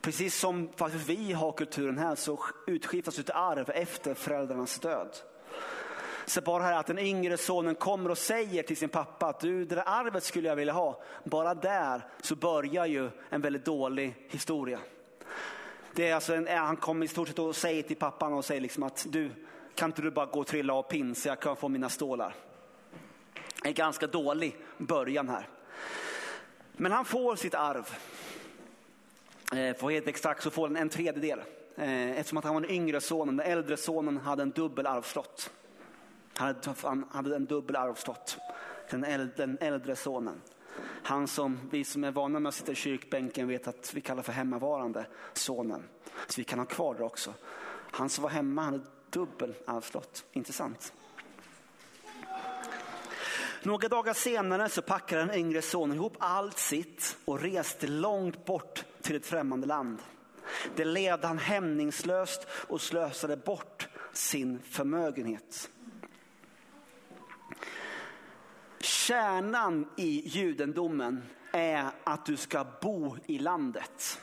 Precis 0.00 0.38
som 0.38 0.68
faktiskt 0.76 1.08
vi 1.08 1.32
har 1.32 1.52
kulturen 1.52 1.98
här 1.98 2.14
så 2.14 2.40
utskiftas 2.66 3.18
ett 3.18 3.30
arv 3.30 3.70
efter 3.70 4.14
föräldrarnas 4.14 4.78
död. 4.78 5.16
Så 6.26 6.40
bara 6.40 6.62
här 6.62 6.78
att 6.78 6.86
den 6.86 6.98
yngre 6.98 7.36
sonen 7.36 7.74
kommer 7.74 8.10
och 8.10 8.18
säger 8.18 8.62
till 8.62 8.76
sin 8.76 8.88
pappa 8.88 9.26
att 9.26 9.40
du, 9.40 9.64
det 9.64 9.74
där 9.74 9.84
arvet 9.86 10.24
skulle 10.24 10.48
jag 10.48 10.56
vilja 10.56 10.72
ha. 10.72 11.02
Bara 11.24 11.54
där 11.54 12.08
så 12.20 12.36
börjar 12.36 12.86
ju 12.86 13.10
en 13.30 13.40
väldigt 13.40 13.64
dålig 13.64 14.26
historia. 14.28 14.78
Det 15.94 16.08
är 16.08 16.14
alltså 16.14 16.34
en, 16.34 16.46
han 16.46 16.76
kommer 16.76 17.04
i 17.04 17.08
stort 17.08 17.28
sett 17.28 17.38
och 17.38 17.56
säger 17.56 17.82
till 17.82 17.96
pappan 17.96 18.32
och 18.32 18.44
säger 18.44 18.60
liksom 18.60 18.82
att 18.82 19.06
du, 19.08 19.30
kan 19.74 19.90
inte 19.90 20.02
du 20.02 20.10
bara 20.10 20.26
gå 20.26 20.40
och 20.40 20.46
trilla 20.46 20.74
av 20.74 20.82
pinn 20.82 21.14
så 21.14 21.28
jag 21.28 21.40
kan 21.40 21.56
få 21.56 21.68
mina 21.68 21.88
stålar 21.88 22.34
en 23.64 23.74
ganska 23.74 24.06
dålig 24.06 24.56
början 24.78 25.28
här. 25.28 25.48
Men 26.72 26.92
han 26.92 27.04
får 27.04 27.36
sitt 27.36 27.54
arv. 27.54 27.96
Eh, 29.52 29.76
för 29.76 29.90
helt 29.90 30.08
exakt 30.08 30.42
så 30.42 30.50
får 30.50 30.66
han 30.66 30.76
en 30.76 30.88
tredjedel. 30.88 31.40
Eh, 31.76 32.10
eftersom 32.10 32.38
att 32.38 32.44
han 32.44 32.54
var 32.54 32.60
den 32.60 32.70
yngre 32.70 33.00
sonen. 33.00 33.36
Den 33.36 33.46
äldre 33.46 33.76
sonen 33.76 34.16
hade 34.16 34.42
en 34.42 34.50
dubbel 34.50 34.86
arvslott. 34.86 35.50
Han 36.82 37.04
hade 37.10 37.36
en 37.36 37.44
dubbel 37.44 37.76
arvslott. 37.76 38.38
Den 38.90 39.04
äldre, 39.04 39.46
den 39.46 39.58
äldre 39.60 39.96
sonen. 39.96 40.40
Han 41.02 41.28
som 41.28 41.60
vi 41.70 41.84
som 41.84 42.04
är 42.04 42.10
vana 42.10 42.40
med 42.40 42.48
att 42.48 42.54
sitta 42.54 42.72
i 42.72 42.74
kyrkbänken 42.74 43.48
vet 43.48 43.68
att 43.68 43.94
vi 43.94 44.00
kallar 44.00 44.22
för 44.22 44.32
hemmavarande 44.32 45.06
sonen. 45.32 45.82
Så 46.26 46.40
vi 46.40 46.44
kan 46.44 46.58
ha 46.58 46.66
kvar 46.66 46.94
det 46.94 47.04
också. 47.04 47.34
Han 47.90 48.08
som 48.08 48.22
var 48.22 48.30
hemma 48.30 48.62
hade 48.62 48.80
dubbel 49.10 49.54
arvslott. 49.66 50.24
Intressant. 50.32 50.92
Några 53.64 53.88
dagar 53.88 54.14
senare 54.14 54.68
så 54.68 54.82
packade 54.82 55.24
den 55.24 55.34
yngre 55.34 55.62
sonen 55.62 55.96
ihop 55.96 56.16
allt 56.18 56.58
sitt 56.58 57.16
och 57.24 57.40
reste 57.40 57.86
långt 57.86 58.44
bort 58.44 58.84
till 59.02 59.16
ett 59.16 59.26
främmande 59.26 59.66
land. 59.66 59.98
Det 60.76 60.84
levde 60.84 61.26
han 61.26 61.38
hämningslöst 61.38 62.46
och 62.50 62.80
slösade 62.80 63.36
bort 63.36 63.88
sin 64.12 64.62
förmögenhet. 64.62 65.70
Kärnan 68.80 69.88
i 69.96 70.28
judendomen 70.28 71.22
är 71.52 71.90
att 72.04 72.26
du 72.26 72.36
ska 72.36 72.66
bo 72.82 73.16
i 73.26 73.38
landet. 73.38 74.20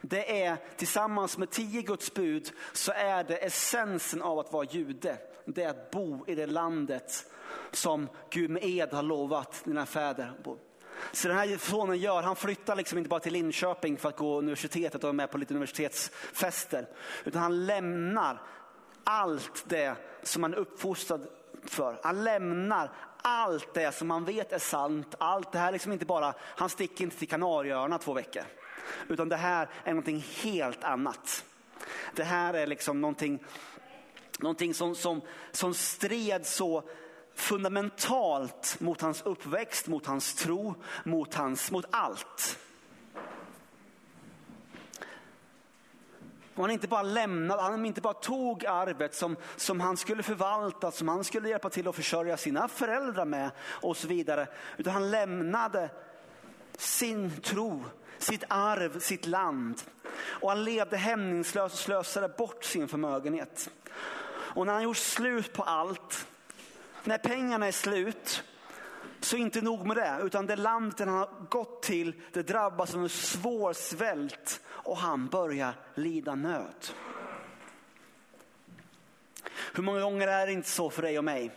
Det 0.00 0.42
är 0.42 0.56
tillsammans 0.76 1.38
med 1.38 1.50
tio 1.50 1.82
Guds 1.82 2.14
bud 2.14 2.52
så 2.72 2.92
är 2.92 3.24
det 3.24 3.36
essensen 3.36 4.22
av 4.22 4.38
att 4.38 4.52
vara 4.52 4.66
jude. 4.70 5.18
Det 5.44 5.62
är 5.62 5.70
att 5.70 5.90
bo 5.90 6.24
i 6.26 6.34
det 6.34 6.46
landet 6.46 7.26
som 7.70 8.08
Gud 8.30 8.50
med 8.50 8.64
ed 8.64 8.92
har 8.92 9.02
lovat 9.02 9.62
dina 9.64 9.86
fäder. 9.86 10.32
Så 11.12 11.28
den 11.28 11.36
här 11.36 11.56
sonen 11.58 11.98
gör, 11.98 12.22
han 12.22 12.36
flyttar 12.36 12.76
liksom 12.76 12.98
inte 12.98 13.10
bara 13.10 13.20
till 13.20 13.32
Linköping 13.32 13.96
för 13.96 14.08
att 14.08 14.16
gå 14.16 14.38
universitetet 14.38 14.94
och 14.94 15.02
vara 15.02 15.12
med 15.12 15.30
på 15.30 15.38
lite 15.38 15.54
universitetsfester. 15.54 16.88
Utan 17.24 17.42
han 17.42 17.66
lämnar 17.66 18.42
allt 19.04 19.64
det 19.68 19.94
som 20.22 20.42
han 20.42 20.54
är 20.54 20.58
uppfostrad 20.58 21.26
för. 21.64 22.00
Han 22.02 22.24
lämnar 22.24 22.90
allt 23.22 23.74
det 23.74 23.94
som 23.94 24.10
han 24.10 24.24
vet 24.24 24.52
är 24.52 24.58
sant. 24.58 25.14
Allt 25.18 25.52
det 25.52 25.58
här 25.58 25.72
liksom 25.72 25.92
inte 25.92 26.06
bara, 26.06 26.34
han 26.40 26.68
sticker 26.68 27.04
inte 27.04 27.16
till 27.16 27.28
Kanarieöarna 27.28 27.98
två 27.98 28.12
veckor. 28.12 28.42
Utan 29.08 29.28
det 29.28 29.36
här 29.36 29.68
är 29.84 29.90
någonting 29.90 30.24
helt 30.42 30.84
annat. 30.84 31.44
Det 32.14 32.24
här 32.24 32.54
är 32.54 32.66
liksom 32.66 33.00
någonting, 33.00 33.44
någonting 34.38 34.74
som, 34.74 34.94
som, 34.94 35.20
som 35.52 35.74
stred 35.74 36.46
så 36.46 36.82
fundamentalt 37.34 38.80
mot 38.80 39.00
hans 39.00 39.22
uppväxt, 39.22 39.86
mot 39.86 40.06
hans 40.06 40.34
tro, 40.34 40.74
mot, 41.04 41.34
hans, 41.34 41.70
mot 41.70 41.84
allt. 41.90 42.58
Och 46.54 46.62
han 46.62 46.70
inte 46.70 46.88
bara 46.88 47.02
lämnade, 47.02 47.62
han 47.62 47.86
inte 47.86 48.00
bara 48.00 48.14
tog 48.14 48.66
arvet 48.66 49.14
som, 49.14 49.36
som 49.56 49.80
han 49.80 49.96
skulle 49.96 50.22
förvalta, 50.22 50.90
som 50.90 51.08
han 51.08 51.24
skulle 51.24 51.48
hjälpa 51.48 51.70
till 51.70 51.88
att 51.88 51.96
försörja 51.96 52.36
sina 52.36 52.68
föräldrar 52.68 53.24
med 53.24 53.50
och 53.60 53.96
så 53.96 54.08
vidare. 54.08 54.48
Utan 54.76 54.92
han 54.92 55.10
lämnade 55.10 55.90
sin 56.78 57.40
tro, 57.40 57.84
sitt 58.18 58.44
arv, 58.48 58.98
sitt 58.98 59.26
land. 59.26 59.82
Och 60.14 60.48
han 60.48 60.64
levde 60.64 60.96
hämningslöst 60.96 61.74
och 61.74 61.78
slösade 61.78 62.28
bort 62.28 62.64
sin 62.64 62.88
förmögenhet. 62.88 63.70
Och 64.54 64.66
när 64.66 64.72
han 64.72 64.82
gjort 64.82 64.96
slut 64.96 65.52
på 65.52 65.62
allt, 65.62 66.26
när 67.04 67.18
pengarna 67.18 67.66
är 67.66 67.72
slut, 67.72 68.44
så 69.20 69.36
inte 69.36 69.60
nog 69.60 69.86
med 69.86 69.96
det, 69.96 70.18
utan 70.22 70.46
det 70.46 70.56
landet 70.56 70.98
han 70.98 71.08
har 71.08 71.28
gått 71.50 71.82
till, 71.82 72.14
det 72.32 72.42
drabbas 72.42 72.94
av 72.94 73.02
en 73.02 73.08
svår 73.08 73.72
svält 73.72 74.60
och 74.68 74.96
han 74.96 75.26
börjar 75.26 75.74
lida 75.94 76.34
nöd. 76.34 76.86
Hur 79.74 79.82
många 79.82 80.00
gånger 80.00 80.28
är 80.28 80.46
det 80.46 80.52
inte 80.52 80.68
så 80.68 80.90
för 80.90 81.02
dig 81.02 81.18
och 81.18 81.24
mig? 81.24 81.50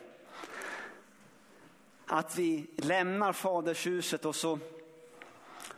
Att 2.06 2.38
vi 2.38 2.68
lämnar 2.76 3.34
fadershuset 3.34 4.26
och 4.26 4.36
så 4.36 4.60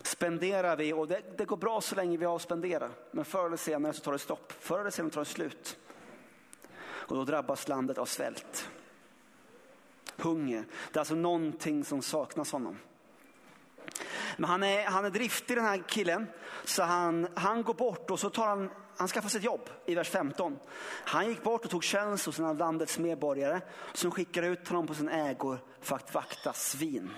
spenderar 0.02 0.76
vi 0.76 0.94
och 0.94 1.08
det, 1.08 1.22
det, 1.38 1.46
går 1.46 1.58
bra 1.58 1.82
så 1.82 1.96
länge 1.96 2.18
vi 2.18 2.26
har 2.26 2.40
spenderat. 2.40 2.92
Men 3.12 3.26
förr 3.26 3.46
eller 3.46 3.58
senare 3.58 3.94
så 3.94 4.02
tar 4.02 4.12
det 4.12 4.20
stopp. 4.20 4.54
Förr 4.60 4.80
eller 4.80 4.90
senare 4.90 5.14
tar 5.14 5.22
det 5.22 5.26
slut. 5.26 5.78
Och 6.80 7.16
då 7.16 7.24
drabbas 7.24 7.68
landet 7.68 7.98
av 7.98 8.06
svält 8.06 8.70
hunger. 10.22 10.66
Det 10.92 10.98
är 10.98 11.00
alltså 11.00 11.16
någonting 11.16 11.86
som 11.86 12.02
saknas 12.02 12.52
honom. 12.52 12.78
Men 14.38 14.50
han 14.50 14.64
är, 14.64 14.86
han 14.86 15.06
är 15.06 15.10
driftig 15.10 15.58
den 15.58 15.66
här 15.66 15.84
killen. 15.88 16.28
Så 16.66 16.84
han, 16.84 17.28
han 17.36 17.64
går 17.64 17.74
bort 17.74 18.12
och 18.12 18.20
så 18.20 18.30
tar 18.30 18.48
han, 18.48 18.70
han 18.98 19.08
skaffar 19.08 19.30
sig 19.30 19.38
ett 19.38 19.46
jobb 19.46 19.70
i 19.86 19.96
vers 19.96 20.10
15. 20.10 20.60
Han 21.06 21.28
gick 21.28 21.44
bort 21.44 21.66
och 21.66 21.72
tog 21.72 21.84
tjänst 21.84 22.26
hos 22.26 22.40
en 22.40 22.46
av 22.46 22.58
landets 22.58 23.00
medborgare 23.00 23.62
som 23.94 24.12
skickar 24.12 24.44
ut 24.44 24.68
honom 24.68 24.88
på 24.88 24.94
sin 24.94 25.10
ägor 25.10 25.60
för 25.82 25.96
att 25.96 26.14
vakta 26.14 26.54
svin. 26.54 27.12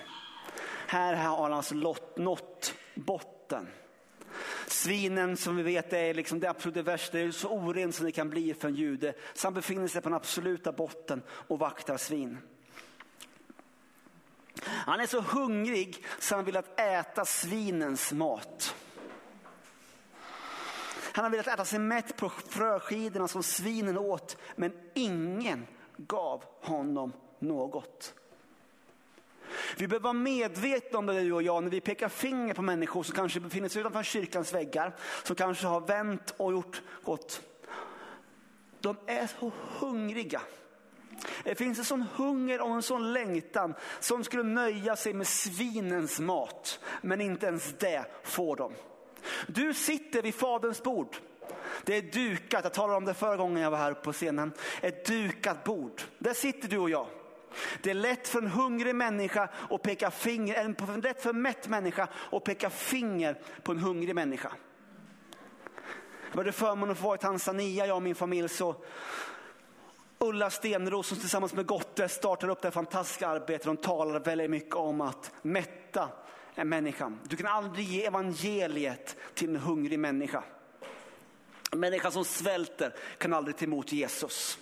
Här 0.86 1.14
har 1.14 1.42
han 1.42 1.52
alltså 1.52 1.74
nått 2.16 2.74
botten. 2.94 3.68
Svinen 4.66 5.36
som 5.36 5.56
vi 5.56 5.62
vet 5.62 5.92
är 5.92 6.14
liksom 6.14 6.40
det 6.40 6.50
absolut 6.50 6.86
värsta, 6.86 7.18
det 7.18 7.24
är 7.24 7.30
så 7.30 7.48
orent 7.48 7.94
som 7.94 8.06
det 8.06 8.12
kan 8.12 8.30
bli 8.30 8.54
för 8.54 8.68
en 8.68 8.74
jude. 8.74 9.14
Så 9.34 9.46
han 9.46 9.54
befinner 9.54 9.88
sig 9.88 10.02
på 10.02 10.08
den 10.08 10.16
absoluta 10.16 10.72
botten 10.72 11.22
och 11.28 11.58
vaktar 11.58 11.96
svin. 11.96 12.38
Han 14.64 15.00
är 15.00 15.06
så 15.06 15.20
hungrig 15.20 16.04
så 16.18 16.34
han 16.36 16.44
vill 16.44 16.56
att 16.56 16.80
äta 16.80 17.24
svinens 17.24 18.12
mat. 18.12 18.74
Han 21.12 21.24
har 21.24 21.30
velat 21.30 21.46
äta 21.46 21.64
sig 21.64 21.78
mätt 21.78 22.16
på 22.16 22.28
fröskidorna 22.28 23.28
som 23.28 23.42
svinen 23.42 23.98
åt, 23.98 24.36
men 24.56 24.72
ingen 24.94 25.66
gav 25.96 26.44
honom 26.60 27.12
något. 27.38 28.14
Vi 29.76 29.88
behöver 29.88 30.04
vara 30.04 30.12
medvetna 30.12 30.98
om 30.98 31.06
det 31.06 31.20
du 31.20 31.32
och 31.32 31.42
jag 31.42 31.62
när 31.62 31.70
vi 31.70 31.80
pekar 31.80 32.08
finger 32.08 32.54
på 32.54 32.62
människor 32.62 33.02
som 33.02 33.14
kanske 33.14 33.40
befinner 33.40 33.68
sig 33.68 33.80
utanför 33.80 34.02
kyrkans 34.02 34.54
väggar, 34.54 34.96
som 35.24 35.36
kanske 35.36 35.66
har 35.66 35.80
vänt 35.80 36.34
och 36.36 36.52
gjort 36.52 36.82
gott. 37.04 37.42
De 38.80 38.96
är 39.06 39.26
så 39.26 39.52
hungriga 39.78 40.40
det 41.44 41.54
finns 41.54 41.78
en 41.78 41.84
sån 41.84 42.04
hunger 42.16 42.60
och 42.60 42.70
en 42.70 42.82
sån 42.82 43.12
längtan 43.12 43.74
som 44.00 44.24
skulle 44.24 44.42
nöja 44.42 44.96
sig 44.96 45.14
med 45.14 45.26
svinens 45.26 46.20
mat. 46.20 46.80
Men 47.02 47.20
inte 47.20 47.46
ens 47.46 47.74
det 47.78 48.04
får 48.22 48.56
de. 48.56 48.72
Du 49.46 49.74
sitter 49.74 50.22
vid 50.22 50.34
faderns 50.34 50.82
bord. 50.82 51.16
Det 51.84 51.96
är 51.96 52.02
dukat, 52.02 52.64
jag 52.64 52.74
talade 52.74 52.96
om 52.96 53.04
det 53.04 53.14
förra 53.14 53.36
gången 53.36 53.62
jag 53.62 53.70
var 53.70 53.78
här 53.78 53.94
på 53.94 54.12
scenen. 54.12 54.52
Ett 54.80 55.06
dukat 55.06 55.64
bord. 55.64 56.02
Där 56.18 56.34
sitter 56.34 56.68
du 56.68 56.78
och 56.78 56.90
jag. 56.90 57.06
Det 57.82 57.90
är 57.90 57.94
lätt 57.94 58.28
för 58.28 58.38
en 58.38 58.46
hungrig 58.46 58.94
människa 58.94 59.48
att 59.70 59.82
peka 59.82 60.10
finger, 60.10 60.54
eller 60.54 61.02
lätt 61.02 61.22
för 61.22 61.30
en 61.30 61.42
mätt 61.42 61.68
människa 61.68 62.08
att 62.32 62.44
peka 62.44 62.70
finger 62.70 63.38
på 63.62 63.72
en 63.72 63.78
hungrig 63.78 64.14
människa. 64.14 64.52
Jag 66.30 66.36
hade 66.36 66.52
förmånen 66.52 66.90
att 66.90 66.98
få 66.98 67.04
vara 67.04 67.14
i 67.14 67.18
Tanzania, 67.18 67.86
jag 67.86 67.96
och 67.96 68.02
min 68.02 68.14
familj, 68.14 68.48
så 68.48 68.76
Ulla 70.24 70.50
Stenros 70.50 71.06
som 71.06 71.18
tillsammans 71.18 71.54
med 71.54 71.66
Gotte 71.66 72.08
startar 72.08 72.48
upp 72.48 72.62
det 72.62 72.68
här 72.68 72.72
fantastiska 72.72 73.28
arbetet. 73.28 73.66
De 73.66 73.76
talar 73.76 74.20
väldigt 74.20 74.50
mycket 74.50 74.74
om 74.74 75.00
att 75.00 75.32
mätta 75.42 76.08
en 76.54 76.68
människa. 76.68 77.12
Du 77.28 77.36
kan 77.36 77.46
aldrig 77.46 77.86
ge 77.86 78.06
evangeliet 78.06 79.16
till 79.34 79.48
en 79.48 79.56
hungrig 79.56 79.98
människa. 79.98 80.44
En 81.72 81.80
människa 81.80 82.10
som 82.10 82.24
svälter 82.24 82.94
kan 83.18 83.34
aldrig 83.34 83.56
ta 83.56 83.64
emot 83.64 83.92
Jesus. 83.92 84.58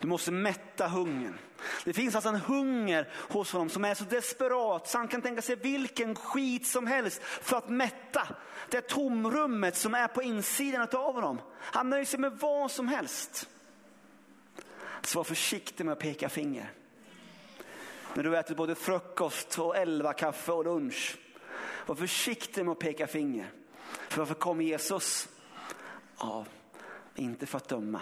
Du 0.00 0.08
måste 0.08 0.30
mätta 0.30 0.88
hungern. 0.88 1.38
Det 1.84 1.92
finns 1.92 2.14
alltså 2.14 2.28
en 2.28 2.40
hunger 2.40 3.08
hos 3.14 3.52
honom 3.52 3.70
som 3.70 3.84
är 3.84 3.94
så 3.94 4.04
desperat 4.04 4.88
så 4.88 4.98
han 4.98 5.08
kan 5.08 5.22
tänka 5.22 5.42
sig 5.42 5.56
vilken 5.56 6.14
skit 6.14 6.66
som 6.66 6.86
helst 6.86 7.22
för 7.22 7.56
att 7.56 7.68
mätta 7.68 8.28
det 8.68 8.80
tomrummet 8.80 9.76
som 9.76 9.94
är 9.94 10.08
på 10.08 10.22
insidan 10.22 10.88
av 10.92 11.14
honom. 11.14 11.40
Han 11.58 11.90
nöjer 11.90 12.04
sig 12.04 12.20
med 12.20 12.32
vad 12.32 12.70
som 12.70 12.88
helst. 12.88 13.48
Så 15.02 15.18
var 15.18 15.24
försiktig 15.24 15.84
med 15.84 15.92
att 15.92 15.98
peka 15.98 16.28
finger. 16.28 16.72
När 18.14 18.22
du 18.22 18.38
äter 18.38 18.54
både 18.54 18.74
frukost 18.74 19.58
och 19.58 19.76
elva 19.76 20.12
kaffe 20.12 20.52
och 20.52 20.64
lunch. 20.64 21.16
Var 21.86 21.94
försiktig 21.94 22.64
med 22.64 22.72
att 22.72 22.78
peka 22.78 23.06
finger. 23.06 23.50
För 24.08 24.18
varför 24.18 24.34
kom 24.34 24.60
Jesus? 24.60 25.28
Ja, 26.18 26.46
inte 27.14 27.46
för 27.46 27.56
att 27.56 27.68
döma, 27.68 28.00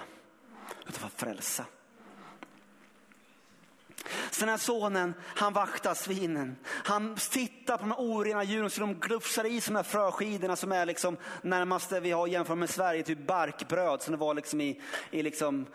utan 0.81 0.93
för 0.93 1.07
att 1.07 1.21
frälsa. 1.21 1.65
Så 4.31 4.41
den 4.41 4.49
här 4.49 4.57
sonen, 4.57 5.15
han 5.21 5.53
vaktar 5.53 5.95
svinen. 5.95 6.57
Han 6.67 7.17
tittar 7.31 7.77
på 7.77 7.83
de 7.83 7.93
orena 7.93 8.45
djuren 8.45 8.71
så 8.71 8.81
de 8.81 8.95
glufsar 8.95 9.45
i 9.45 9.61
sig 9.61 9.73
de 9.73 9.77
här 9.77 9.83
fröskidorna 9.83 10.57
som 10.57 10.73
är 10.73 10.87
liksom 10.87 11.17
närmaste 11.43 12.01
vi 12.01 12.11
har 12.11 12.27
jämfört 12.27 12.59
med 12.59 12.71
Sverige, 12.71 13.03
typ 13.03 13.27
barkbröd 13.27 14.03
som 14.03 14.13
det 14.13 14.19
var 14.19 14.35
liksom 14.35 14.61
i, 14.61 14.81
i 15.11 15.23
liksom 15.23 15.67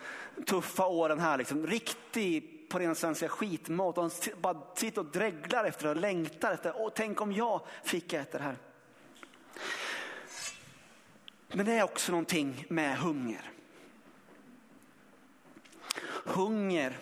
tuffa 0.45 0.85
åren 0.85 1.19
här. 1.19 1.37
Liksom. 1.37 1.67
Riktig 1.67 2.69
på 2.69 2.79
ren 2.79 2.95
svenska 2.95 3.29
skitmat. 3.29 3.97
Han 3.97 4.11
bara 4.41 4.61
sitter 4.75 5.01
och 5.01 5.11
dreglar 5.11 5.65
efter 5.65 5.83
det 5.83 5.89
och 5.89 5.95
längtar 5.95 6.51
efter 6.51 6.81
och 6.81 6.93
tänk 6.95 7.21
om 7.21 7.31
jag 7.31 7.61
fick 7.83 8.13
äta 8.13 8.37
det 8.37 8.43
här. 8.43 8.57
Men 11.47 11.65
det 11.65 11.73
är 11.73 11.83
också 11.83 12.11
någonting 12.11 12.65
med 12.69 12.97
hunger. 12.97 13.51
Hunger 16.25 16.97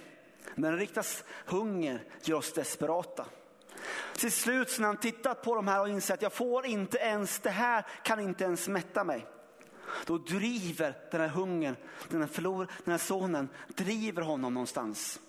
när 0.55 0.69
den 0.69 0.79
riktas 0.79 1.23
hunger 1.45 2.03
gör 2.21 2.37
oss 2.37 2.53
desperata. 2.53 3.25
Till 4.15 4.31
slut 4.31 4.79
när 4.79 4.87
han 4.87 4.97
tittat 4.97 5.41
på 5.41 5.55
de 5.55 5.67
här 5.67 5.81
och 5.81 5.89
insett 5.89 6.13
att 6.13 6.21
jag 6.21 6.33
får 6.33 6.65
inte 6.65 6.97
ens 6.97 7.39
det 7.39 7.49
här, 7.49 7.85
kan 8.03 8.19
inte 8.19 8.43
ens 8.43 8.67
mätta 8.67 9.03
mig. 9.03 9.27
Då 10.05 10.17
driver 10.17 10.97
den 11.11 11.21
här 11.21 11.27
hungern, 11.27 11.75
den 12.09 12.21
här, 12.21 12.27
förlor, 12.27 12.67
den 12.83 12.91
här 12.91 12.97
sonen, 12.97 13.49
driver 13.67 14.21
honom 14.21 14.53
någonstans. 14.53 15.19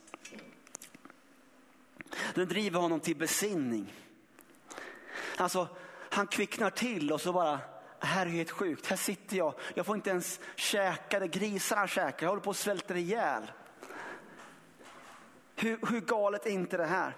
Den 2.35 2.49
driver 2.49 2.81
honom 2.81 3.01
till 3.01 3.17
besinning. 3.17 3.95
Alltså, 5.37 5.69
han 6.11 6.27
kvicknar 6.27 6.71
till 6.71 7.13
och 7.13 7.21
så 7.21 7.33
bara, 7.33 7.59
det 8.01 8.07
här 8.07 8.27
är 8.27 8.31
helt 8.31 8.51
sjukt. 8.51 8.87
Här 8.87 8.97
sitter 8.97 9.37
jag, 9.37 9.55
jag 9.75 9.87
får 9.87 9.97
inte 9.97 10.11
ens 10.11 10.41
käka 10.57 11.21
det 11.21 11.29
grisarna 11.29 11.87
käkar, 11.89 12.27
jag 12.27 12.31
håller 12.31 12.43
på 12.43 12.51
att 12.51 12.57
svälta 12.57 12.97
ihjäl. 12.97 13.43
Hur, 15.65 15.79
hur 15.91 16.01
galet 16.01 16.47
är 16.47 16.51
inte 16.51 16.77
det 16.77 16.87
här? 16.87 17.17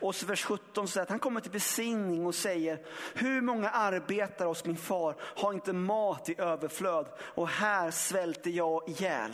Och 0.00 0.14
så 0.14 0.26
vers 0.26 0.44
17 0.44 0.88
säger 0.88 1.02
att 1.02 1.10
han 1.10 1.18
kommer 1.18 1.40
till 1.40 1.50
besinning 1.50 2.26
och 2.26 2.34
säger, 2.34 2.86
hur 3.14 3.40
många 3.40 3.70
arbetare 3.70 4.48
hos 4.48 4.64
min 4.64 4.76
far 4.76 5.14
har 5.20 5.52
inte 5.52 5.72
mat 5.72 6.28
i 6.28 6.34
överflöd 6.40 7.06
och 7.20 7.48
här 7.48 7.90
svälter 7.90 8.50
jag 8.50 8.88
ihjäl. 8.88 9.32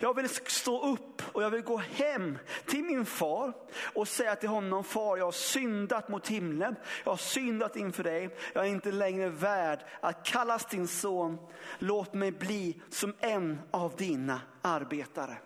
Jag 0.00 0.14
vill 0.14 0.28
stå 0.28 0.92
upp 0.92 1.22
och 1.32 1.42
jag 1.42 1.50
vill 1.50 1.62
gå 1.62 1.76
hem 1.76 2.38
till 2.66 2.84
min 2.84 3.06
far 3.06 3.52
och 3.94 4.08
säga 4.08 4.36
till 4.36 4.48
honom, 4.48 4.84
far 4.84 5.16
jag 5.16 5.24
har 5.24 5.32
syndat 5.32 6.08
mot 6.08 6.28
himlen, 6.28 6.76
jag 7.04 7.12
har 7.12 7.16
syndat 7.16 7.76
inför 7.76 8.04
dig, 8.04 8.36
jag 8.52 8.66
är 8.66 8.68
inte 8.68 8.92
längre 8.92 9.28
värd 9.28 9.84
att 10.00 10.24
kallas 10.24 10.66
din 10.66 10.88
son. 10.88 11.38
Låt 11.78 12.14
mig 12.14 12.32
bli 12.32 12.80
som 12.90 13.14
en 13.20 13.60
av 13.70 13.96
dina 13.96 14.40
arbetare. 14.62 15.36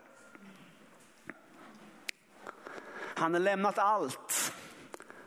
Han 3.23 3.35
har 3.35 3.41
lämnat 3.41 3.79
allt 3.79 4.53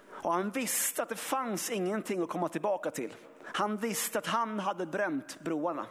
och 0.10 0.34
han 0.34 0.50
visste 0.50 1.04
att 1.04 1.10
det 1.10 1.16
fanns 1.16 1.70
ingenting 1.70 2.24
att 2.24 2.30
komma 2.30 2.50
tillbaka 2.50 2.92
till. 2.92 3.14
Han 3.44 3.78
visste 3.78 4.20
att 4.20 4.28
han 4.28 4.60
hade 4.60 4.86
bränt 4.86 5.40
broarna. 5.40 5.86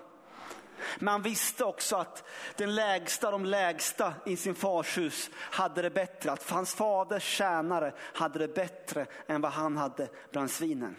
Men 0.98 1.08
han 1.08 1.22
visste 1.22 1.64
också 1.64 1.96
att 1.96 2.24
den 2.56 2.74
lägsta, 2.74 3.30
de 3.30 3.44
lägsta 3.44 4.14
i 4.26 4.36
sin 4.36 4.54
fars 4.54 4.98
hus 4.98 5.30
hade 5.34 5.82
det 5.82 5.90
bättre. 5.90 6.32
Att 6.32 6.50
hans 6.50 6.74
faders 6.74 7.22
tjänare 7.22 7.92
hade 7.98 8.38
det 8.38 8.54
bättre 8.54 9.06
än 9.26 9.40
vad 9.40 9.52
han 9.52 9.76
hade 9.76 10.08
bland 10.32 10.50
svinen. 10.50 10.96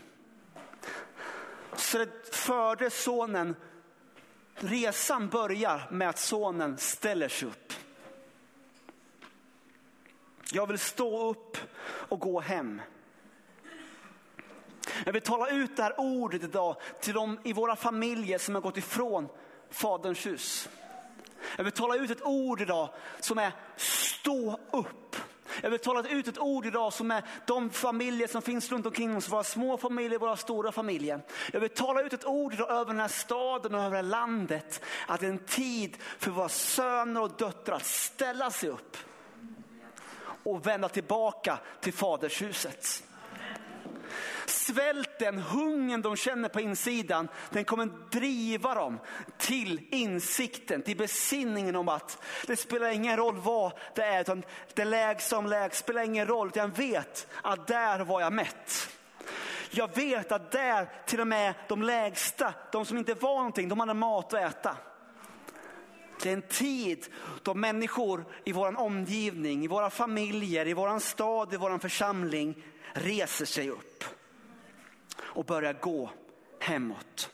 Så 1.75 1.97
det 1.97 2.35
förde 2.35 2.89
sonen, 2.89 3.55
resan 4.55 5.29
börjar 5.29 5.87
med 5.91 6.09
att 6.09 6.19
sonen 6.19 6.77
ställer 6.77 7.29
sig 7.29 7.47
upp. 7.47 7.73
Jag 10.51 10.67
vill 10.67 10.79
stå 10.79 11.29
upp 11.29 11.57
och 11.83 12.19
gå 12.19 12.39
hem. 12.39 12.81
Jag 15.05 15.13
vill 15.13 15.21
tala 15.21 15.49
ut 15.49 15.77
det 15.77 15.83
här 15.83 15.99
ordet 15.99 16.43
idag 16.43 16.75
till 17.01 17.13
de 17.13 17.39
i 17.43 17.53
våra 17.53 17.75
familjer 17.75 18.37
som 18.37 18.55
har 18.55 18.61
gått 18.61 18.77
ifrån 18.77 19.27
Faderns 19.69 20.25
hus. 20.25 20.69
Jag 21.57 21.63
vill 21.63 21.73
tala 21.73 21.95
ut 21.95 22.11
ett 22.11 22.23
ord 22.23 22.61
idag 22.61 22.89
som 23.19 23.37
är 23.37 23.51
stå 23.77 24.59
upp. 24.71 25.15
Jag 25.61 25.69
vill 25.69 25.79
tala 25.79 26.09
ut 26.09 26.27
ett 26.27 26.39
ord 26.39 26.65
idag 26.65 26.93
som 26.93 27.11
är 27.11 27.23
de 27.45 27.69
familjer 27.69 28.27
som 28.27 28.41
finns 28.41 28.71
runt 28.71 28.85
omkring 28.85 29.17
oss, 29.17 29.29
våra 29.29 29.43
små 29.43 29.77
familjer, 29.77 30.19
våra 30.19 30.37
stora 30.37 30.71
familjer. 30.71 31.21
Jag 31.53 31.59
vill 31.59 31.69
tala 31.69 32.01
ut 32.01 32.13
ett 32.13 32.25
ord 32.25 32.53
idag 32.53 32.71
över 32.71 32.85
den 32.85 32.99
här 32.99 33.07
staden 33.07 33.75
och 33.75 33.81
över 33.81 33.89
det 33.89 33.95
här 33.95 34.03
landet. 34.03 34.83
Att 35.07 35.19
det 35.19 35.25
är 35.25 35.29
en 35.29 35.37
tid 35.37 35.97
för 36.17 36.31
våra 36.31 36.49
söner 36.49 37.21
och 37.21 37.31
döttrar 37.37 37.75
att 37.75 37.85
ställa 37.85 38.51
sig 38.51 38.69
upp 38.69 38.97
och 40.45 40.67
vända 40.67 40.89
tillbaka 40.89 41.59
till 41.79 41.93
fadershuset. 41.93 43.03
Svälten, 44.45 45.39
hungern 45.39 46.01
de 46.01 46.15
känner 46.15 46.49
på 46.49 46.61
insidan, 46.61 47.27
den 47.49 47.65
kommer 47.65 47.89
driva 48.11 48.75
dem 48.75 48.99
till 49.37 49.87
insikten, 49.91 50.81
till 50.81 50.97
besinningen 50.97 51.75
om 51.75 51.89
att 51.89 52.23
det 52.47 52.55
spelar 52.55 52.89
ingen 52.89 53.17
roll 53.17 53.37
vad 53.37 53.71
det 53.95 54.03
är, 54.03 54.21
utan 54.21 54.43
det 54.73 54.85
lägsta 54.85 55.35
som 55.35 55.45
lägst 55.45 55.79
spelar 55.79 56.01
ingen 56.01 56.27
roll, 56.27 56.47
utan 56.47 56.69
jag 56.69 56.77
vet 56.77 57.27
att 57.41 57.67
där 57.67 57.99
var 57.99 58.21
jag 58.21 58.33
mätt. 58.33 58.89
Jag 59.71 59.95
vet 59.95 60.31
att 60.31 60.51
där 60.51 60.89
till 61.05 61.21
och 61.21 61.27
med 61.27 61.53
de 61.67 61.83
lägsta, 61.83 62.53
de 62.71 62.85
som 62.85 62.97
inte 62.97 63.13
var 63.13 63.35
någonting, 63.35 63.69
de 63.69 63.79
hade 63.79 63.93
mat 63.93 64.33
att 64.33 64.39
äta. 64.39 64.77
Det 66.25 66.31
är 66.31 66.33
en 66.33 66.41
tid 66.41 67.07
då 67.43 67.53
människor 67.53 68.25
i 68.43 68.51
vår 68.51 68.79
omgivning, 68.79 69.63
i 69.63 69.67
våra 69.67 69.89
familjer, 69.89 70.67
i 70.67 70.73
vår 70.73 70.99
stad, 70.99 71.53
i 71.53 71.57
vår 71.57 71.79
församling 71.79 72.63
reser 72.93 73.45
sig 73.45 73.69
upp 73.69 74.03
och 75.17 75.45
börjar 75.45 75.73
gå 75.73 76.09
hemåt. 76.59 77.29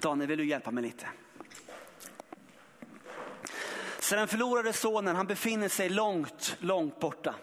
Daniel, 0.00 0.28
vill 0.28 0.38
du 0.38 0.44
hjälpa 0.44 0.70
mig 0.70 0.82
lite? 0.82 1.08
Så 3.98 4.16
den 4.16 4.28
förlorade 4.28 4.72
sonen, 4.72 5.16
han 5.16 5.26
befinner 5.26 5.68
sig 5.68 5.88
långt, 5.88 6.56
långt 6.60 7.00
borta. 7.00 7.34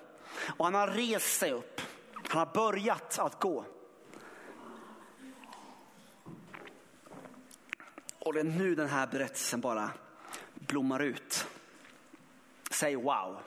Och 0.58 0.65
han 0.65 0.74
har 0.74 0.88
rest 0.88 1.39
sig 1.39 1.52
upp. 1.52 1.82
Han 2.28 2.39
har 2.39 2.54
börjat 2.54 3.19
att 3.19 3.39
gå. 3.39 3.65
Och 8.26 8.34
det 8.34 8.40
är 8.40 8.44
nu 8.44 8.76
den 8.76 8.88
här 8.88 9.08
berättelsen 9.08 9.62
bara 9.62 9.92
blommar 10.54 11.00
ut. 11.00 11.48
Säg 12.72 12.96
wow. 12.96 13.40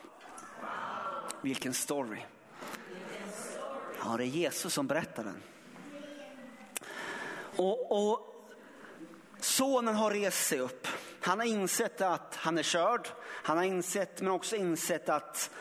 Vilken 1.41 1.73
story. 1.73 2.21
Ja, 4.03 4.17
det 4.17 4.23
är 4.23 4.27
Jesus 4.27 4.73
som 4.73 4.87
berättar 4.87 5.23
den. 5.23 5.43
Och, 7.55 8.11
och 8.11 8.45
sonen 9.39 9.95
har 9.95 10.11
rest 10.11 10.47
sig 10.47 10.59
upp. 10.59 10.87
Han 11.21 11.39
har 11.39 11.45
insett 11.45 12.01
att 12.01 12.35
han 12.35 12.57
är 12.57 12.63
körd. 12.63 13.07
Han 13.21 13.57
har 13.57 13.63
insett, 13.63 14.21
men 14.21 14.31
också 14.31 14.55
insett 14.55 15.09
att 15.09 15.51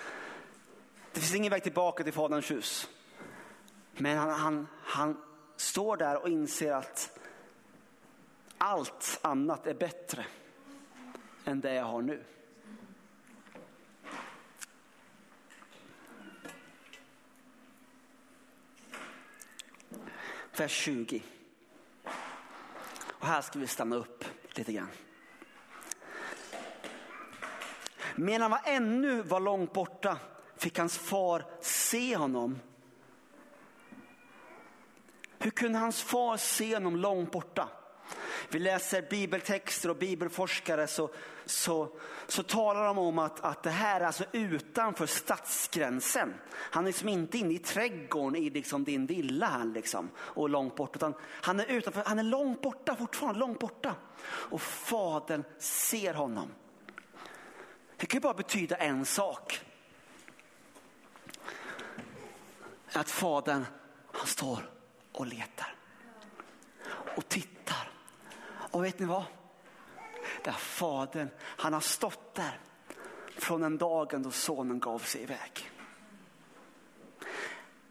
det 1.12 1.20
finns 1.20 1.34
ingen 1.34 1.50
väg 1.50 1.62
tillbaka 1.62 2.04
till 2.04 2.12
faderns 2.12 2.50
hus. 2.50 2.88
Men 3.92 4.18
han, 4.18 4.30
han, 4.30 4.66
han 4.82 5.16
står 5.56 5.96
där 5.96 6.22
och 6.22 6.28
inser 6.28 6.72
att 6.72 7.18
allt 8.64 9.18
annat 9.22 9.66
är 9.66 9.74
bättre 9.74 10.26
än 11.44 11.60
det 11.60 11.74
jag 11.74 11.84
har 11.84 12.02
nu. 12.02 12.24
vers 20.56 20.72
20. 20.72 21.22
Och 23.12 23.26
här 23.26 23.40
ska 23.40 23.58
vi 23.58 23.66
stanna 23.66 23.96
upp 23.96 24.24
lite 24.54 24.72
grann. 24.72 24.90
Medan 28.16 28.42
han 28.42 28.50
var 28.50 28.60
ännu 28.64 29.22
var 29.22 29.40
långt 29.40 29.72
borta 29.72 30.18
fick 30.56 30.78
hans 30.78 30.98
far 30.98 31.44
se 31.60 32.16
honom. 32.16 32.60
Hur 35.38 35.50
kunde 35.50 35.78
hans 35.78 36.02
far 36.02 36.36
se 36.36 36.74
honom 36.74 36.96
långt 36.96 37.32
borta? 37.32 37.68
Vi 38.48 38.58
läser 38.58 39.02
bibeltexter 39.02 39.88
och 39.88 39.96
bibelforskare 39.96 40.86
så, 40.86 41.10
så, 41.46 41.88
så 42.26 42.42
talar 42.42 42.84
de 42.84 42.98
om 42.98 43.18
att, 43.18 43.40
att 43.40 43.62
det 43.62 43.70
här 43.70 44.00
är 44.00 44.04
alltså 44.04 44.24
utanför 44.32 45.06
stadsgränsen. 45.06 46.34
Han 46.52 46.84
är 46.84 46.86
liksom 46.86 47.08
inte 47.08 47.38
inne 47.38 47.54
i 47.54 47.58
trädgården 47.58 48.42
i 48.42 48.50
liksom 48.50 48.84
din 48.84 49.06
villa 49.06 49.46
här 49.46 49.64
liksom, 49.64 50.10
och 50.16 50.48
långt 50.48 50.76
bort. 50.76 50.96
Utan 50.96 51.14
han 51.22 51.60
är 51.60 51.66
utanför, 51.66 52.02
han 52.06 52.18
är 52.18 52.22
långt 52.22 52.62
borta 52.62 52.96
fortfarande, 52.96 53.40
långt 53.40 53.58
borta. 53.58 53.94
Och 54.26 54.62
fadern 54.62 55.44
ser 55.58 56.14
honom. 56.14 56.50
Det 57.96 58.06
kan 58.06 58.18
ju 58.18 58.22
bara 58.22 58.34
betyda 58.34 58.76
en 58.76 59.06
sak. 59.06 59.60
Att 62.92 63.10
fadern, 63.10 63.64
han 64.12 64.26
står 64.26 64.70
och 65.12 65.26
letar. 65.26 65.74
Och 67.16 67.28
tittar 67.28 67.53
och 68.74 68.84
vet 68.84 68.98
ni 68.98 69.06
vad? 69.06 69.24
Där 70.44 70.52
fadern, 70.52 71.28
han 71.40 71.72
har 71.72 71.80
stått 71.80 72.34
där 72.34 72.60
från 73.36 73.60
den 73.60 73.78
dagen 73.78 74.22
då 74.22 74.30
sonen 74.30 74.80
gav 74.80 74.98
sig 74.98 75.22
iväg. 75.22 75.70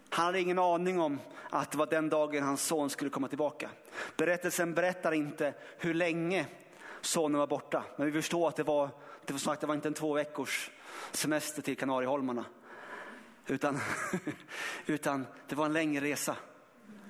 Han 0.09 0.25
hade 0.25 0.39
ingen 0.39 0.59
aning 0.59 0.99
om 0.99 1.19
att 1.49 1.71
det 1.71 1.77
var 1.77 1.85
den 1.85 2.09
dagen 2.09 2.43
hans 2.43 2.63
son 2.63 2.89
skulle 2.89 3.09
komma 3.09 3.27
tillbaka. 3.27 3.69
Berättelsen 4.17 4.73
berättar 4.73 5.11
inte 5.11 5.53
hur 5.77 5.93
länge 5.93 6.45
sonen 7.01 7.39
var 7.39 7.47
borta. 7.47 7.83
Men 7.97 8.05
vi 8.05 8.21
förstår 8.21 8.47
att 8.47 8.55
det 8.55 8.63
var, 8.63 8.89
det 9.25 9.33
var, 9.33 9.39
sagt, 9.39 9.61
det 9.61 9.67
var 9.67 9.75
inte 9.75 9.87
en 9.87 9.93
två 9.93 10.13
veckors 10.13 10.71
semester 11.11 11.61
till 11.61 11.77
Kanarieholmarna. 11.77 12.45
Utan, 13.47 13.79
utan 14.85 15.27
det 15.47 15.55
var 15.55 15.65
en 15.65 15.73
längre 15.73 16.05
resa. 16.05 16.35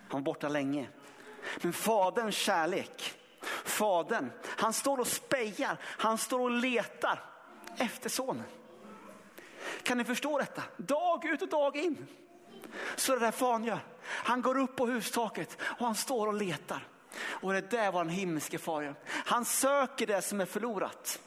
Han 0.10 0.22
var 0.22 0.22
borta 0.22 0.50
länge. 0.50 0.88
Men 1.62 1.74
faderns 1.74 2.36
kärlek 2.36 3.20
Fadern, 3.74 4.32
han 4.46 4.74
står 4.74 4.98
och 4.98 5.08
spejar, 5.08 5.78
han 5.84 6.18
står 6.18 6.40
och 6.40 6.52
letar 6.52 7.24
efter 7.78 8.10
sonen. 8.10 8.46
Kan 9.84 9.98
ni 9.98 10.04
förstå 10.04 10.38
detta? 10.38 10.64
Dag 10.78 11.26
ut 11.26 11.42
och 11.42 11.50
dag 11.50 11.76
in. 11.76 12.08
Så 12.96 13.14
det 13.14 13.20
där 13.20 13.32
fan 13.32 13.64
gör. 13.64 13.80
Han 14.04 14.42
går 14.42 14.60
upp 14.60 14.76
på 14.76 14.86
hustaket 14.86 15.58
och 15.62 15.86
han 15.86 15.96
står 15.96 16.28
och 16.28 16.34
letar. 16.34 16.88
Och 17.16 17.54
det 17.54 17.74
är 17.74 17.92
var 17.92 18.02
en 18.02 18.10
himmelske 18.10 18.58
far 18.58 18.82
gör. 18.82 18.96
Han 19.08 19.46
söker 19.46 20.08
det 20.08 20.22
som 20.22 20.42
är 20.42 20.46
förlorat. 20.46 21.20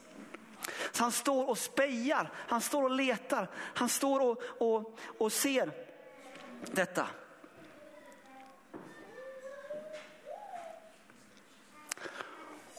Så 0.91 1.03
han 1.03 1.11
står 1.11 1.49
och 1.49 1.57
spejar, 1.57 2.31
han 2.35 2.61
står 2.61 2.83
och 2.83 2.91
letar, 2.91 3.47
han 3.55 3.89
står 3.89 4.19
och, 4.19 4.43
och, 4.57 4.99
och 5.17 5.31
ser 5.31 5.71
detta. 6.61 7.07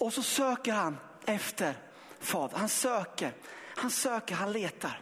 Och 0.01 0.13
så 0.13 0.23
söker 0.23 0.73
han 0.73 0.97
efter 1.25 1.75
Fadern. 2.19 2.61
Han 2.61 2.69
söker, 2.69 3.33
han 3.77 3.91
söker, 3.91 4.35
han 4.35 4.53
letar. 4.53 5.01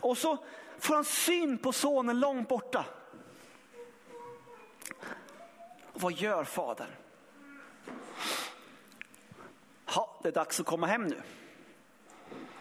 Och 0.00 0.18
så 0.18 0.44
får 0.78 0.94
han 0.94 1.04
syn 1.04 1.58
på 1.58 1.72
sonen 1.72 2.20
långt 2.20 2.48
borta. 2.48 2.84
Vad 5.92 6.12
gör 6.12 6.44
fadern? 6.44 6.90
det 10.22 10.28
är 10.28 10.32
dags 10.32 10.60
att 10.60 10.66
komma 10.66 10.86
hem 10.86 11.04
nu. 11.06 11.22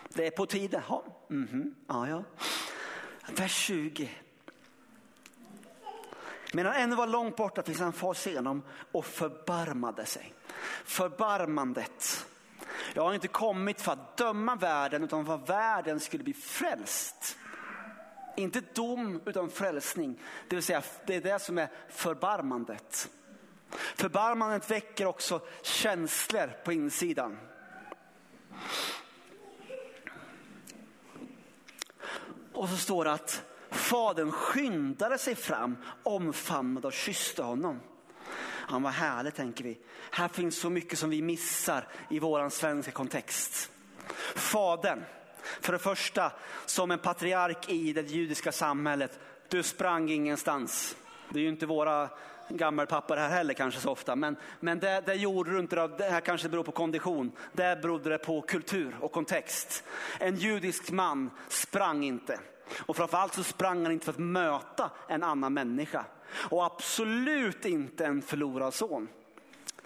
Det 0.09 0.27
är 0.27 0.31
på 0.31 0.45
tiden. 0.45 0.81
Ja, 0.89 1.03
mm-hmm. 1.27 1.73
ja, 1.87 2.09
ja. 2.09 2.23
Vers 3.27 3.55
20. 3.55 4.09
Medan 6.53 6.73
han 6.73 6.81
ännu 6.81 6.95
var 6.95 7.07
långt 7.07 7.35
borta 7.35 7.61
tills 7.61 7.79
han 7.79 7.93
far 7.93 8.13
se 8.13 8.35
honom 8.35 8.63
och 8.91 9.05
förbarmade 9.05 10.05
sig. 10.05 10.33
Förbarmandet. 10.85 12.25
Jag 12.93 13.03
har 13.03 13.13
inte 13.13 13.27
kommit 13.27 13.81
för 13.81 13.91
att 13.91 14.17
döma 14.17 14.55
världen 14.55 15.03
utan 15.03 15.25
för 15.25 15.35
att 15.35 15.49
världen 15.49 15.99
skulle 15.99 16.23
bli 16.23 16.33
frälst. 16.33 17.37
Inte 18.35 18.61
dom 18.73 19.21
utan 19.25 19.49
frälsning. 19.49 20.21
Det 20.47 20.55
vill 20.55 20.63
säga 20.63 20.83
det 21.05 21.15
är 21.15 21.21
det 21.21 21.39
som 21.39 21.57
är 21.57 21.69
förbarmandet. 21.89 23.09
Förbarmandet 23.95 24.71
väcker 24.71 25.05
också 25.05 25.41
känslor 25.61 26.47
på 26.65 26.73
insidan. 26.73 27.37
Och 32.53 32.69
så 32.69 32.77
står 32.77 33.05
det 33.05 33.11
att 33.11 33.43
fadern 33.71 34.31
skyndade 34.31 35.17
sig 35.17 35.35
fram, 35.35 35.77
omfamnade 36.03 36.87
och 36.87 36.93
kysste 36.93 37.43
honom. 37.43 37.79
Han 38.69 38.83
var 38.83 38.91
härlig 38.91 39.35
tänker 39.35 39.63
vi. 39.63 39.77
Här 40.11 40.27
finns 40.27 40.59
så 40.59 40.69
mycket 40.69 40.99
som 40.99 41.09
vi 41.09 41.21
missar 41.21 41.87
i 42.09 42.19
våran 42.19 42.51
svenska 42.51 42.91
kontext. 42.91 43.71
Fadern, 44.35 45.03
för 45.61 45.73
det 45.73 45.79
första 45.79 46.31
som 46.65 46.91
en 46.91 46.99
patriark 46.99 47.69
i 47.69 47.93
det 47.93 48.11
judiska 48.11 48.51
samhället. 48.51 49.19
Du 49.47 49.63
sprang 49.63 50.09
ingenstans. 50.09 50.95
Det 51.29 51.39
är 51.39 51.43
ju 51.43 51.49
inte 51.49 51.65
våra 51.65 52.09
gammelpappor 52.49 53.15
här 53.15 53.29
heller 53.29 53.53
kanske 53.53 53.81
så 53.81 53.91
ofta. 53.91 54.15
Men, 54.15 54.35
men 54.59 54.79
det, 54.79 55.03
det 55.05 55.13
gjorde 55.13 55.51
du 55.51 55.59
inte, 55.59 55.87
det 55.87 56.09
här 56.09 56.21
kanske 56.21 56.49
beror 56.49 56.63
på 56.63 56.71
kondition. 56.71 57.31
Det 57.53 57.81
berodde 57.81 58.09
det 58.09 58.17
på 58.17 58.41
kultur 58.41 58.95
och 59.01 59.11
kontext. 59.11 59.83
En 60.19 60.35
judisk 60.35 60.91
man 60.91 61.29
sprang 61.47 62.03
inte. 62.03 62.39
Och 62.79 62.95
framförallt 62.95 63.33
så 63.33 63.43
sprang 63.43 63.83
han 63.83 63.91
inte 63.91 64.05
för 64.05 64.11
att 64.11 64.19
möta 64.19 64.91
en 65.07 65.23
annan 65.23 65.53
människa. 65.53 66.05
Och 66.49 66.65
absolut 66.65 67.65
inte 67.65 68.05
en 68.05 68.21
förlorad 68.21 68.73
son. 68.73 69.07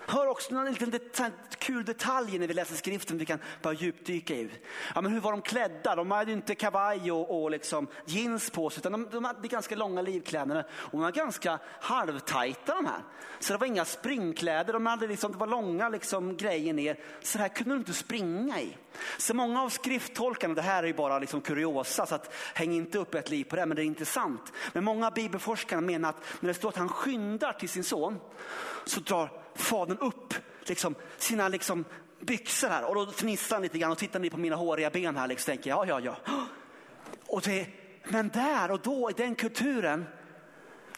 Hör 0.06 0.28
också 0.28 0.56
en 0.56 0.66
liten 0.66 0.90
detalj, 0.90 1.34
kul 1.58 1.86
detalj 1.86 2.40
när 2.40 2.48
vi 2.48 2.54
läser 2.54 2.76
skriften 2.76 3.18
vi 3.18 3.26
kan 3.26 3.40
bara 3.62 3.74
djupdyka 3.74 4.34
i. 4.34 4.50
Ja, 4.96 5.02
men 5.02 5.12
hur 5.12 5.20
var 5.20 5.32
de 5.32 5.42
klädda? 5.42 5.96
De 5.96 6.12
hade 6.12 6.32
ju 6.32 6.38
inte 6.38 6.56
kavaj 6.56 7.12
och, 7.12 7.44
och 7.44 7.52
liksom 7.52 7.88
jeans 8.06 8.50
på 8.50 8.70
sig 8.70 8.80
utan 8.80 8.92
de, 8.92 9.08
de 9.12 9.26
hade 9.26 9.48
ganska 9.48 9.76
långa 9.76 10.02
livkläder 10.02 10.66
och 10.72 10.92
de 10.92 11.02
var 11.02 11.12
ganska 11.12 11.60
halvtajta 11.82 12.76
de 12.76 12.86
här. 12.86 13.04
Så 13.40 13.54
det 13.54 13.60
var 13.60 13.68
inga 13.68 13.86
springkläder, 13.86 14.74
de 14.74 14.86
hade 14.86 15.08
liksom, 15.08 15.32
det 15.32 15.38
var 15.38 15.48
långa 15.48 15.90
liksom 15.90 16.38
grejer 16.38 16.74
ner. 16.74 17.00
Så 17.22 17.38
det 17.38 17.42
här 17.42 17.50
kunde 17.50 17.74
du 17.74 17.78
inte 17.78 17.94
springa 17.94 18.62
i. 18.62 18.78
Så 19.18 19.34
många 19.34 19.62
av 19.62 19.70
skrifttolkarna, 19.70 20.54
det 20.54 20.62
här 20.62 20.84
är 20.84 20.88
ju 20.88 20.94
bara 20.94 21.20
liksom 21.20 21.42
kuriosa 21.42 22.06
så 22.06 22.16
att 22.16 22.34
häng 22.54 22.74
inte 22.74 22.98
upp 22.98 23.16
ett 23.16 23.30
liv 23.30 23.44
på 23.44 23.56
det, 23.56 23.66
men 23.66 23.76
det 23.76 23.84
är 23.84 23.86
intressant. 23.86 24.54
Men 24.74 24.84
många 24.84 25.12
bibelforskare 25.12 25.82
menar 25.82 26.10
att 26.10 26.24
när 26.40 26.48
det 26.48 26.54
står 26.54 26.70
att 26.70 26.78
han 26.78 26.90
skyndar 26.90 27.54
till 27.54 27.70
sin 27.70 27.84
son 27.84 28.20
så 28.86 29.00
drar 29.00 29.41
fadern 29.56 29.98
upp 29.98 30.34
liksom, 30.66 30.96
sina 31.18 31.48
liksom, 31.48 31.86
byxor 32.20 32.68
här 32.68 32.84
och 32.84 32.96
då 32.96 33.12
fnissar 33.12 33.56
han 33.56 33.64
lite 33.64 33.78
grann 33.78 33.92
och 33.92 33.98
tittar 33.98 34.20
ni 34.20 34.30
på 34.30 34.38
mina 34.38 34.56
håriga 34.56 34.90
ben 34.90 35.18
här 35.18 35.28
liksom, 35.28 35.52
tänker 35.52 35.70
ja, 35.70 35.86
ja, 35.86 36.00
ja. 36.00 36.16
Och 37.28 37.42
det, 37.42 37.68
men 38.04 38.30
där 38.30 38.72
och 38.72 38.80
då 38.84 39.10
i 39.10 39.14
den 39.14 39.36
kulturen, 39.36 40.06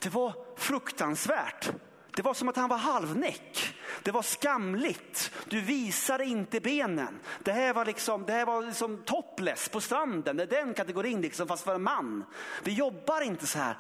det 0.04 0.10
var 0.10 0.34
fruktansvärt. 0.58 1.72
Det 2.16 2.22
var 2.22 2.34
som 2.34 2.50
att 2.50 2.56
han 2.56 2.70
var 2.70 2.78
halvnäck. 2.78 3.76
Det 4.04 4.12
var 4.12 4.22
skamligt. 4.22 5.32
Du 5.50 5.62
visade 5.62 6.26
inte 6.26 6.60
benen. 6.60 7.20
Det 7.44 7.52
här 7.52 7.74
var 7.74 7.86
liksom, 7.86 8.26
det 8.26 8.34
här 8.34 8.46
var 8.46 8.62
liksom 8.62 9.02
topless 9.06 9.70
på 9.70 9.82
stranden. 9.82 10.38
Det 10.38 10.44
är 10.44 10.48
den 10.48 10.74
kategorin 10.74 11.22
liksom, 11.22 11.48
fast 11.48 11.64
för 11.64 11.76
en 11.76 11.84
man. 11.84 12.24
Vi 12.64 12.74
jobbar 12.74 13.22
inte 13.22 13.48
så 13.48 13.60
här. 13.60 13.78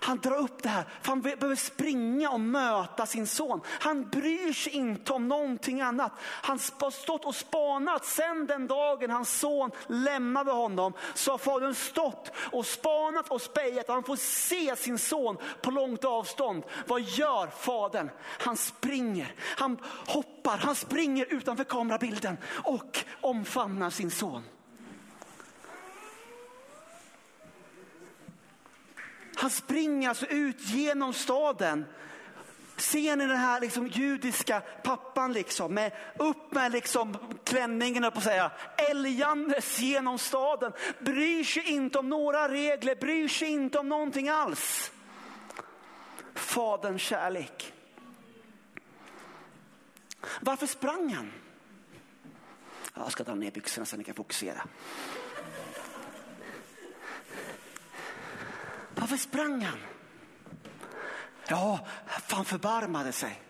Han 0.00 0.18
drar 0.18 0.36
upp 0.36 0.62
det 0.62 0.68
här, 0.68 0.84
för 1.02 1.08
han 1.08 1.20
behöver 1.20 1.56
springa 1.56 2.30
och 2.30 2.40
möta 2.40 3.06
sin 3.06 3.26
son. 3.26 3.60
Han 3.66 4.08
bryr 4.08 4.52
sig 4.52 4.72
inte 4.72 5.12
om 5.12 5.28
någonting 5.28 5.80
annat. 5.80 6.12
Han 6.20 6.58
har 6.78 6.90
stått 6.90 7.24
och 7.24 7.34
spanat 7.34 8.04
sedan 8.04 8.46
den 8.46 8.66
dagen 8.66 9.10
hans 9.10 9.38
son 9.38 9.70
lämnade 9.86 10.50
honom. 10.50 10.92
Så 11.14 11.30
har 11.30 11.38
fadern 11.38 11.74
stått 11.74 12.32
och 12.36 12.66
spanat 12.66 13.28
och 13.28 13.42
spejat. 13.42 13.88
Han 13.88 14.04
får 14.04 14.16
se 14.16 14.76
sin 14.76 14.98
son 14.98 15.36
på 15.62 15.70
långt 15.70 16.04
avstånd. 16.04 16.64
Vad 16.86 17.00
gör 17.00 17.46
fadern? 17.46 18.10
Han 18.20 18.56
springer, 18.56 19.34
han 19.56 19.78
hoppar, 20.06 20.58
han 20.58 20.74
springer 20.74 21.32
utanför 21.32 21.64
kamerabilden 21.64 22.36
och 22.64 23.04
omfamnar 23.20 23.90
sin 23.90 24.10
son. 24.10 24.44
Han 29.38 29.50
springer 29.50 30.08
alltså 30.08 30.26
ut 30.26 30.60
genom 30.60 31.12
staden. 31.12 31.86
Ser 32.76 33.16
ni 33.16 33.26
den 33.26 33.36
här 33.36 33.60
liksom 33.60 33.86
judiska 33.86 34.60
pappan 34.60 35.32
liksom 35.32 35.74
med, 35.74 35.92
upp 36.18 36.52
med 36.52 36.72
liksom 36.72 37.16
klänningen 37.44 38.02
på 38.02 38.18
att 38.18 38.22
säga, 38.24 38.50
älgandes 38.90 39.80
genom 39.80 40.18
staden. 40.18 40.72
Bryr 41.00 41.44
sig 41.44 41.62
inte 41.68 41.98
om 41.98 42.08
några 42.08 42.48
regler, 42.48 42.94
bryr 42.94 43.28
sig 43.28 43.48
inte 43.48 43.78
om 43.78 43.88
någonting 43.88 44.28
alls. 44.28 44.92
Faderns 46.34 47.02
kärlek. 47.02 47.72
Varför 50.40 50.66
sprang 50.66 51.12
han? 51.12 51.32
Jag 52.94 53.12
ska 53.12 53.24
dra 53.24 53.34
ner 53.34 53.50
byxorna 53.50 53.86
så 53.86 53.96
ni 53.96 54.04
kan 54.04 54.14
fokusera. 54.14 54.62
Varför 59.08 59.28
sprang 59.28 59.60
han? 59.62 59.78
Ja, 61.48 61.86
han 62.06 62.44
förbarmade 62.44 63.12
sig. 63.12 63.42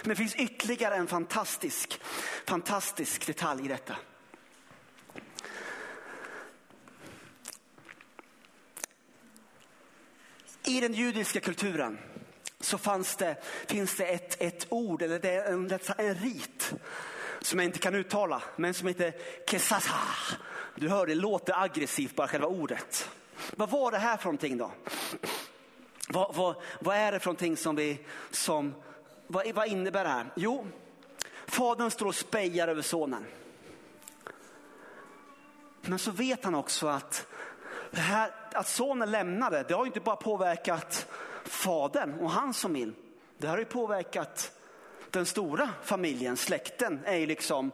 Men 0.00 0.08
det 0.08 0.16
finns 0.16 0.34
ytterligare 0.34 0.94
en 0.94 1.06
fantastisk, 1.06 2.00
fantastisk 2.46 3.26
detalj 3.26 3.64
i 3.64 3.68
detta. 3.68 3.96
I 10.64 10.80
den 10.80 10.94
judiska 10.94 11.40
kulturen 11.40 11.98
så 12.60 12.78
fanns 12.78 13.16
det, 13.16 13.42
finns 13.66 13.96
det 13.96 14.04
ett, 14.04 14.42
ett 14.42 14.66
ord, 14.68 15.02
eller 15.02 15.18
det 15.18 15.30
är 15.30 15.52
en, 15.52 15.78
en 15.98 16.14
rit 16.14 16.72
som 17.40 17.58
jag 17.58 17.66
inte 17.66 17.78
kan 17.78 17.94
uttala, 17.94 18.42
men 18.56 18.74
som 18.74 18.88
heter 18.88 19.14
kesasa. 19.46 19.94
Du 20.74 20.88
hör, 20.88 21.06
det 21.06 21.14
låter 21.14 21.62
aggressivt 21.62 22.16
bara 22.16 22.28
själva 22.28 22.46
ordet. 22.46 23.08
Vad 23.50 23.70
var 23.70 23.90
det 23.90 23.98
här 23.98 24.16
för 24.16 24.24
någonting 24.24 24.58
då? 24.58 24.70
Vad, 26.08 26.34
vad, 26.34 26.54
vad 26.80 26.96
är 26.96 27.12
det 27.12 27.20
för 27.20 27.26
någonting 27.26 27.56
som 27.56 27.76
vi, 27.76 27.98
som, 28.30 28.74
vad, 29.26 29.52
vad 29.54 29.68
innebär 29.68 30.04
det 30.04 30.10
här? 30.10 30.26
Jo, 30.36 30.66
fadern 31.46 31.90
står 31.90 32.06
och 32.06 32.14
spejar 32.14 32.68
över 32.68 32.82
sonen. 32.82 33.26
Men 35.80 35.98
så 35.98 36.10
vet 36.10 36.44
han 36.44 36.54
också 36.54 36.86
att, 36.86 37.26
det 37.90 38.00
här, 38.00 38.30
att 38.52 38.68
sonen 38.68 39.10
lämnade, 39.10 39.64
det 39.68 39.74
har 39.74 39.86
inte 39.86 40.00
bara 40.00 40.16
påverkat 40.16 41.06
fadern 41.44 42.18
och 42.20 42.30
hans 42.30 42.62
familj. 42.62 42.92
Det 43.38 43.46
har 43.46 43.58
ju 43.58 43.64
påverkat 43.64 44.52
den 45.10 45.26
stora 45.26 45.68
familjen, 45.82 46.36
släkten 46.36 47.00
är 47.04 47.16
ju 47.16 47.26
liksom, 47.26 47.70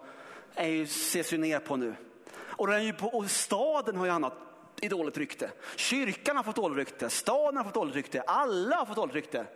är 0.55 0.69
ju, 0.69 0.83
ses 0.83 1.33
ju 1.33 1.39
ner 1.39 1.59
på 1.59 1.77
nu. 1.77 1.95
Och, 2.41 2.67
den 2.67 2.77
är 2.77 2.81
ju 2.81 2.93
på, 2.93 3.09
och 3.09 3.31
staden 3.31 3.97
har 3.97 4.05
ju 4.05 4.13
annat 4.13 4.48
i 4.81 4.89
dåligt 4.89 5.19
rykte. 5.19 5.51
Kyrkan 5.77 6.37
har 6.37 6.45
fått 6.45 6.57
dåligt 6.57 6.79
rykte, 6.79 7.11
staden 7.11 7.57
har 7.57 7.65
fått 7.65 7.75
dåligt 7.75 7.95
rykte, 7.95 8.21
alla 8.21 8.77
har 8.77 8.87
fått 8.87 8.97
dåligt 8.97 9.15
rykte. 9.15 9.47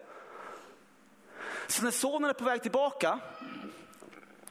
Så 1.67 1.85
när 1.85 1.91
sonen 1.91 2.31
är 2.31 2.35
på 2.35 2.45
väg 2.45 2.63
tillbaka 2.63 3.21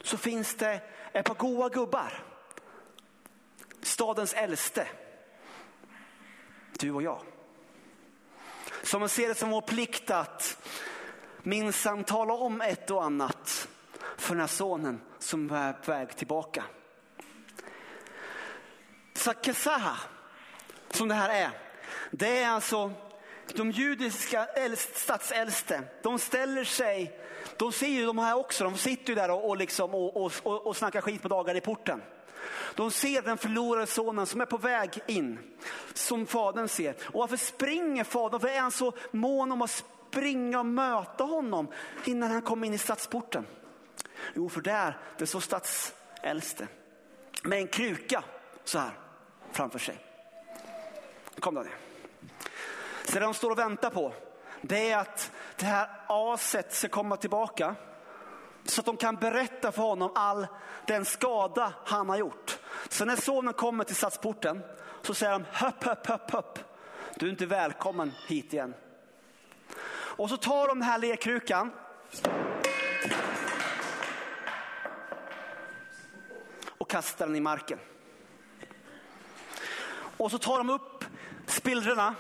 så 0.04 0.18
finns 0.18 0.56
det 0.56 0.82
ett 1.14 1.26
par 1.26 1.36
goa 1.36 1.70
gubbar. 1.70 2.24
Stadens 3.82 4.34
äldste. 4.34 4.88
Du 6.72 6.92
och 6.92 7.02
jag. 7.02 7.22
Som 8.84 9.10
ser 9.10 9.28
det 9.28 9.36
som 9.36 9.50
vår 9.50 9.62
plikt 9.62 10.12
att 10.12 10.68
minsann 11.44 12.04
tala 12.04 12.34
om 12.34 12.62
ett 12.62 12.92
och 12.92 13.04
annat 13.04 13.68
för 14.18 14.34
den 14.34 14.40
här 14.40 14.48
sonen 14.48 15.02
som 15.20 15.52
är 15.52 15.74
på 15.74 15.92
väg 15.92 16.18
tillbaka. 16.18 16.64
Sakesaha 19.14 19.98
som 20.96 21.08
det 21.08 21.16
här 21.16 21.30
är. 21.30 21.50
Det 22.12 22.38
är 22.38 22.50
alltså 22.50 22.92
de 23.56 23.72
judiska 23.72 24.48
statsäldste. 24.76 25.84
De 26.02 26.20
ställer 26.20 26.64
sig, 26.64 27.20
de 27.58 27.72
ser 27.72 27.88
ju 27.88 28.06
de 28.06 28.18
här 28.18 28.38
också, 28.38 28.64
de 28.64 28.78
sitter 28.78 29.10
ju 29.10 29.16
där 29.16 29.32
och, 29.32 29.50
och, 29.50 29.58
liksom, 29.58 29.96
och, 29.96 30.26
och, 30.26 30.32
och, 30.44 30.68
och 30.68 30.78
snackar 30.78 31.02
skit 31.02 31.22
på 31.22 31.28
dagar 31.28 31.56
i 31.56 31.62
porten. 31.62 32.02
De 32.76 32.92
ser 32.92 33.22
den 33.22 33.38
förlorade 33.38 33.88
sonen 33.88 34.26
som 34.26 34.42
är 34.42 34.46
på 34.46 34.58
väg 34.58 35.00
in, 35.08 35.40
som 35.94 36.26
fadern 36.26 36.68
ser. 36.68 36.96
Och 37.04 37.20
varför 37.20 37.38
springer 37.38 38.04
fadern? 38.04 38.32
Varför 38.32 38.56
är 38.56 38.60
han 38.60 38.72
så 38.72 38.94
mån 39.12 39.52
om 39.52 39.62
att 39.62 39.84
springa 40.10 40.60
och 40.60 40.66
möta 40.66 41.24
honom 41.24 41.68
innan 42.06 42.32
han 42.32 42.42
kommer 42.42 42.68
in 42.68 42.74
i 42.74 42.78
stadsporten? 42.78 43.46
Jo, 44.34 44.50
för 44.50 44.62
där, 44.62 44.98
det 45.18 45.28
står 45.28 45.40
stadsäldste 45.40 46.68
med 47.44 47.60
en 47.60 47.68
kruka 47.68 48.24
så 48.64 48.80
här 48.80 48.92
framför 49.52 49.80
sig. 49.80 50.11
Kom 51.42 51.56
Daniel. 51.56 51.76
Så 53.04 53.14
det 53.14 53.20
de 53.20 53.34
står 53.34 53.52
och 53.52 53.60
väntar 53.60 53.90
på, 53.90 54.14
det 54.62 54.92
är 54.92 54.98
att 54.98 55.32
det 55.56 55.66
här 55.66 55.90
aset 56.08 56.74
ska 56.74 56.88
komma 56.88 57.18
tillbaka. 57.18 57.76
Så 58.66 58.82
att 58.82 58.86
de 58.86 58.98
kan 58.98 59.16
berätta 59.16 59.72
för 59.72 59.82
honom 59.82 60.12
all 60.16 60.48
den 60.88 61.06
skada 61.06 61.74
han 61.86 62.10
har 62.10 62.18
gjort. 62.18 62.60
Så 62.90 63.06
när 63.06 63.16
sonen 63.16 63.54
kommer 63.54 63.84
till 63.84 63.96
stadsporten 63.96 64.62
så 65.02 65.14
säger 65.14 65.32
de 65.32 65.46
höpp, 65.52 65.84
höpp, 65.84 66.08
höpp, 66.08 66.32
höpp. 66.32 66.60
Du 67.16 67.26
är 67.26 67.30
inte 67.30 67.46
välkommen 67.46 68.12
hit 68.28 68.54
igen. 68.54 68.74
Och 69.94 70.30
så 70.30 70.38
tar 70.38 70.68
de 70.68 70.80
den 70.80 70.88
här 70.88 71.00
lekrukan. 71.00 71.72
Och 76.78 76.90
kastar 76.90 77.28
den 77.28 77.36
i 77.36 77.42
marken. 77.42 77.80
Och 80.18 80.32
så 80.32 80.38
tar 80.38 80.58
de 80.58 80.70
upp 80.70 81.01
spillrorna. 81.52 82.16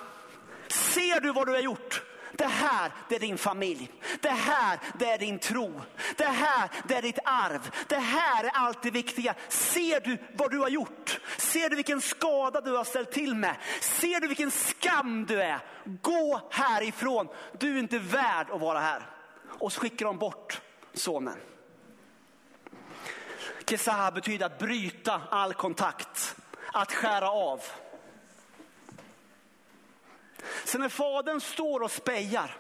Ser 0.67 1.19
du 1.19 1.31
vad 1.31 1.47
du 1.47 1.51
har 1.51 1.59
gjort? 1.59 2.03
Det 2.33 2.47
här, 2.47 2.91
det 3.09 3.15
är 3.15 3.19
din 3.19 3.37
familj. 3.37 3.91
Det 4.19 4.29
här, 4.29 4.79
det 4.99 5.05
är 5.05 5.17
din 5.17 5.39
tro. 5.39 5.81
Det 6.17 6.25
här, 6.25 6.69
det 6.87 6.95
är 6.95 7.01
ditt 7.01 7.19
arv. 7.25 7.71
Det 7.87 7.97
här 7.97 8.43
är 8.43 8.51
allt 8.53 8.83
det 8.83 8.91
viktiga. 8.91 9.35
Ser 9.47 9.99
du 9.99 10.17
vad 10.33 10.51
du 10.51 10.59
har 10.59 10.69
gjort? 10.69 11.19
Ser 11.37 11.69
du 11.69 11.75
vilken 11.75 12.01
skada 12.01 12.61
du 12.61 12.71
har 12.71 12.83
ställt 12.83 13.11
till 13.11 13.35
med? 13.35 13.55
Ser 13.81 14.19
du 14.19 14.27
vilken 14.27 14.51
skam 14.51 15.25
du 15.25 15.41
är? 15.41 15.59
Gå 15.85 16.49
härifrån. 16.51 17.27
Du 17.59 17.75
är 17.75 17.79
inte 17.79 17.99
värd 17.99 18.51
att 18.51 18.61
vara 18.61 18.79
här. 18.79 19.09
Och 19.47 19.73
så 19.73 19.81
skickar 19.81 20.05
de 20.05 20.17
bort 20.17 20.61
sonen. 20.93 21.37
Kesaha 23.65 24.11
betyder 24.11 24.45
att 24.45 24.59
bryta 24.59 25.21
all 25.29 25.53
kontakt, 25.53 26.35
att 26.73 26.93
skära 26.93 27.31
av. 27.31 27.61
Så 30.65 30.77
när 30.77 30.89
fadern 30.89 31.41
står 31.41 31.79
och 31.79 31.91
spejar, 31.91 32.57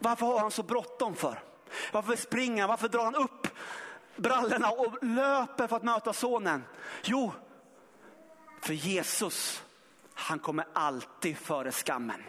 varför 0.00 0.26
har 0.26 0.38
han 0.38 0.50
så 0.50 0.62
bråttom 0.62 1.16
för? 1.16 1.42
Varför 1.92 2.16
springer 2.16 2.62
han? 2.62 2.68
Varför 2.68 2.88
drar 2.88 3.04
han 3.04 3.14
upp 3.14 3.48
brallorna 4.16 4.70
och 4.70 5.04
löper 5.04 5.66
för 5.66 5.76
att 5.76 5.82
möta 5.82 6.12
sonen? 6.12 6.64
Jo, 7.02 7.32
för 8.60 8.74
Jesus, 8.74 9.64
han 10.14 10.38
kommer 10.38 10.66
alltid 10.72 11.36
före 11.36 11.72
skammen. 11.72 12.22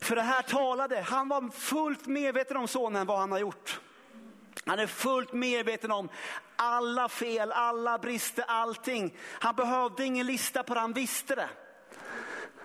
För 0.00 0.16
det 0.16 0.22
här 0.22 0.42
talade, 0.42 1.00
han 1.00 1.28
var 1.28 1.50
fullt 1.50 2.06
medveten 2.06 2.56
om 2.56 2.68
sonen, 2.68 3.06
vad 3.06 3.18
han 3.18 3.32
har 3.32 3.38
gjort. 3.38 3.80
Han 4.66 4.78
är 4.78 4.86
fullt 4.86 5.32
medveten 5.32 5.90
om 5.90 6.08
alla 6.56 7.08
fel, 7.08 7.52
alla 7.52 7.98
brister, 7.98 8.44
allting. 8.48 9.16
Han 9.20 9.54
behövde 9.54 10.04
ingen 10.04 10.26
lista 10.26 10.62
på 10.62 10.74
det, 10.74 10.80
han 10.80 10.92
visste 10.92 11.34
det. 11.34 11.48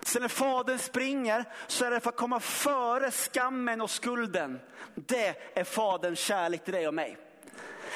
Så 0.02 0.20
när 0.20 0.28
fadern 0.28 0.78
springer 0.78 1.44
så 1.66 1.84
är 1.84 1.90
det 1.90 2.00
för 2.00 2.10
att 2.10 2.16
komma 2.16 2.40
före 2.40 3.10
skammen 3.10 3.80
och 3.80 3.90
skulden. 3.90 4.60
Det 4.94 5.58
är 5.58 5.64
faderns 5.64 6.18
kärlek 6.18 6.64
till 6.64 6.74
dig 6.74 6.88
och 6.88 6.94
mig. 6.94 7.18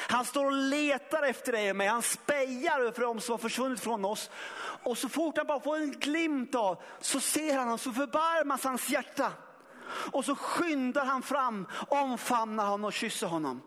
Han 0.09 0.25
står 0.25 0.45
och 0.45 0.51
letar 0.51 1.23
efter 1.23 1.51
dig 1.51 1.69
och 1.69 1.75
mig. 1.75 1.87
Han 1.87 2.01
spejar 2.01 2.91
för 2.91 3.01
dem 3.01 3.19
som 3.19 3.33
har 3.33 3.37
försvunnit 3.37 3.79
från 3.79 4.05
oss. 4.05 4.29
Och 4.83 4.97
så 4.97 5.09
fort 5.09 5.37
han 5.37 5.47
bara 5.47 5.59
får 5.59 5.77
en 5.77 5.91
glimt 5.91 6.55
av 6.55 6.81
så 6.99 7.19
ser 7.19 7.57
han 7.57 7.71
och 7.71 7.79
så 7.79 7.91
förbarmas 7.91 8.63
hans 8.63 8.89
hjärta. 8.89 9.31
Och 10.11 10.25
så 10.25 10.35
skyndar 10.35 11.05
han 11.05 11.21
fram, 11.21 11.67
omfamnar 11.87 12.65
honom 12.65 12.85
och 12.85 12.93
kysser 12.93 13.27
honom. 13.27 13.61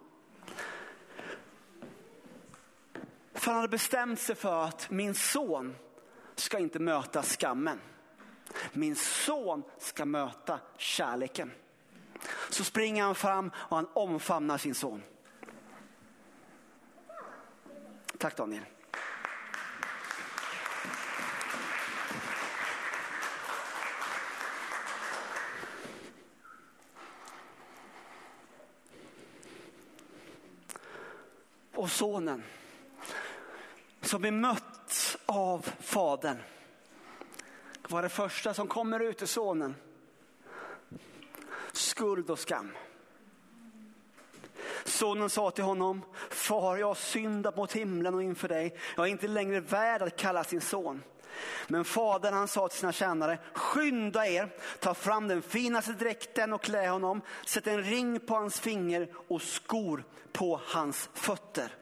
För 3.38 3.50
han 3.50 3.56
hade 3.56 3.68
bestämt 3.68 4.20
sig 4.20 4.34
för 4.34 4.64
att 4.64 4.90
min 4.90 5.14
son 5.14 5.76
ska 6.34 6.58
inte 6.58 6.78
möta 6.78 7.22
skammen. 7.22 7.80
Min 8.72 8.96
son 8.96 9.62
ska 9.78 10.04
möta 10.04 10.60
kärleken. 10.76 11.52
Så 12.50 12.64
springer 12.64 13.02
han 13.02 13.14
fram 13.14 13.50
och 13.56 13.76
han 13.76 13.88
omfamnar 13.92 14.58
sin 14.58 14.74
son. 14.74 15.02
Tack 18.18 18.36
Daniel. 18.36 18.64
Och 31.74 31.90
sonen 31.90 32.42
som 34.08 34.24
är 34.24 34.30
mött 34.30 35.16
av 35.26 35.66
fadern 35.80 36.38
var 37.88 38.02
det 38.02 38.08
första 38.08 38.54
som 38.54 38.68
kommer 38.68 39.00
ut 39.00 39.22
ur 39.22 39.26
sonen. 39.26 39.74
Skuld 41.72 42.30
och 42.30 42.38
skam. 42.38 42.72
Sonen 44.84 45.30
sa 45.30 45.50
till 45.50 45.64
honom, 45.64 46.02
far 46.30 46.76
jag 46.76 46.86
har 46.86 46.94
syndat 46.94 47.56
mot 47.56 47.72
himlen 47.72 48.14
och 48.14 48.22
inför 48.22 48.48
dig. 48.48 48.78
Jag 48.96 49.06
är 49.06 49.10
inte 49.10 49.28
längre 49.28 49.60
värd 49.60 50.02
att 50.02 50.16
kalla 50.16 50.44
sin 50.44 50.60
son. 50.60 51.02
Men 51.66 51.84
fadern 51.84 52.34
han 52.34 52.48
sa 52.48 52.68
till 52.68 52.78
sina 52.78 52.92
tjänare, 52.92 53.38
skynda 53.52 54.26
er, 54.26 54.48
ta 54.80 54.94
fram 54.94 55.28
den 55.28 55.42
finaste 55.42 55.92
dräkten 55.92 56.52
och 56.52 56.62
klä 56.62 56.88
honom, 56.88 57.20
sätt 57.46 57.66
en 57.66 57.82
ring 57.82 58.20
på 58.20 58.34
hans 58.34 58.60
finger 58.60 59.08
och 59.28 59.42
skor 59.42 60.04
på 60.32 60.60
hans 60.64 61.10
fötter. 61.14 61.74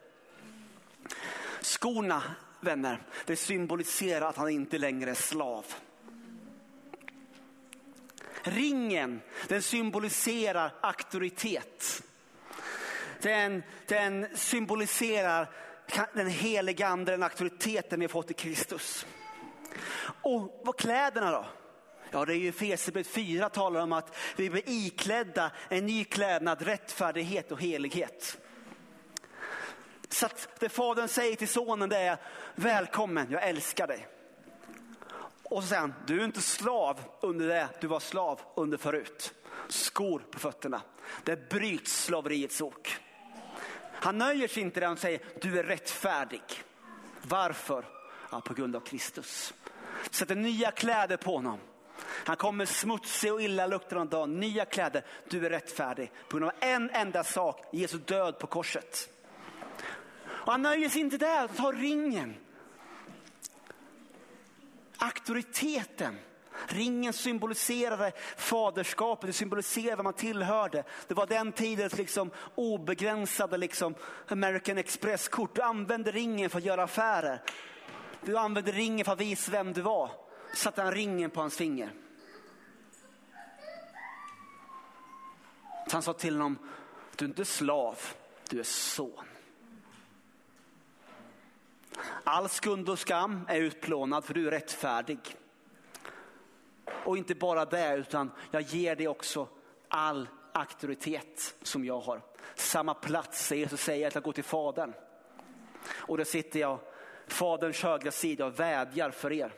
Skorna, 1.60 2.22
vänner, 2.60 3.02
det 3.24 3.36
symboliserar 3.36 4.28
att 4.28 4.36
han 4.36 4.48
inte 4.48 4.78
längre 4.78 5.10
är 5.10 5.14
slav. 5.14 5.64
Ringen, 8.42 9.20
den 9.48 9.62
symboliserar 9.62 10.74
auktoritet. 10.80 12.02
Den, 13.22 13.62
den 13.86 14.26
symboliserar 14.34 15.50
den 16.12 16.26
heliga 16.26 16.86
ande, 16.86 17.12
den 17.12 17.22
auktoriteten 17.22 18.00
vi 18.00 18.06
har 18.06 18.10
fått 18.10 18.30
i 18.30 18.34
Kristus. 18.34 19.06
Och 20.22 20.62
vad 20.64 20.76
kläderna 20.76 21.30
då? 21.30 21.46
Ja, 22.10 22.24
det 22.24 22.34
är 22.34 22.36
ju 22.36 22.48
Efesierbrevet 22.48 23.06
4 23.06 23.48
talar 23.48 23.80
om 23.80 23.92
att 23.92 24.16
vi 24.36 24.50
blir 24.50 24.62
iklädda 24.66 25.50
en 25.68 25.86
ny 25.86 26.04
klädnad, 26.04 26.62
rättfärdighet 26.62 27.52
och 27.52 27.60
helighet. 27.60 28.38
Så 30.08 30.26
att 30.26 30.48
det 30.58 30.68
fadern 30.68 31.08
säger 31.08 31.36
till 31.36 31.48
sonen 31.48 31.88
det 31.88 31.98
är 31.98 32.18
välkommen, 32.54 33.26
jag 33.30 33.42
älskar 33.42 33.86
dig. 33.86 34.08
Och 35.42 35.62
så 35.62 35.68
säger 35.68 35.80
han, 35.80 35.94
du 36.06 36.20
är 36.20 36.24
inte 36.24 36.40
slav 36.40 37.00
under 37.20 37.48
det 37.48 37.68
du 37.80 37.86
var 37.86 38.00
slav 38.00 38.40
under 38.54 38.78
förut. 38.78 39.34
Skor 39.68 40.22
på 40.30 40.38
fötterna. 40.38 40.82
Det 41.24 41.48
bryts 41.48 42.04
slaveriets 42.04 42.60
ok. 42.60 42.96
Han 43.92 44.18
nöjer 44.18 44.48
sig 44.48 44.62
inte 44.62 44.80
där 44.80 44.86
han 44.86 44.96
säger, 44.96 45.20
du 45.40 45.58
är 45.58 45.64
rättfärdig. 45.64 46.42
Varför? 47.22 47.84
Ja, 48.30 48.40
på 48.40 48.54
grund 48.54 48.76
av 48.76 48.80
Kristus. 48.80 49.54
Sätter 50.10 50.34
nya 50.34 50.70
kläder 50.70 51.16
på 51.16 51.34
honom. 51.34 51.58
Han 52.02 52.36
kommer 52.36 52.66
smutsig 52.66 53.32
och 53.32 53.42
illaluktande 53.42 54.02
en 54.02 54.08
dag. 54.08 54.28
Nya 54.28 54.64
kläder, 54.64 55.04
du 55.28 55.46
är 55.46 55.50
rättfärdig. 55.50 56.12
På 56.28 56.38
grund 56.38 56.50
av 56.50 56.56
en 56.60 56.90
enda 56.90 57.24
sak, 57.24 57.64
Jesu 57.72 57.98
död 57.98 58.38
på 58.38 58.46
korset. 58.46 59.08
Och 60.46 60.52
han 60.52 60.62
nöjer 60.62 60.88
sig 60.88 61.00
inte 61.00 61.18
där, 61.18 61.38
han 61.38 61.48
tar 61.48 61.72
ringen. 61.72 62.34
Auktoriteten. 64.96 66.18
Ringen 66.66 67.12
symboliserade 67.12 68.12
faderskapet, 68.36 69.26
det 69.26 69.32
symboliserade 69.32 69.96
vad 69.96 70.04
man 70.04 70.12
tillhörde. 70.12 70.84
Det 71.08 71.14
var 71.14 71.26
den 71.26 71.52
tidens 71.52 71.96
liksom 71.96 72.30
obegränsade 72.54 73.56
liksom 73.56 73.94
American 74.28 74.78
Express-kort. 74.78 75.54
Du 75.54 75.62
använde 75.62 76.12
ringen 76.12 76.50
för 76.50 76.58
att 76.58 76.64
göra 76.64 76.82
affärer. 76.82 77.42
Du 78.24 78.36
använde 78.36 78.72
ringen 78.72 79.04
för 79.04 79.12
att 79.12 79.20
visa 79.20 79.52
vem 79.52 79.72
du 79.72 79.80
var. 79.80 80.10
Satte 80.54 80.82
han 80.82 80.92
ringen 80.92 81.30
på 81.30 81.40
hans 81.40 81.56
finger. 81.56 81.90
Så 85.86 85.96
han 85.96 86.02
sa 86.02 86.12
till 86.12 86.34
honom, 86.34 86.58
du 87.16 87.24
är 87.24 87.28
inte 87.28 87.44
slav, 87.44 87.98
du 88.50 88.60
är 88.60 88.64
son. 88.64 89.24
All 92.24 92.48
skuld 92.48 92.88
och 92.88 92.98
skam 92.98 93.44
är 93.48 93.60
utplånad 93.60 94.24
för 94.24 94.34
du 94.34 94.46
är 94.46 94.50
rättfärdig. 94.50 95.18
Och 97.04 97.16
inte 97.16 97.34
bara 97.34 97.64
det, 97.64 97.96
utan 97.96 98.30
jag 98.50 98.62
ger 98.62 98.96
dig 98.96 99.08
också 99.08 99.48
all 99.88 100.28
auktoritet 100.52 101.54
som 101.62 101.84
jag 101.84 102.00
har. 102.00 102.22
Samma 102.54 102.94
plats 102.94 103.46
säger 103.46 103.62
Jesus 103.62 103.80
säger 103.80 104.06
att 104.06 104.14
jag 104.14 104.24
går 104.24 104.32
till 104.32 104.44
Fadern. 104.44 104.92
Och 105.90 106.18
då 106.18 106.24
sitter 106.24 106.60
jag 106.60 106.78
Faderns 107.26 107.82
högra 107.82 108.10
sida 108.10 108.46
och 108.46 108.60
vädjar 108.60 109.10
för 109.10 109.32
er. 109.32 109.52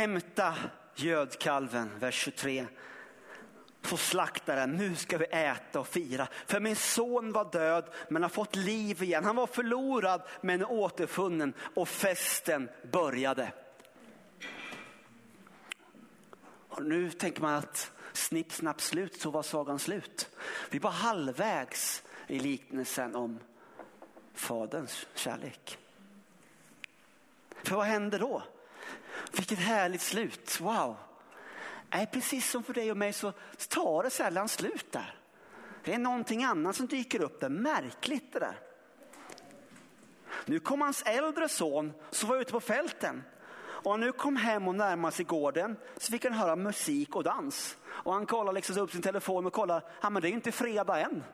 Hämta 0.00 0.54
gödkalven, 0.94 1.98
vers 1.98 2.14
23. 2.14 2.66
Så 3.82 3.96
slaktaren, 3.96 4.76
nu 4.76 4.96
ska 4.96 5.18
vi 5.18 5.24
äta 5.24 5.80
och 5.80 5.88
fira. 5.88 6.28
För 6.46 6.60
min 6.60 6.76
son 6.76 7.32
var 7.32 7.52
död 7.52 7.84
men 8.08 8.22
har 8.22 8.30
fått 8.30 8.56
liv 8.56 9.02
igen. 9.02 9.24
Han 9.24 9.36
var 9.36 9.46
förlorad 9.46 10.22
men 10.40 10.64
återfunnen 10.64 11.54
och 11.74 11.88
festen 11.88 12.68
började. 12.92 13.52
Och 16.68 16.82
nu 16.82 17.10
tänker 17.10 17.42
man 17.42 17.54
att 17.54 17.92
snipp, 18.12 18.52
snapp, 18.52 18.80
slut, 18.80 19.20
så 19.20 19.30
var 19.30 19.42
sagan 19.42 19.78
slut. 19.78 20.30
Vi 20.70 20.78
var 20.78 20.90
halvvägs 20.90 22.02
i 22.26 22.38
liknelsen 22.38 23.14
om 23.14 23.38
faderns 24.34 25.06
kärlek. 25.14 25.78
För 27.64 27.76
vad 27.76 27.86
händer 27.86 28.18
då? 28.18 28.42
Vilket 29.32 29.58
härligt 29.58 30.02
slut, 30.02 30.60
wow. 30.60 30.96
Nej, 31.90 32.06
precis 32.12 32.50
som 32.50 32.62
för 32.62 32.74
dig 32.74 32.90
och 32.90 32.96
mig 32.96 33.12
så 33.12 33.32
tar 33.68 34.02
det 34.02 34.10
sällan 34.10 34.48
slut 34.48 34.92
där. 34.92 35.14
Det 35.84 35.94
är 35.94 35.98
någonting 35.98 36.44
annat 36.44 36.76
som 36.76 36.86
dyker 36.86 37.22
upp 37.22 37.40
där, 37.40 37.48
märkligt 37.48 38.32
det 38.32 38.38
där. 38.38 38.58
Nu 40.44 40.60
kom 40.60 40.80
hans 40.80 41.02
äldre 41.02 41.48
son 41.48 41.92
som 42.10 42.28
var 42.28 42.36
ute 42.36 42.52
på 42.52 42.60
fälten 42.60 43.22
och 43.82 43.90
han 43.90 44.00
nu 44.00 44.12
kom 44.12 44.36
hem 44.36 44.68
och 44.68 44.74
närmade 44.74 45.16
sig 45.16 45.24
gården 45.24 45.76
så 45.96 46.12
fick 46.12 46.24
han 46.24 46.32
höra 46.32 46.56
musik 46.56 47.16
och 47.16 47.24
dans. 47.24 47.76
Och 47.86 48.12
han 48.12 48.26
kollade 48.26 48.54
liksom 48.54 48.78
upp 48.78 48.92
sin 48.92 49.02
telefon 49.02 49.46
och 49.46 49.52
kollade, 49.52 49.82
ja 50.00 50.10
men 50.10 50.22
det 50.22 50.28
är 50.28 50.32
inte 50.32 50.52
fredag 50.52 51.00
än. 51.00 51.24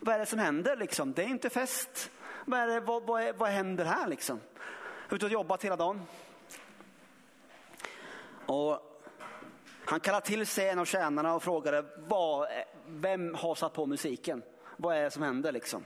Vad 0.00 0.14
är 0.14 0.18
det 0.18 0.26
som 0.26 0.38
händer 0.38 0.76
liksom? 0.76 1.12
Det 1.12 1.22
är 1.22 1.26
inte 1.26 1.50
fest. 1.50 2.10
Vad, 2.44 2.60
är 2.60 2.66
det, 2.66 2.80
vad, 2.80 3.02
vad, 3.02 3.22
är, 3.22 3.32
vad 3.32 3.48
händer 3.48 3.84
här 3.84 4.06
liksom? 4.06 4.40
Ute 5.10 5.26
och 5.26 5.32
jobbat 5.32 5.64
hela 5.64 5.76
dagen. 5.76 6.02
Och 8.46 8.80
han 9.84 10.00
kallade 10.00 10.26
till 10.26 10.46
sig 10.46 10.68
en 10.68 10.78
av 10.78 10.84
tjänarna 10.84 11.34
och 11.34 11.42
frågade, 11.42 11.84
vad, 11.96 12.48
vem 12.86 13.34
har 13.34 13.54
satt 13.54 13.72
på 13.72 13.86
musiken? 13.86 14.42
Vad 14.76 14.96
är 14.96 15.02
det 15.02 15.10
som 15.10 15.22
händer 15.22 15.52
liksom? 15.52 15.84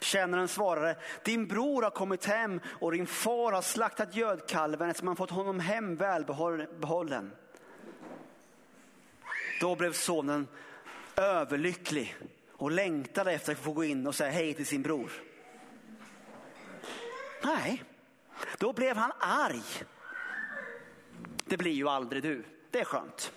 Tjänaren 0.00 0.48
svarade, 0.48 0.96
din 1.24 1.46
bror 1.46 1.82
har 1.82 1.90
kommit 1.90 2.24
hem 2.24 2.60
och 2.80 2.92
din 2.92 3.06
far 3.06 3.52
har 3.52 3.62
slaktat 3.62 4.14
gödkalven 4.16 4.90
eftersom 4.90 5.08
han 5.08 5.16
fått 5.16 5.30
honom 5.30 5.60
hem 5.60 5.96
välbehållen. 5.96 7.32
Då 9.60 9.76
blev 9.76 9.92
sonen 9.92 10.48
överlycklig 11.16 12.16
och 12.52 12.70
längtade 12.70 13.32
efter 13.32 13.52
att 13.52 13.58
få 13.58 13.72
gå 13.72 13.84
in 13.84 14.06
och 14.06 14.14
säga 14.14 14.30
hej 14.30 14.54
till 14.54 14.66
sin 14.66 14.82
bror. 14.82 15.12
Nej, 17.44 17.84
då 18.58 18.72
blev 18.72 18.96
han 18.96 19.12
arg. 19.18 19.62
Det 21.48 21.56
blir 21.56 21.72
ju 21.72 21.88
aldrig 21.88 22.22
du. 22.22 22.44
Det 22.70 22.80
är 22.80 22.84
skönt. 22.84 23.32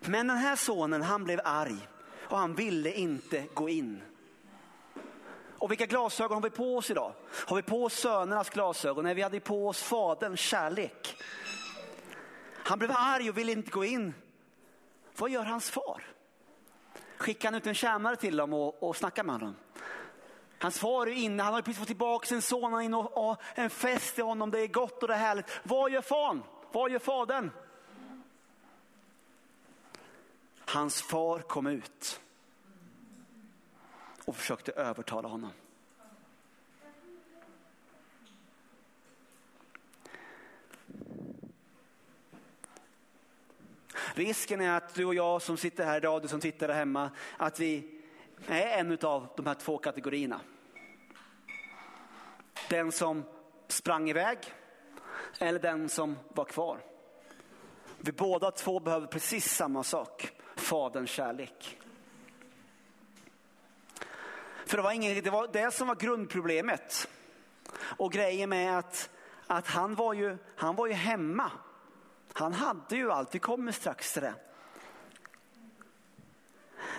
Men 0.00 0.26
den 0.26 0.36
här 0.36 0.56
sonen 0.56 1.02
han 1.02 1.24
blev 1.24 1.40
arg 1.44 1.88
och 2.28 2.38
han 2.38 2.54
ville 2.54 2.92
inte 2.92 3.44
gå 3.54 3.68
in. 3.68 4.02
Och 5.58 5.70
vilka 5.70 5.86
glasögon 5.86 6.34
har 6.34 6.42
vi 6.42 6.50
på 6.50 6.76
oss 6.76 6.90
idag? 6.90 7.12
Har 7.46 7.56
vi 7.56 7.62
på 7.62 7.84
oss 7.84 7.94
sönernas 7.94 8.50
glasögon? 8.50 9.04
Nej, 9.04 9.14
vi 9.14 9.22
hade 9.22 9.40
på 9.40 9.68
oss 9.68 9.82
faderns 9.82 10.40
kärlek. 10.40 11.16
Han 12.52 12.78
blev 12.78 12.90
arg 12.94 13.30
och 13.30 13.38
ville 13.38 13.52
inte 13.52 13.70
gå 13.70 13.84
in. 13.84 14.14
Vad 15.16 15.30
gör 15.30 15.44
hans 15.44 15.70
far? 15.70 16.06
Skickar 17.16 17.48
han 17.48 17.54
ut 17.54 17.66
en 17.66 17.74
tjänare 17.74 18.16
till 18.16 18.36
dem 18.36 18.52
och, 18.52 18.82
och 18.82 18.96
snackar 18.96 19.24
med 19.24 19.34
honom? 19.34 19.54
Hans 20.64 20.78
far 20.78 21.06
är 21.06 21.12
inne, 21.12 21.42
han 21.42 21.54
har 21.54 21.62
precis 21.62 21.78
fått 21.78 21.86
tillbaka 21.86 22.26
sin 22.26 22.42
son, 22.42 22.72
han 22.72 22.80
är 22.80 22.84
inne 22.84 22.96
och, 22.96 23.30
och 23.30 23.42
en 23.54 23.70
fest 23.70 24.18
i 24.18 24.22
honom, 24.22 24.50
det 24.50 24.60
är 24.60 24.66
gott 24.66 25.02
och 25.02 25.08
det 25.08 25.14
är 25.14 25.18
härligt. 25.18 25.46
Vad 25.62 25.90
gör 25.90 26.00
fan? 26.00 26.42
Vad 26.72 26.90
gör 26.90 26.98
fadern? 26.98 27.50
Hans 30.58 31.02
far 31.02 31.38
kom 31.38 31.66
ut 31.66 32.20
och 34.24 34.36
försökte 34.36 34.72
övertala 34.72 35.28
honom. 35.28 35.50
Risken 44.14 44.60
är 44.60 44.76
att 44.76 44.94
du 44.94 45.04
och 45.04 45.14
jag 45.14 45.42
som 45.42 45.56
sitter 45.56 45.84
här 45.84 45.96
idag, 45.96 46.22
du 46.22 46.28
som 46.28 46.40
tittar 46.40 46.68
där 46.68 46.74
hemma, 46.74 47.10
att 47.36 47.60
vi 47.60 48.00
är 48.46 48.78
en 48.78 48.98
av 49.02 49.28
de 49.36 49.46
här 49.46 49.54
två 49.54 49.78
kategorierna. 49.78 50.40
Den 52.68 52.92
som 52.92 53.24
sprang 53.68 54.10
iväg 54.10 54.38
eller 55.38 55.58
den 55.58 55.88
som 55.88 56.18
var 56.28 56.44
kvar. 56.44 56.80
Vi 57.98 58.12
båda 58.12 58.50
två 58.50 58.80
behöver 58.80 59.06
precis 59.06 59.54
samma 59.54 59.82
sak, 59.82 60.32
Faderns 60.56 61.10
kärlek. 61.10 61.78
För 64.66 64.76
det 64.76 64.82
var, 64.82 64.92
ingen, 64.92 65.22
det 65.22 65.30
var 65.30 65.48
det 65.52 65.70
som 65.70 65.88
var 65.88 65.94
grundproblemet. 65.94 67.08
Och 67.96 68.12
grejen 68.12 68.48
med 68.48 68.78
att, 68.78 69.10
att 69.46 69.66
han, 69.66 69.94
var 69.94 70.12
ju, 70.12 70.36
han 70.56 70.76
var 70.76 70.86
ju 70.86 70.92
hemma. 70.92 71.50
Han 72.32 72.52
hade 72.52 72.96
ju 72.96 73.12
allt, 73.12 73.34
vi 73.34 73.38
kommer 73.38 73.72
strax 73.72 74.12
till 74.12 74.22
det. 74.22 74.34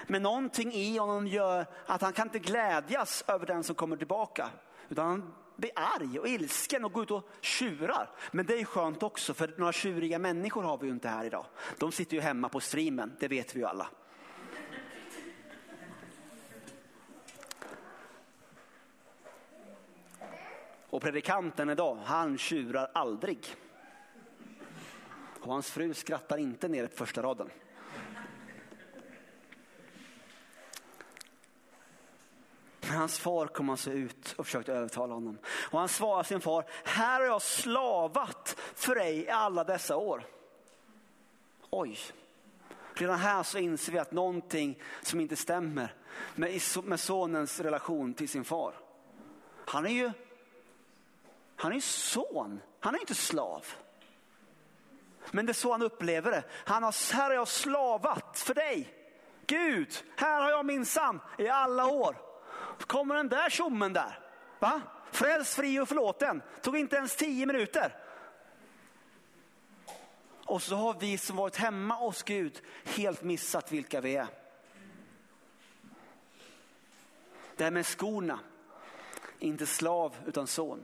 Men 0.08 0.24
någonting 0.24 0.74
i 0.74 0.98
honom 0.98 1.28
gör 1.28 1.66
att 1.86 2.02
han 2.02 2.14
kan 2.14 2.28
inte 2.28 2.40
glädjas 2.40 3.24
över 3.28 3.46
den 3.46 3.64
som 3.64 3.76
kommer 3.76 3.98
tillbaka. 3.98 4.50
Utan 4.90 5.06
han 5.06 5.34
blir 5.56 5.72
arg 5.76 6.20
och 6.20 6.28
ilsken 6.28 6.86
och 6.86 6.94
går 6.94 7.04
ut 7.04 7.12
och 7.12 7.30
tjurar. 7.42 8.10
Men 8.32 8.46
det 8.46 8.60
är 8.60 8.66
skönt 8.66 9.04
också 9.04 9.34
för 9.34 9.54
några 9.58 9.72
tjuriga 9.72 10.20
människor 10.20 10.64
har 10.64 10.78
vi 10.78 10.88
ju 10.88 10.94
inte 10.94 11.10
här 11.10 11.26
idag. 11.26 11.46
De 11.78 11.92
sitter 11.92 12.16
ju 12.16 12.22
hemma 12.22 12.50
på 12.50 12.60
streamen, 12.60 13.16
det 13.20 13.28
vet 13.28 13.56
vi 13.56 13.60
ju 13.60 13.66
alla. 13.66 13.88
Och 20.90 21.02
predikanten 21.02 21.70
idag, 21.70 21.98
han 22.06 22.38
tjurar 22.38 22.92
aldrig. 22.94 23.56
Och 25.40 25.52
hans 25.52 25.72
fru 25.72 25.94
skrattar 25.94 26.38
inte 26.38 26.68
ner 26.68 26.88
på 26.88 26.96
första 26.96 27.24
raden. 27.24 27.50
Hans 32.96 33.20
far 33.20 33.48
kom 33.48 33.70
alltså 33.70 33.92
ut 33.92 34.36
och 34.38 34.46
försökte 34.46 34.74
övertala 34.74 35.14
honom. 35.14 35.38
Och 35.72 35.80
han 35.80 35.90
svarade 35.90 36.28
sin 36.28 36.42
far, 36.42 36.66
här 36.84 37.20
har 37.20 37.28
jag 37.28 37.42
slavat 37.42 38.56
för 38.76 38.96
dig 38.96 39.18
i 39.18 39.30
alla 39.30 39.64
dessa 39.64 39.98
år. 39.98 40.28
Oj, 41.70 42.00
redan 42.94 43.20
här 43.20 43.44
så 43.44 43.58
inser 43.58 43.92
vi 43.92 44.00
att 44.00 44.12
någonting 44.12 44.82
som 45.02 45.20
inte 45.20 45.36
stämmer 45.36 45.94
med, 46.36 47.00
sonens 47.00 47.60
relation 47.60 48.14
till 48.14 48.30
sin 48.30 48.44
far. 48.44 48.74
Han 49.66 49.86
är 49.86 49.90
ju 49.90 50.12
han 51.56 51.74
är 51.74 51.80
son, 51.80 52.62
han 52.80 52.96
är 52.96 53.00
inte 53.00 53.16
slav. 53.16 53.66
Men 55.32 55.46
det 55.46 55.52
är 55.52 55.54
så 55.54 55.72
han 55.72 55.82
upplever 55.82 56.32
det. 56.32 56.44
Han 56.52 56.84
har, 56.84 57.14
här 57.14 57.24
har 57.24 57.36
jag 57.36 57.48
slavat 57.48 58.40
för 58.40 58.54
dig. 58.54 58.94
Gud, 59.48 60.04
här 60.16 60.42
har 60.42 60.50
jag 60.50 60.66
minsann 60.66 61.22
i 61.38 61.48
alla 61.48 61.86
år 61.86 62.18
kommer 62.80 63.16
den 63.16 63.30
där 63.30 63.50
tjommen 63.50 63.94
där. 63.94 64.20
Va? 64.60 64.82
Fräls, 65.12 65.56
fri 65.56 65.80
och 65.80 65.88
förlåten. 65.88 66.42
Tog 66.62 66.78
inte 66.78 66.96
ens 66.96 67.16
tio 67.16 67.46
minuter. 67.46 67.96
Och 70.46 70.62
så 70.62 70.76
har 70.76 70.94
vi 71.00 71.18
som 71.18 71.36
varit 71.36 71.56
hemma 71.56 71.96
hos 71.96 72.24
Gud 72.24 72.62
helt 72.84 73.24
missat 73.24 73.72
vilka 73.72 74.02
vi 74.02 74.16
är. 74.16 74.28
Det 77.56 77.64
här 77.64 77.72
med 77.72 77.86
skorna. 77.86 78.40
Inte 79.40 79.66
slav 79.66 80.16
utan 80.28 80.48
son. 80.48 80.84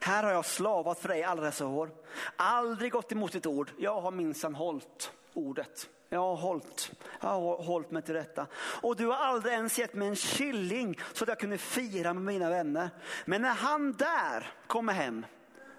Här 0.00 0.22
har 0.22 0.30
jag 0.30 0.44
slavat 0.44 1.00
för 1.00 1.08
dig 1.08 1.22
alla 1.22 1.42
dessa 1.42 1.66
år. 1.66 1.90
Aldrig 2.36 2.92
gått 2.92 3.12
emot 3.12 3.32
ditt 3.32 3.46
ord. 3.46 3.70
Jag 3.78 4.00
har 4.00 4.10
minsann 4.10 4.54
hållit 4.54 5.12
ordet. 5.34 5.88
Jag 6.12 6.20
har 6.20 6.36
hållit, 6.36 6.92
jag 7.20 7.28
har 7.28 7.62
hållit 7.62 7.90
mig 7.90 8.02
till 8.02 8.14
detta. 8.14 8.46
Och 8.54 8.96
du 8.96 9.06
har 9.06 9.16
aldrig 9.16 9.54
ens 9.54 9.78
gett 9.78 9.94
mig 9.94 10.08
en 10.08 10.16
killing 10.16 10.98
så 11.12 11.24
att 11.24 11.28
jag 11.28 11.40
kunde 11.40 11.58
fira 11.58 12.14
med 12.14 12.22
mina 12.22 12.50
vänner. 12.50 12.90
Men 13.24 13.42
när 13.42 13.54
han 13.54 13.92
där 13.92 14.52
kommer 14.66 14.92
hem, 14.92 15.26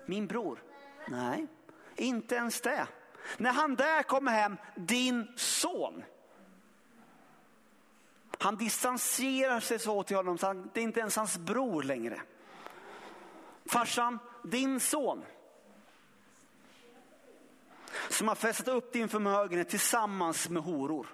min 0.05 0.27
bror, 0.27 0.63
nej, 1.07 1.47
inte 1.95 2.35
ens 2.35 2.61
det. 2.61 2.87
När 3.37 3.51
han 3.51 3.75
där 3.75 4.03
kommer 4.03 4.31
hem, 4.31 4.57
din 4.75 5.27
son. 5.35 6.03
Han 8.37 8.55
distanserar 8.55 9.59
sig 9.59 9.79
så 9.79 10.03
till 10.03 10.15
honom 10.15 10.37
så 10.37 10.47
han, 10.47 10.69
det 10.73 10.79
är 10.79 10.83
inte 10.83 10.99
ens 10.99 11.15
hans 11.15 11.37
bror 11.37 11.83
längre. 11.83 12.21
Farsan, 13.71 14.19
din 14.43 14.79
son 14.79 15.23
som 18.09 18.27
har 18.27 18.35
festat 18.35 18.67
upp 18.67 18.93
din 18.93 19.09
förmögenhet 19.09 19.69
tillsammans 19.69 20.49
med 20.49 20.63
horor. 20.63 21.07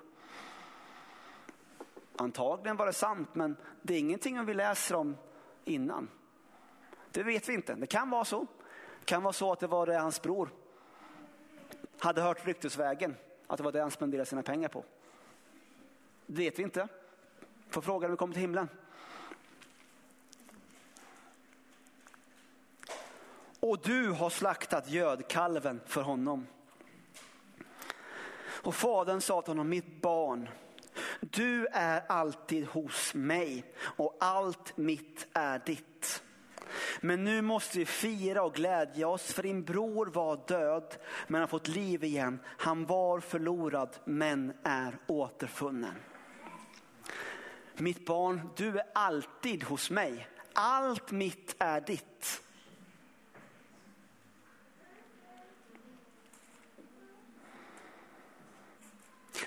Antagligen 2.15 2.77
var 2.77 2.85
det 2.85 2.93
sant, 2.93 3.29
men 3.33 3.55
det 3.81 3.93
är 3.93 3.99
ingenting 3.99 4.45
vi 4.45 4.53
läser 4.53 4.95
om 4.95 5.17
innan. 5.65 6.09
Det 7.11 7.23
vet 7.23 7.49
vi 7.49 7.53
inte. 7.53 7.75
Det 7.75 7.87
kan 7.87 8.09
vara 8.09 8.25
så. 8.25 8.39
Det 8.99 9.05
kan 9.05 9.23
vara 9.23 9.33
så 9.33 9.51
att 9.51 9.59
det 9.59 9.67
var 9.67 9.85
det 9.85 9.97
hans 9.97 10.21
bror 10.21 10.49
hade 11.99 12.21
hört 12.21 12.47
ryktesvägen, 12.47 13.15
att 13.47 13.57
det 13.57 13.63
var 13.63 13.71
det 13.71 13.81
han 13.81 13.91
spenderade 13.91 14.25
sina 14.25 14.43
pengar 14.43 14.69
på. 14.69 14.83
Det 16.25 16.43
vet 16.43 16.59
vi 16.59 16.63
inte. 16.63 16.87
Får 17.69 17.81
fråga 17.81 18.07
när 18.07 18.11
vi 18.11 18.17
kommer 18.17 18.33
till 18.33 18.41
himlen. 18.41 18.69
Och 23.67 23.79
du 23.83 24.11
har 24.11 24.29
slaktat 24.29 24.89
gödkalven 24.89 25.81
för 25.85 26.01
honom. 26.01 26.47
Och 28.39 28.75
fadern 28.75 29.21
sa 29.21 29.41
till 29.41 29.51
honom, 29.51 29.69
mitt 29.69 30.01
barn, 30.01 30.49
du 31.19 31.67
är 31.71 32.03
alltid 32.09 32.67
hos 32.67 33.13
mig 33.13 33.73
och 33.79 34.17
allt 34.19 34.77
mitt 34.77 35.27
är 35.33 35.61
ditt. 35.65 36.23
Men 36.99 37.23
nu 37.23 37.41
måste 37.41 37.77
vi 37.79 37.85
fira 37.85 38.43
och 38.43 38.53
glädja 38.53 39.07
oss 39.07 39.33
för 39.33 39.43
din 39.43 39.63
bror 39.63 40.05
var 40.05 40.39
död 40.47 40.95
men 41.27 41.41
har 41.41 41.47
fått 41.47 41.67
liv 41.67 42.03
igen. 42.03 42.39
Han 42.45 42.85
var 42.85 43.19
förlorad 43.19 43.89
men 44.05 44.53
är 44.63 44.97
återfunnen. 45.07 45.95
Mitt 47.73 48.05
barn, 48.05 48.49
du 48.55 48.79
är 48.79 48.85
alltid 48.93 49.63
hos 49.63 49.89
mig. 49.89 50.27
Allt 50.53 51.11
mitt 51.11 51.55
är 51.59 51.81
ditt. 51.81 52.43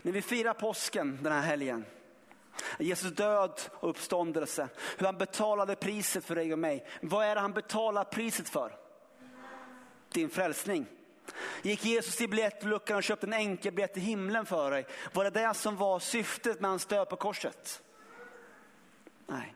När 0.02 0.12
vi 0.12 0.22
firar 0.22 0.54
påsken 0.54 1.18
den 1.22 1.32
här 1.32 1.40
helgen, 1.40 1.84
Jesus 2.78 3.12
död 3.12 3.60
och 3.72 3.90
uppståndelse, 3.90 4.68
hur 4.98 5.06
han 5.06 5.18
betalade 5.18 5.76
priset 5.76 6.24
för 6.24 6.34
dig 6.34 6.52
och 6.52 6.58
mig. 6.58 6.86
Vad 7.02 7.26
är 7.26 7.34
det 7.34 7.40
han 7.40 7.52
betalar 7.52 8.04
priset 8.04 8.48
för? 8.48 8.76
Din 10.12 10.30
frälsning. 10.30 10.86
Gick 11.62 11.84
Jesus 11.84 12.16
till 12.16 12.30
biljettluckan 12.30 12.96
och 12.96 13.02
köpte 13.02 13.26
en 13.26 13.32
enkelbiljett 13.32 13.94
till 13.94 14.02
himlen 14.02 14.46
för 14.46 14.70
dig? 14.70 14.86
Var 15.12 15.24
det 15.24 15.30
det 15.30 15.54
som 15.54 15.76
var 15.76 15.98
syftet 15.98 16.60
med 16.60 16.70
hans 16.70 16.86
död 16.86 17.08
på 17.08 17.16
korset? 17.16 17.82
Nej, 19.26 19.54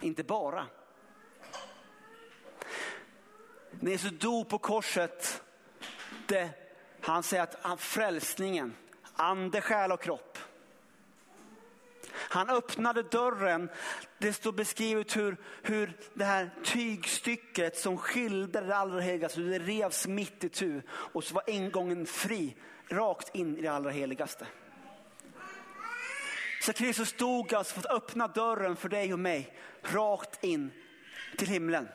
inte 0.00 0.24
bara. 0.24 0.66
När 3.70 3.90
Jesus 3.90 4.12
dog 4.12 4.48
på 4.48 4.58
korset, 4.58 5.42
det, 6.26 6.50
han 7.00 7.22
säger 7.22 7.42
att 7.42 7.56
han, 7.62 7.78
frälsningen, 7.78 8.74
ande, 9.16 9.60
själ 9.60 9.92
och 9.92 10.02
kropp. 10.02 10.38
Han 12.14 12.50
öppnade 12.50 13.02
dörren. 13.02 13.68
Det 14.18 14.32
står 14.32 14.52
beskrivet 14.52 15.16
hur, 15.16 15.36
hur 15.62 15.96
det 16.14 16.24
här 16.24 16.50
tygstycket 16.64 17.78
som 17.78 17.98
skilde 17.98 18.60
det 18.60 18.76
allra 18.76 19.00
heligaste, 19.00 19.40
det 19.40 19.58
revs 19.58 20.06
mitt 20.06 20.44
i 20.44 20.48
tu 20.48 20.82
och 20.88 21.24
så 21.24 21.34
var 21.34 21.50
ingången 21.50 22.06
fri 22.06 22.56
rakt 22.88 23.34
in 23.34 23.56
i 23.56 23.62
det 23.62 23.68
allra 23.68 23.90
heligaste. 23.90 24.46
Så 26.62 26.72
Kristus 26.72 27.08
stod 27.08 27.54
alltså 27.54 27.74
för 27.74 27.80
att 27.80 27.96
öppna 27.96 28.28
dörren 28.28 28.76
för 28.76 28.88
dig 28.88 29.12
och 29.12 29.18
mig 29.18 29.58
rakt 29.82 30.44
in 30.44 30.70
till 31.38 31.48
himlen. 31.48 31.88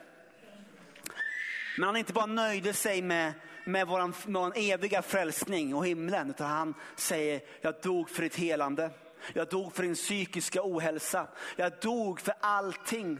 Men 1.78 1.86
han 1.86 1.96
inte 1.96 2.12
bara 2.12 2.26
nöjde 2.26 2.72
sig 2.72 3.02
med, 3.02 3.32
med 3.68 3.86
vår 3.86 4.30
med 4.30 4.52
eviga 4.56 5.02
frälsning 5.02 5.74
och 5.74 5.86
himlen, 5.86 6.30
utan 6.30 6.50
han 6.50 6.74
säger, 6.96 7.40
jag 7.60 7.74
dog 7.82 8.10
för 8.10 8.22
ditt 8.22 8.36
helande. 8.36 8.90
Jag 9.32 9.48
dog 9.48 9.72
för 9.72 9.82
din 9.82 9.94
psykiska 9.94 10.60
ohälsa. 10.64 11.26
Jag 11.56 11.72
dog 11.80 12.20
för 12.20 12.34
allting. 12.40 13.18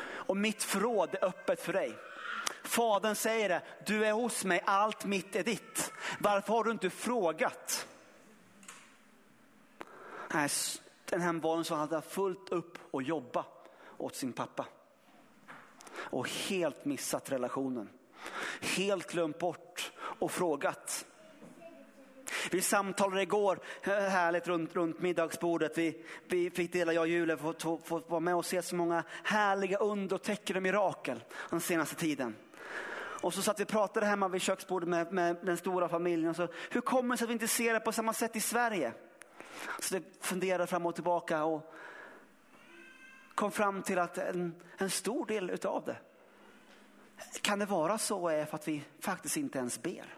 Och 0.00 0.36
mitt 0.36 0.62
förråd 0.62 1.14
är 1.14 1.24
öppet 1.24 1.60
för 1.60 1.72
dig. 1.72 1.94
Fadern 2.62 3.14
säger 3.14 3.48
det, 3.48 3.62
du 3.86 4.06
är 4.06 4.12
hos 4.12 4.44
mig, 4.44 4.62
allt 4.64 5.04
mitt 5.04 5.36
är 5.36 5.44
ditt. 5.44 5.92
Varför 6.18 6.52
har 6.52 6.64
du 6.64 6.70
inte 6.70 6.90
frågat? 6.90 7.86
Nej, 10.32 10.48
den 11.04 11.20
här 11.20 11.32
barnen 11.32 11.64
som 11.64 11.78
hade 11.78 12.02
fullt 12.02 12.48
upp 12.48 12.78
och 12.90 13.02
jobba 13.02 13.44
åt 13.96 14.16
sin 14.16 14.32
pappa. 14.32 14.66
Och 15.92 16.28
helt 16.28 16.84
missat 16.84 17.32
relationen. 17.32 17.88
Helt 18.60 19.12
glömt 19.12 19.38
bort 19.38 19.92
och 19.98 20.30
frågat. 20.30 21.06
Vi 22.50 22.62
samtalade 22.62 23.22
igår, 23.22 23.58
härligt 23.82 24.48
runt, 24.48 24.76
runt 24.76 25.00
middagsbordet. 25.00 25.78
Vi, 25.78 26.04
vi 26.28 26.50
fick 26.50 26.72
dela, 26.72 26.92
jag 26.92 27.02
och 27.02 27.08
Julia, 27.08 27.36
fått, 27.36 27.62
fått 27.62 28.10
vara 28.10 28.20
med 28.20 28.34
och 28.34 28.46
se 28.46 28.62
så 28.62 28.76
många 28.76 29.04
härliga 29.24 29.78
under 29.78 30.16
och 30.16 30.22
tecken 30.22 30.56
och 30.56 30.62
mirakel 30.62 31.24
den 31.50 31.60
senaste 31.60 31.94
tiden. 31.94 32.36
Och 33.20 33.34
så 33.34 33.42
satt 33.42 33.60
vi 33.60 33.64
och 33.64 33.68
pratade 33.68 34.06
hemma 34.06 34.28
vid 34.28 34.42
köksbordet 34.42 34.88
med, 34.88 35.12
med 35.12 35.36
den 35.42 35.56
stora 35.56 35.88
familjen. 35.88 36.30
Och 36.30 36.36
så, 36.36 36.48
hur 36.70 36.80
kommer 36.80 37.14
det 37.14 37.18
sig 37.18 37.24
att 37.24 37.28
vi 37.28 37.32
inte 37.32 37.48
ser 37.48 37.74
det 37.74 37.80
på 37.80 37.92
samma 37.92 38.12
sätt 38.12 38.36
i 38.36 38.40
Sverige? 38.40 38.92
Så 39.80 39.94
det 39.94 40.02
funderade 40.20 40.66
fram 40.66 40.86
och 40.86 40.94
tillbaka 40.94 41.44
och 41.44 41.74
kom 43.34 43.50
fram 43.52 43.82
till 43.82 43.98
att 43.98 44.18
en, 44.18 44.62
en 44.78 44.90
stor 44.90 45.26
del 45.26 45.50
utav 45.50 45.84
det 45.84 45.96
kan 47.40 47.58
det 47.58 47.66
vara 47.66 47.98
så 47.98 48.28
är 48.28 48.44
för 48.44 48.54
att 48.54 48.68
vi 48.68 48.84
faktiskt 49.00 49.36
inte 49.36 49.58
ens 49.58 49.82
ber. 49.82 50.16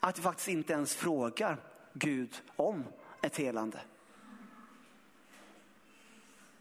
Att 0.00 0.18
vi 0.18 0.22
faktiskt 0.22 0.48
inte 0.48 0.72
ens 0.72 0.94
frågar 0.94 1.56
Gud 1.92 2.42
om 2.56 2.84
ett 3.22 3.36
helande. 3.36 3.80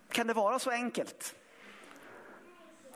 Kan 0.10 0.28
det 0.28 0.34
vara 0.34 0.60
så 0.60 0.72
enkelt? 0.72 1.36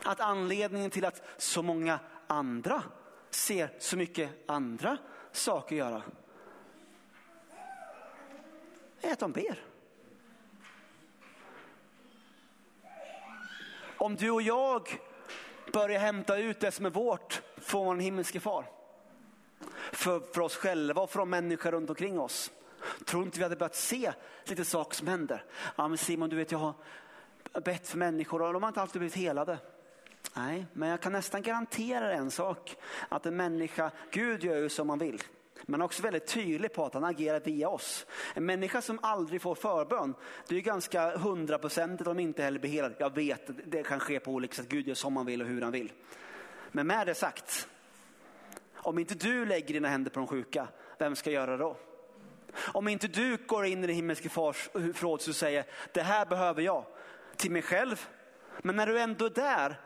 Att 0.03 0.19
anledningen 0.19 0.91
till 0.91 1.05
att 1.05 1.23
så 1.37 1.61
många 1.61 1.99
andra 2.27 2.83
ser 3.29 3.73
så 3.79 3.97
mycket 3.97 4.29
andra 4.45 4.97
saker 5.31 5.75
göra 5.75 6.03
är 9.01 9.13
att 9.13 9.19
de 9.19 9.31
ber. 9.31 9.63
Om 13.97 14.15
du 14.15 14.31
och 14.31 14.41
jag 14.41 14.99
Börja 15.73 15.99
hämta 15.99 16.37
ut 16.37 16.59
det 16.59 16.71
som 16.71 16.85
är 16.85 16.89
vårt 16.89 17.41
från 17.57 17.85
vår 17.85 17.95
himmelske 17.95 18.39
far 18.39 18.65
för, 19.91 20.19
för 20.33 20.41
oss 20.41 20.55
själva 20.55 21.01
och 21.01 21.09
för 21.09 21.19
de 21.19 21.29
människor 21.29 21.71
runt 21.71 21.89
omkring 21.89 22.19
oss. 22.19 22.51
Tror 23.05 23.23
inte 23.23 23.37
vi 23.37 23.43
hade 23.43 23.55
börjat 23.55 23.75
se 23.75 24.13
lite 24.45 24.65
saker 24.65 24.95
som 24.95 25.07
händer? 25.07 25.43
Ja 25.75 25.87
men 25.87 25.97
Simon, 25.97 26.29
du 26.29 26.35
vet 26.35 26.51
jag 26.51 26.59
har 26.59 26.73
bett 27.61 27.87
för 27.87 27.97
människor 27.97 28.41
och 28.41 28.53
de 28.53 28.63
har 28.63 28.67
inte 28.67 28.81
alltid 28.81 28.99
blivit 28.99 29.15
helade. 29.15 29.57
Nej, 30.33 30.65
men 30.73 30.89
jag 30.89 31.01
kan 31.01 31.11
nästan 31.11 31.41
garantera 31.41 32.13
en 32.13 32.31
sak. 32.31 32.75
Att 33.09 33.25
en 33.25 33.35
människa, 33.35 33.91
Gud 34.11 34.43
gör 34.43 34.57
ju 34.57 34.69
som 34.69 34.89
han 34.89 34.99
vill. 34.99 35.23
Men 35.65 35.81
också 35.81 36.03
väldigt 36.03 36.27
tydlig 36.27 36.73
på 36.73 36.85
att 36.85 36.93
han 36.93 37.03
agerar 37.03 37.39
via 37.39 37.69
oss. 37.69 38.05
En 38.33 38.45
människa 38.45 38.81
som 38.81 38.99
aldrig 39.01 39.41
får 39.41 39.55
förbön, 39.55 40.13
det 40.47 40.55
är 40.55 40.61
ganska 40.61 41.17
hundraprocentigt 41.17 42.07
om 42.07 42.19
inte 42.19 42.43
heller 42.43 42.59
blir 42.59 42.71
helad. 42.71 42.95
Jag 42.97 43.15
vet, 43.15 43.71
det 43.71 43.83
kan 43.83 43.99
ske 43.99 44.19
på 44.19 44.31
olika 44.31 44.55
sätt. 44.55 44.69
Gud 44.69 44.87
gör 44.87 44.95
som 44.95 45.17
han 45.17 45.25
vill 45.25 45.41
och 45.41 45.47
hur 45.47 45.61
han 45.61 45.71
vill. 45.71 45.91
Men 46.71 46.87
med 46.87 47.07
det 47.07 47.15
sagt, 47.15 47.67
om 48.73 48.99
inte 48.99 49.15
du 49.15 49.45
lägger 49.45 49.73
dina 49.73 49.87
händer 49.87 50.11
på 50.11 50.19
de 50.19 50.27
sjuka, 50.27 50.67
vem 50.97 51.15
ska 51.15 51.31
göra 51.31 51.51
det 51.51 51.57
då? 51.57 51.77
Om 52.57 52.87
inte 52.87 53.07
du 53.07 53.37
går 53.47 53.65
in 53.65 53.83
i 53.83 53.87
den 53.87 53.95
himmelske 53.95 54.29
fars 54.29 54.69
förråd 54.73 55.21
och 55.27 55.35
säger, 55.35 55.65
det 55.93 56.01
här 56.01 56.25
behöver 56.25 56.61
jag 56.61 56.85
till 57.35 57.51
mig 57.51 57.61
själv. 57.61 58.07
Men 58.61 58.75
när 58.75 58.87
du 58.87 58.99
ändå 58.99 59.25
är 59.25 59.29
där, 59.29 59.79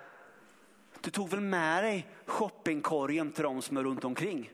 du 1.01 1.11
tog 1.11 1.29
väl 1.29 1.39
med 1.39 1.83
dig 1.83 2.07
shoppingkorgen 2.25 3.31
till 3.31 3.43
de 3.43 3.61
som 3.61 3.77
är 3.77 3.83
runt 3.83 4.03
omkring. 4.03 4.51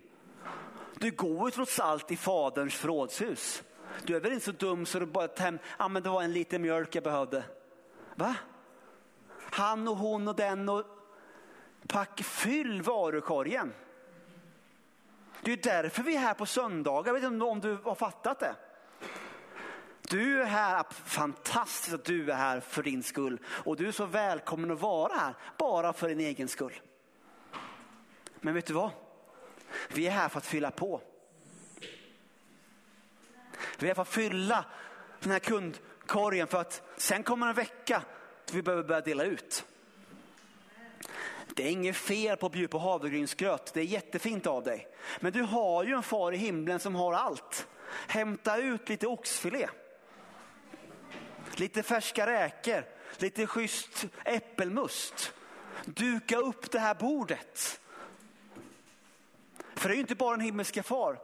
Du 0.99 1.11
går 1.11 1.47
ju 1.47 1.51
trots 1.51 1.79
allt 1.79 2.11
i 2.11 2.17
faderns 2.17 2.75
förrådshus. 2.75 3.63
Du 4.03 4.15
är 4.15 4.19
väl 4.19 4.33
inte 4.33 4.45
så 4.45 4.51
dum 4.51 4.85
så 4.85 4.99
du 4.99 5.05
bara 5.05 5.27
täm, 5.27 5.59
ja 5.77 5.87
men 5.87 6.03
det 6.03 6.09
var 6.09 6.23
en 6.23 6.33
liten 6.33 6.61
mjölk 6.61 6.95
jag 6.95 7.03
behövde. 7.03 7.43
Va? 8.15 8.35
Han 9.39 9.87
och 9.87 9.97
hon 9.97 10.27
och 10.27 10.35
den 10.35 10.69
och 10.69 10.83
pack, 11.87 12.23
fyll 12.23 12.81
varukorgen. 12.81 13.73
Det 15.41 15.51
är 15.51 15.57
därför 15.57 16.03
vi 16.03 16.15
är 16.15 16.19
här 16.19 16.33
på 16.33 16.45
söndagar. 16.45 17.07
Jag 17.07 17.21
vet 17.21 17.31
inte 17.31 17.45
om 17.45 17.59
du 17.59 17.77
har 17.83 17.95
fattat 17.95 18.39
det. 18.39 18.55
Du 20.01 20.41
är 20.41 20.45
här, 20.45 20.85
fantastiskt 20.89 21.93
att 21.93 22.05
du 22.05 22.31
är 22.31 22.35
här 22.35 22.59
för 22.59 22.83
din 22.83 23.03
skull. 23.03 23.39
Och 23.45 23.75
du 23.75 23.87
är 23.87 23.91
så 23.91 24.05
välkommen 24.05 24.71
att 24.71 24.81
vara 24.81 25.13
här, 25.13 25.33
bara 25.57 25.93
för 25.93 26.09
din 26.09 26.19
egen 26.19 26.47
skull. 26.47 26.73
Men 28.41 28.53
vet 28.53 28.65
du 28.65 28.73
vad? 28.73 28.91
Vi 29.87 30.07
är 30.07 30.11
här 30.11 30.29
för 30.29 30.37
att 30.37 30.45
fylla 30.45 30.71
på. 30.71 31.01
Vi 33.79 33.85
är 33.85 33.87
här 33.87 33.95
för 33.95 34.01
att 34.01 34.07
fylla 34.07 34.65
den 35.19 35.31
här 35.31 35.39
kundkorgen 35.39 36.47
för 36.47 36.61
att 36.61 36.81
sen 36.97 37.23
kommer 37.23 37.47
en 37.47 37.53
vecka 37.53 38.03
då 38.45 38.53
vi 38.53 38.61
behöver 38.61 38.83
börja 38.83 39.01
dela 39.01 39.23
ut. 39.23 39.65
Det 41.55 41.67
är 41.67 41.71
inget 41.71 41.97
fel 41.97 42.37
på 42.37 42.45
att 42.45 42.51
bjuda 42.51 42.67
på 42.67 42.79
havregrynsgröt, 42.79 43.73
det 43.73 43.79
är 43.79 43.85
jättefint 43.85 44.47
av 44.47 44.63
dig. 44.63 44.87
Men 45.19 45.33
du 45.33 45.41
har 45.41 45.83
ju 45.83 45.93
en 45.93 46.03
far 46.03 46.31
i 46.31 46.37
himlen 46.37 46.79
som 46.79 46.95
har 46.95 47.13
allt. 47.13 47.67
Hämta 48.07 48.57
ut 48.57 48.89
lite 48.89 49.07
oxfilé. 49.07 49.69
Lite 51.55 51.83
färska 51.83 52.27
räkor, 52.27 52.85
lite 53.17 53.47
schysst 53.47 54.05
äppelmust. 54.25 55.33
Duka 55.85 56.37
upp 56.37 56.71
det 56.71 56.79
här 56.79 56.95
bordet. 56.95 57.81
För 59.79 59.89
det 59.89 59.93
är 59.93 59.95
ju 59.95 60.01
inte 60.01 60.15
bara 60.15 60.33
en 60.33 60.41
himmelska 60.41 60.83
far. 60.83 61.19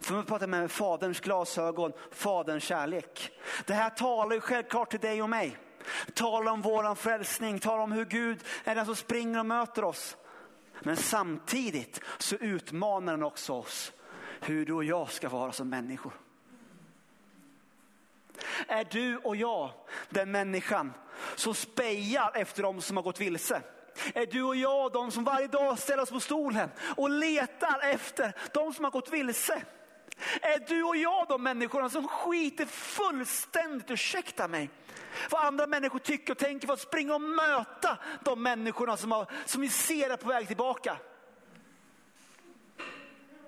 För 0.00 0.14
man 0.14 0.24
pratar 0.24 0.46
med 0.46 0.70
faderns 0.70 1.20
glasögon, 1.20 1.92
faderns 2.10 2.64
kärlek. 2.64 3.30
Det 3.66 3.74
här 3.74 3.90
talar 3.90 4.34
ju 4.34 4.40
självklart 4.40 4.90
till 4.90 5.00
dig 5.00 5.22
och 5.22 5.30
mig. 5.30 5.56
Talar 6.14 6.52
om 6.52 6.62
våran 6.62 6.96
frälsning, 6.96 7.58
talar 7.58 7.82
om 7.82 7.92
hur 7.92 8.04
Gud 8.04 8.38
är 8.64 8.74
den 8.74 8.86
som 8.86 8.96
springer 8.96 9.38
och 9.38 9.46
möter 9.46 9.84
oss. 9.84 10.16
Men 10.80 10.96
samtidigt 10.96 12.00
så 12.18 12.36
utmanar 12.36 13.12
den 13.12 13.22
också 13.22 13.52
oss 13.52 13.92
hur 14.40 14.66
du 14.66 14.72
och 14.72 14.84
jag 14.84 15.10
ska 15.10 15.28
vara 15.28 15.52
som 15.52 15.68
människor. 15.68 16.12
Är 18.68 18.84
du 18.90 19.16
och 19.16 19.36
jag 19.36 19.70
den 20.08 20.30
människan 20.30 20.92
som 21.36 21.54
spejar 21.54 22.30
efter 22.34 22.62
dem 22.62 22.80
som 22.80 22.96
har 22.96 23.04
gått 23.04 23.20
vilse? 23.20 23.62
Är 24.14 24.26
du 24.26 24.42
och 24.42 24.56
jag 24.56 24.92
de 24.92 25.10
som 25.10 25.24
varje 25.24 25.46
dag 25.46 25.78
ställer 25.78 26.02
oss 26.02 26.10
på 26.10 26.20
stolen 26.20 26.70
och 26.96 27.10
letar 27.10 27.80
efter 27.82 28.32
de 28.52 28.72
som 28.72 28.84
har 28.84 28.90
gått 28.90 29.12
vilse? 29.12 29.62
Är 30.40 30.68
du 30.68 30.82
och 30.82 30.96
jag 30.96 31.28
de 31.28 31.42
människorna 31.42 31.90
som 31.90 32.08
skiter 32.08 32.66
fullständigt, 32.66 33.90
ursäkta 33.90 34.48
mig, 34.48 34.70
vad 35.30 35.44
andra 35.44 35.66
människor 35.66 35.98
tycker 35.98 36.32
och 36.32 36.38
tänker 36.38 36.66
för 36.66 36.74
att 36.74 36.80
springa 36.80 37.14
och 37.14 37.20
möta 37.20 37.98
de 38.24 38.42
människorna 38.42 38.96
som, 38.96 39.12
har, 39.12 39.30
som 39.46 39.60
vi 39.60 39.68
ser 39.68 40.10
är 40.10 40.16
på 40.16 40.28
väg 40.28 40.46
tillbaka? 40.46 40.96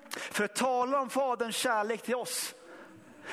För 0.09 0.43
att 0.43 0.55
tala 0.55 0.99
om 0.99 1.09
Faderns 1.09 1.55
kärlek 1.55 2.01
till 2.01 2.15
oss. 2.15 2.53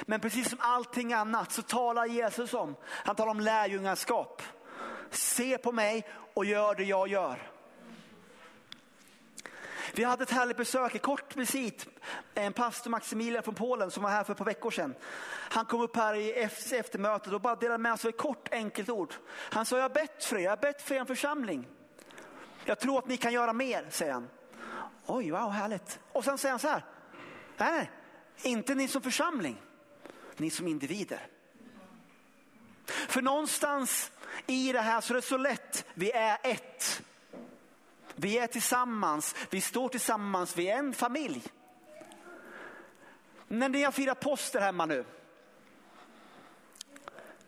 Men 0.03 0.21
precis 0.21 0.49
som 0.49 0.59
allting 0.61 1.13
annat 1.13 1.53
så 1.53 1.63
talar 1.63 2.07
Jesus 2.07 2.55
om, 2.55 2.77
han 2.87 3.17
talar 3.17 3.31
om 3.31 3.41
lärjungaskap. 3.41 4.43
Se 5.15 5.59
på 5.59 5.73
mig 5.73 6.07
och 6.35 6.45
gör 6.45 6.75
det 6.75 6.85
jag 6.85 7.09
gör. 7.09 7.51
Vi 9.95 10.05
hade 10.05 10.23
ett 10.23 10.31
härligt 10.31 10.57
besök, 10.57 10.95
ett 10.95 11.03
kort 11.03 11.37
visit. 11.37 11.87
En 12.35 12.53
pastor 12.53 12.91
Maximilian 12.91 13.43
från 13.43 13.55
Polen 13.55 13.91
som 13.91 14.03
var 14.03 14.11
här 14.11 14.25
för 14.25 14.33
ett 14.33 14.39
par 14.39 14.45
veckor 14.45 14.71
sedan. 14.71 14.95
Han 15.29 15.65
kom 15.65 15.81
upp 15.81 15.97
här 15.97 16.15
i 16.15 16.33
eftermötet 16.73 17.33
och 17.33 17.41
bara 17.41 17.57
delade 17.57 17.79
med 17.79 18.01
sig 18.01 18.09
ett 18.09 18.17
kort 18.17 18.49
enkelt 18.53 18.89
ord. 18.89 19.15
Han 19.29 19.67
sa, 19.67 19.77
jag 19.77 19.85
har 19.85 19.89
bett 19.89 20.25
för 20.25 20.37
er, 20.37 20.41
jag 20.41 20.51
har 20.51 20.57
bett 20.57 20.83
för 20.83 20.95
er 20.95 21.05
församling. 21.05 21.67
Jag 22.65 22.79
tror 22.79 22.99
att 22.99 23.09
ni 23.09 23.17
kan 23.17 23.33
göra 23.33 23.53
mer, 23.53 23.87
säger 23.91 24.13
han. 24.13 24.29
Oj, 25.07 25.31
wow, 25.31 25.51
härligt. 25.51 26.01
Och 26.13 26.25
sen 26.25 26.39
säger 26.39 26.53
han 26.53 26.59
så 26.59 26.69
här, 26.69 26.85
nej, 27.57 27.73
nej, 27.73 27.91
inte 28.43 28.75
ni 28.75 28.89
som 28.89 29.03
församling, 29.03 29.63
ni 30.37 30.51
som 30.51 30.69
individer. 30.69 31.27
För 32.87 33.23
någonstans 33.23 34.11
i 34.47 34.73
det 34.73 34.81
här 34.81 35.01
så 35.01 35.13
är 35.13 35.15
det 35.15 35.23
så 35.23 35.37
lätt, 35.37 35.85
vi 35.95 36.13
är 36.13 36.39
ett. 36.43 37.03
Vi 38.15 38.39
är 38.39 38.47
tillsammans, 38.47 39.35
vi 39.51 39.61
står 39.61 39.89
tillsammans, 39.89 40.57
vi 40.57 40.69
är 40.69 40.79
en 40.79 40.95
familj. 40.95 41.43
När 43.49 43.69
ni 43.69 43.83
har 43.83 43.93
firat 43.93 44.21
påsk 44.21 44.55
hemma 44.55 44.87
nu. 44.87 45.05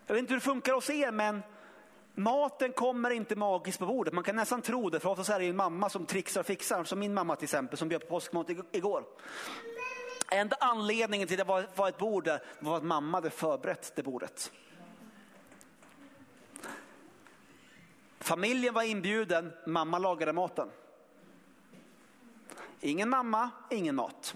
Jag 0.05 0.13
vet 0.13 0.19
inte 0.19 0.33
hur 0.33 0.39
det 0.39 0.45
funkar 0.45 0.73
hos 0.73 0.89
er 0.89 1.11
men 1.11 1.43
maten 2.15 2.71
kommer 2.71 3.09
inte 3.09 3.35
magiskt 3.35 3.79
på 3.79 3.85
bordet. 3.85 4.13
Man 4.13 4.23
kan 4.23 4.35
nästan 4.35 4.61
tro 4.61 4.89
det 4.89 4.99
för 4.99 5.09
ofta 5.09 5.35
är 5.35 5.39
det 5.39 5.45
en 5.45 5.55
mamma 5.55 5.89
som 5.89 6.05
trixar 6.05 6.41
och 6.41 6.47
fixar. 6.47 6.83
Som 6.83 6.99
min 6.99 7.13
mamma 7.13 7.35
till 7.35 7.43
exempel 7.43 7.77
som 7.77 7.89
bjöd 7.89 8.01
på 8.01 8.07
påskmat 8.07 8.49
igår. 8.71 9.03
Enda 10.31 10.55
anledningen 10.59 11.27
till 11.27 11.41
att 11.41 11.47
det 11.47 11.67
var 11.75 11.89
ett 11.89 11.97
bord 11.97 12.23
där 12.23 12.43
var 12.59 12.77
att 12.77 12.83
mamma 12.83 13.17
hade 13.17 13.29
förberett 13.29 13.91
det 13.95 14.03
bordet. 14.03 14.51
Familjen 18.27 18.73
var 18.73 18.83
inbjuden, 18.83 19.53
mamma 19.65 19.99
lagade 19.99 20.33
maten. 20.33 20.69
Ingen 22.81 23.09
mamma, 23.09 23.49
ingen 23.69 23.95
mat. 23.95 24.35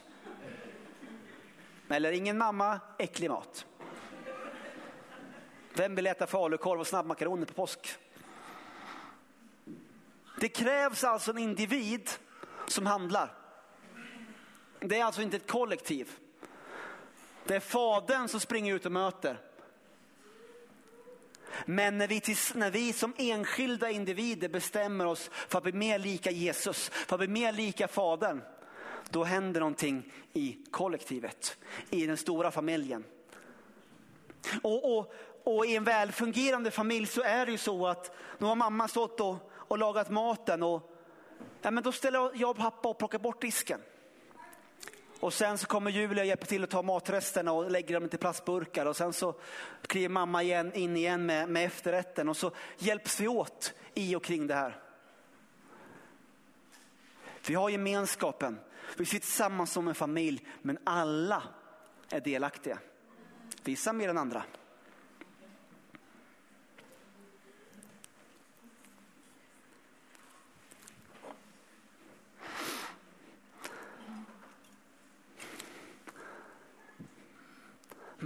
Eller 1.89 2.11
ingen 2.11 2.37
mamma, 2.37 2.79
äcklig 2.99 3.29
mat. 3.29 3.65
Vem 5.73 5.95
vill 5.95 6.07
äta 6.07 6.27
falukorv 6.27 6.79
och 6.79 6.87
snabbmakaroner 6.87 7.45
på 7.45 7.53
påsk? 7.53 7.95
Det 10.39 10.49
krävs 10.49 11.03
alltså 11.03 11.31
en 11.31 11.37
individ 11.37 12.09
som 12.67 12.85
handlar. 12.85 13.33
Det 14.79 14.99
är 14.99 15.05
alltså 15.05 15.21
inte 15.21 15.37
ett 15.37 15.51
kollektiv. 15.51 16.11
Det 17.45 17.55
är 17.55 17.59
fadern 17.59 18.27
som 18.27 18.39
springer 18.39 18.75
ut 18.75 18.85
och 18.85 18.91
möter. 18.91 19.50
Men 21.65 21.97
när 21.97 22.07
vi, 22.07 22.21
när 22.55 22.71
vi 22.71 22.93
som 22.93 23.13
enskilda 23.17 23.89
individer 23.89 24.49
bestämmer 24.49 25.05
oss 25.05 25.29
för 25.31 25.57
att 25.57 25.63
bli 25.63 25.73
mer 25.73 25.99
lika 25.99 26.31
Jesus, 26.31 26.89
för 26.89 27.15
att 27.15 27.19
bli 27.19 27.27
mer 27.27 27.51
lika 27.51 27.87
Fadern, 27.87 28.41
då 29.09 29.23
händer 29.23 29.59
någonting 29.59 30.13
i 30.33 30.57
kollektivet, 30.71 31.57
i 31.89 32.05
den 32.05 32.17
stora 32.17 32.51
familjen. 32.51 33.03
Och, 34.61 34.97
och, 34.97 35.13
och 35.43 35.65
i 35.65 35.75
en 35.75 35.83
välfungerande 35.83 36.71
familj 36.71 37.05
så 37.05 37.21
är 37.21 37.45
det 37.45 37.51
ju 37.51 37.57
så 37.57 37.87
att 37.87 38.15
nu 38.37 38.45
har 38.45 38.55
mamma 38.55 38.87
stått 38.87 39.19
och, 39.19 39.51
och 39.53 39.77
lagat 39.77 40.09
maten 40.09 40.63
och 40.63 40.91
ja, 41.61 41.71
men 41.71 41.83
då 41.83 41.91
ställer 41.91 42.31
jag 42.33 42.49
och 42.49 42.57
pappa 42.57 42.89
och 42.89 42.97
plockar 42.97 43.19
bort 43.19 43.41
disken. 43.41 43.81
Och 45.21 45.33
sen 45.33 45.57
så 45.57 45.67
kommer 45.67 45.91
Julia 45.91 46.23
och 46.23 46.27
hjälper 46.27 46.45
till 46.45 46.63
att 46.63 46.69
ta 46.69 46.81
matresterna 46.81 47.51
och 47.51 47.71
lägger 47.71 47.93
dem 47.93 48.09
i 48.11 48.17
plastburkar. 48.17 48.85
Och 48.85 48.95
sen 48.95 49.13
så 49.13 49.35
kliver 49.81 50.09
mamma 50.09 50.43
igen, 50.43 50.73
in 50.73 50.97
igen 50.97 51.25
med, 51.25 51.49
med 51.49 51.65
efterrätten 51.65 52.29
och 52.29 52.37
så 52.37 52.51
hjälps 52.77 53.19
vi 53.19 53.27
åt 53.27 53.73
i 53.93 54.15
och 54.15 54.23
kring 54.23 54.47
det 54.47 54.55
här. 54.55 54.81
Vi 57.47 57.53
har 57.53 57.69
gemenskapen, 57.69 58.59
vi 58.97 59.05
sitter 59.05 59.25
tillsammans 59.25 59.71
som 59.71 59.87
en 59.87 59.95
familj, 59.95 60.45
men 60.61 60.77
alla 60.83 61.43
är 62.09 62.19
delaktiga. 62.19 62.79
Vissa 63.63 63.93
mer 63.93 64.09
än 64.09 64.17
andra. 64.17 64.43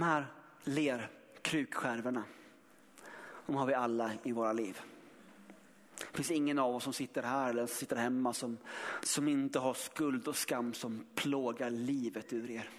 Här 0.06 0.26
lerkrukskärvorna, 0.64 2.24
de 3.46 3.56
har 3.56 3.66
vi 3.66 3.74
alla 3.74 4.10
i 4.22 4.32
våra 4.32 4.52
liv. 4.52 4.80
Det 5.98 6.16
finns 6.16 6.30
ingen 6.30 6.58
av 6.58 6.74
oss 6.74 6.84
som 6.84 6.92
sitter 6.92 7.22
här 7.22 7.50
eller 7.50 7.66
sitter 7.66 7.96
hemma 7.96 8.32
som, 8.32 8.58
som 9.02 9.28
inte 9.28 9.58
har 9.58 9.74
skuld 9.74 10.28
och 10.28 10.36
skam 10.36 10.74
som 10.74 11.04
plågar 11.14 11.70
livet 11.70 12.32
ur 12.32 12.50
er. 12.50 12.70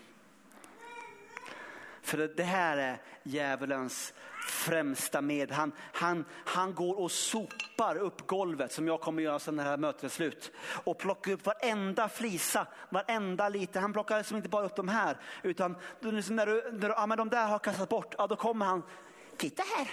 För 2.07 2.17
det 2.35 2.43
här 2.43 2.77
är 2.77 3.01
djävulens 3.23 4.13
främsta 4.47 5.21
med. 5.21 5.51
Han, 5.51 5.71
han, 5.93 6.25
han 6.45 6.73
går 6.73 6.99
och 6.99 7.11
sopar 7.11 7.97
upp 7.97 8.27
golvet 8.27 8.71
som 8.71 8.87
jag 8.87 9.01
kommer 9.01 9.23
göra 9.23 9.39
sen 9.39 9.55
när 9.55 9.63
det 9.63 9.69
här 9.69 9.77
mötet 9.77 10.03
är 10.03 10.09
slut. 10.09 10.51
Och 10.83 10.97
plockar 10.97 11.31
upp 11.31 11.45
varenda 11.45 12.09
flisa, 12.09 12.67
varenda 12.89 13.49
lite. 13.49 13.79
Han 13.79 13.93
plockar 13.93 14.17
liksom 14.17 14.37
inte 14.37 14.49
bara 14.49 14.65
upp 14.65 14.75
de 14.75 14.87
här 14.87 15.17
utan 15.43 15.75
liksom 15.99 16.35
när, 16.35 16.45
du, 16.45 16.71
när 16.71 16.89
du, 16.89 16.95
ja, 16.97 17.05
men 17.05 17.17
de 17.17 17.29
där 17.29 17.47
har 17.47 17.59
kastat 17.59 17.89
bort, 17.89 18.15
ja, 18.17 18.27
då 18.27 18.35
kommer 18.35 18.65
han. 18.65 18.83
Titta 19.37 19.63
här, 19.77 19.87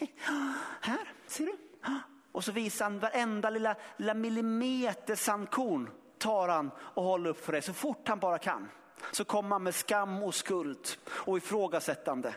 här 0.80 1.12
ser 1.26 1.46
du. 1.46 1.56
Och 2.32 2.44
så 2.44 2.52
visar 2.52 2.84
han 2.84 2.98
varenda 2.98 3.50
lilla, 3.50 3.76
lilla 3.96 4.14
millimeter 4.14 5.14
sandkorn 5.14 5.90
tar 6.18 6.48
han 6.48 6.70
och 6.78 7.04
håller 7.04 7.30
upp 7.30 7.44
för 7.44 7.52
dig 7.52 7.62
så 7.62 7.72
fort 7.72 8.08
han 8.08 8.18
bara 8.18 8.38
kan. 8.38 8.68
Så 9.10 9.24
kommer 9.24 9.50
han 9.50 9.62
med 9.62 9.74
skam 9.74 10.22
och 10.22 10.34
skuld 10.34 10.88
och 11.06 11.36
ifrågasättande. 11.36 12.34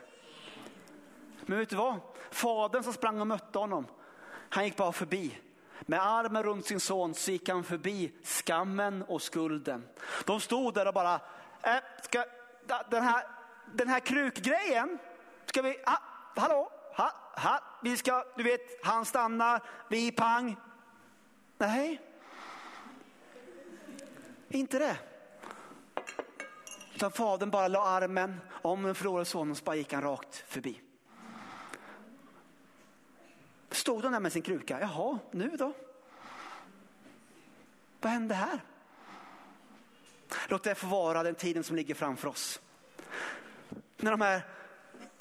Men 1.46 1.60
vet 1.60 1.70
du 1.70 1.76
vad? 1.76 2.00
Fadern 2.32 2.84
som 2.84 2.94
sprang 2.94 3.22
och 3.22 3.28
mötte 3.28 3.60
honom, 3.60 3.86
han 4.50 4.66
gick 4.66 4.76
bara 4.76 4.92
förbi. 4.92 5.40
Med 5.80 6.06
armen 6.08 6.44
runt 6.44 6.66
sin 6.66 6.80
son 6.80 7.14
så 7.14 7.32
gick 7.32 7.50
han 7.50 7.64
förbi 7.64 8.14
skammen 8.24 9.04
och 9.04 9.22
skulden. 9.22 9.88
De 10.26 10.40
stod 10.40 10.74
där 10.74 10.88
och 10.88 10.94
bara, 10.94 11.20
äh, 11.62 11.76
ska, 12.04 12.26
den, 12.90 13.04
här, 13.04 13.24
den 13.74 13.88
här 13.88 14.00
krukgrejen, 14.00 14.98
ska 15.46 15.62
vi, 15.62 15.78
ha, 15.86 16.00
hallå, 16.36 16.72
ha, 16.98 17.12
ha, 17.36 17.60
vi 17.82 17.98
ska, 17.98 18.26
du 18.36 18.44
vet, 18.44 18.86
han 18.86 19.06
stannar, 19.06 19.64
vi 19.90 20.12
pang. 20.12 20.56
Nej, 21.58 22.02
inte 24.50 24.80
det. 24.80 24.98
Utan 26.96 27.12
fadern 27.12 27.50
bara 27.50 27.68
la 27.68 27.86
armen 27.86 28.42
om 28.50 28.84
den 28.84 28.96
förlorade 28.96 29.26
sonen 29.26 29.52
och 29.52 29.58
så 29.58 29.64
bara 29.64 29.76
gick 29.76 29.94
han 29.94 30.02
rakt 30.02 30.36
förbi. 30.36 30.82
Stod 33.72 34.02
de 34.02 34.12
där 34.12 34.20
med 34.20 34.32
sin 34.32 34.42
kruka. 34.42 34.80
Jaha, 34.80 35.20
nu 35.32 35.50
då? 35.50 35.74
vad 38.06 38.12
hände 38.12 38.36
här? 38.36 38.60
Låt 40.48 40.64
det 40.64 40.76
få 40.76 40.88
vara 40.88 41.24
den 41.24 41.36
tiden 41.36 41.64
som 41.64 41.76
ligger 41.76 41.96
framför 41.96 42.28
oss. 42.28 42.62
När 43.98 44.12
de 44.12 44.22
här 44.22 44.42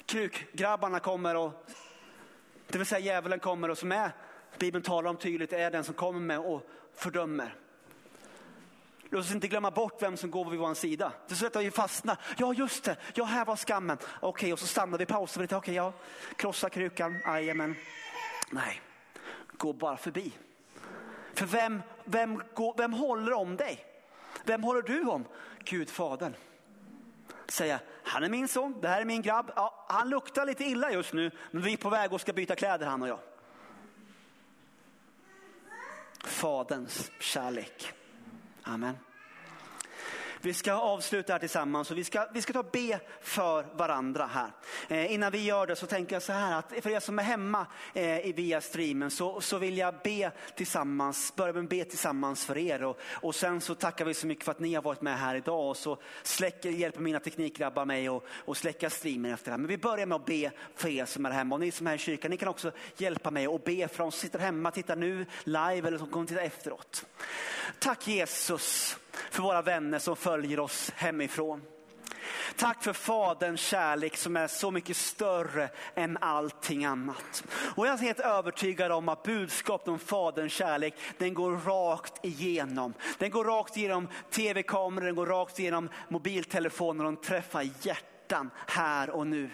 krukgrabbarna 0.05 0.99
kommer 0.99 1.35
och 1.35 1.69
det 2.67 2.77
vill 2.77 2.87
säga 2.87 2.99
djävulen 2.99 3.39
kommer 3.39 3.69
och 3.69 3.77
som 3.77 3.91
är, 3.91 4.11
Bibeln 4.59 4.83
talar 4.83 5.09
om 5.09 5.17
tydligt, 5.17 5.53
är 5.53 5.71
den 5.71 5.83
som 5.83 5.93
kommer 5.93 6.19
med 6.19 6.39
och 6.39 6.69
fördömer. 6.93 7.55
Låt 9.15 9.25
oss 9.25 9.31
inte 9.31 9.47
glömma 9.47 9.71
bort 9.71 10.01
vem 10.01 10.17
som 10.17 10.31
går 10.31 10.49
vid 10.49 10.59
vår 10.59 10.73
sida. 10.73 11.11
Det 11.27 11.33
är 11.33 11.35
så 11.35 11.45
att 11.45 11.55
vi 11.55 11.71
fastnar. 11.71 12.17
Ja, 12.37 12.53
just 12.53 12.83
det. 12.83 12.97
Ja, 13.13 13.23
här 13.23 13.45
var 13.45 13.55
skammen. 13.55 13.97
Okej, 14.01 14.29
okay, 14.29 14.53
och 14.53 14.59
så 14.59 14.67
stannar 14.67 14.97
vi, 14.97 15.05
pausar 15.05 15.41
lite. 15.41 15.55
Okej, 15.55 15.71
okay, 15.71 15.75
ja, 15.75 15.93
krossa 16.35 16.69
krukan. 16.69 17.19
Jajamän. 17.25 17.75
Nej, 18.49 18.81
gå 19.57 19.73
bara 19.73 19.97
förbi. 19.97 20.33
För 21.33 21.45
vem, 21.45 21.81
vem, 22.05 22.41
går, 22.55 22.73
vem 22.77 22.93
håller 22.93 23.33
om 23.33 23.57
dig? 23.57 23.85
Vem 24.43 24.63
håller 24.63 24.81
du 24.81 25.03
om? 25.03 25.25
Gud, 25.63 25.89
Fadern. 25.89 26.35
Säga, 27.47 27.79
han 28.03 28.23
är 28.23 28.29
min 28.29 28.47
son, 28.47 28.81
det 28.81 28.87
här 28.87 29.01
är 29.01 29.05
min 29.05 29.21
grabb. 29.21 29.51
Ja, 29.55 29.85
han 29.89 30.09
luktar 30.09 30.45
lite 30.45 30.63
illa 30.63 30.91
just 30.91 31.13
nu, 31.13 31.31
men 31.51 31.63
vi 31.63 31.73
är 31.73 31.77
på 31.77 31.89
väg 31.89 32.13
och 32.13 32.21
ska 32.21 32.33
byta 32.33 32.55
kläder 32.55 32.85
han 32.85 33.01
och 33.01 33.07
jag. 33.07 33.19
Faderns 36.23 37.11
kärlek. 37.19 37.93
Amen. 38.67 38.97
Vi 40.45 40.53
ska 40.53 40.73
avsluta 40.73 41.33
här 41.33 41.39
tillsammans 41.39 41.91
och 41.91 41.97
vi 41.97 42.03
ska, 42.03 42.27
vi 42.33 42.41
ska 42.41 42.53
ta 42.53 42.63
be 42.63 42.99
för 43.21 43.65
varandra 43.75 44.25
här. 44.25 44.51
Eh, 44.87 45.13
innan 45.13 45.31
vi 45.31 45.43
gör 45.43 45.67
det 45.67 45.75
så 45.75 45.85
tänker 45.85 46.15
jag 46.15 46.23
så 46.23 46.33
här 46.33 46.59
att 46.59 46.73
för 46.81 46.89
er 46.89 46.99
som 46.99 47.19
är 47.19 47.23
hemma 47.23 47.67
eh, 47.93 48.33
via 48.35 48.61
streamen 48.61 49.11
så, 49.11 49.41
så 49.41 49.57
vill 49.57 49.77
jag 49.77 49.95
be 50.03 50.31
tillsammans, 50.55 51.35
börja 51.35 51.53
med 51.53 51.63
att 51.63 51.69
be 51.69 51.85
tillsammans 51.85 52.45
för 52.45 52.57
er 52.57 52.83
och, 52.83 52.99
och 53.11 53.35
sen 53.35 53.61
så 53.61 53.75
tackar 53.75 54.05
vi 54.05 54.13
så 54.13 54.27
mycket 54.27 54.45
för 54.45 54.51
att 54.51 54.59
ni 54.59 54.73
har 54.73 54.81
varit 54.81 55.01
med 55.01 55.19
här 55.19 55.35
idag 55.35 55.69
och 55.69 55.77
så 55.77 55.97
släcker, 56.23 56.69
hjälper 56.69 57.01
mina 57.01 57.19
teknikgrabbar 57.19 57.85
mig 57.85 58.09
och, 58.09 58.25
och 58.29 58.57
släcka 58.57 58.89
streamen 58.89 59.33
efter 59.33 59.45
det 59.45 59.51
här. 59.51 59.57
Men 59.57 59.67
vi 59.67 59.77
börjar 59.77 60.05
med 60.05 60.15
att 60.15 60.25
be 60.25 60.51
för 60.75 60.89
er 60.89 61.05
som 61.05 61.25
är 61.25 61.31
hemma 61.31 61.55
och 61.55 61.61
ni 61.61 61.71
som 61.71 61.87
är 61.87 61.95
i 61.95 61.97
kyrkan, 61.97 62.31
ni 62.31 62.37
kan 62.37 62.47
också 62.47 62.71
hjälpa 62.97 63.31
mig 63.31 63.47
och 63.47 63.59
be 63.59 63.87
för 63.87 63.97
de 63.97 64.11
som 64.11 64.19
sitter 64.19 64.39
hemma, 64.39 64.71
tittar 64.71 64.95
nu 64.95 65.25
live 65.43 65.87
eller 65.87 65.97
som 65.97 66.07
kommer 66.07 66.25
titta 66.25 66.41
efteråt. 66.41 67.05
Tack 67.79 68.07
Jesus 68.07 68.97
för 69.31 69.43
våra 69.43 69.61
vänner 69.61 69.99
som 69.99 70.15
följer 70.15 70.59
oss 70.59 70.91
hemifrån. 70.95 71.61
Tack 72.55 72.83
för 72.83 72.93
Faderns 72.93 73.61
kärlek 73.61 74.17
som 74.17 74.37
är 74.37 74.47
så 74.47 74.71
mycket 74.71 74.97
större 74.97 75.69
än 75.95 76.17
allting 76.21 76.85
annat. 76.85 77.43
Och 77.75 77.87
jag 77.87 77.93
är 77.93 77.97
helt 77.97 78.19
övertygad 78.19 78.91
om 78.91 79.09
att 79.09 79.23
budskapet 79.23 79.87
om 79.87 79.99
Faderns 79.99 80.53
kärlek, 80.53 80.93
den 81.17 81.33
går 81.33 81.57
rakt 81.57 82.25
igenom. 82.25 82.93
Den 83.17 83.31
går 83.31 83.45
rakt 83.45 83.77
igenom 83.77 84.07
tv-kameror, 84.31 85.05
den 85.05 85.15
går 85.15 85.25
rakt 85.25 85.59
igenom 85.59 85.89
mobiltelefoner 86.09 87.05
och 87.05 87.11
den 87.11 87.21
träffar 87.21 87.69
hjärtan 87.81 88.49
här 88.67 89.09
och 89.09 89.27
nu. 89.27 89.49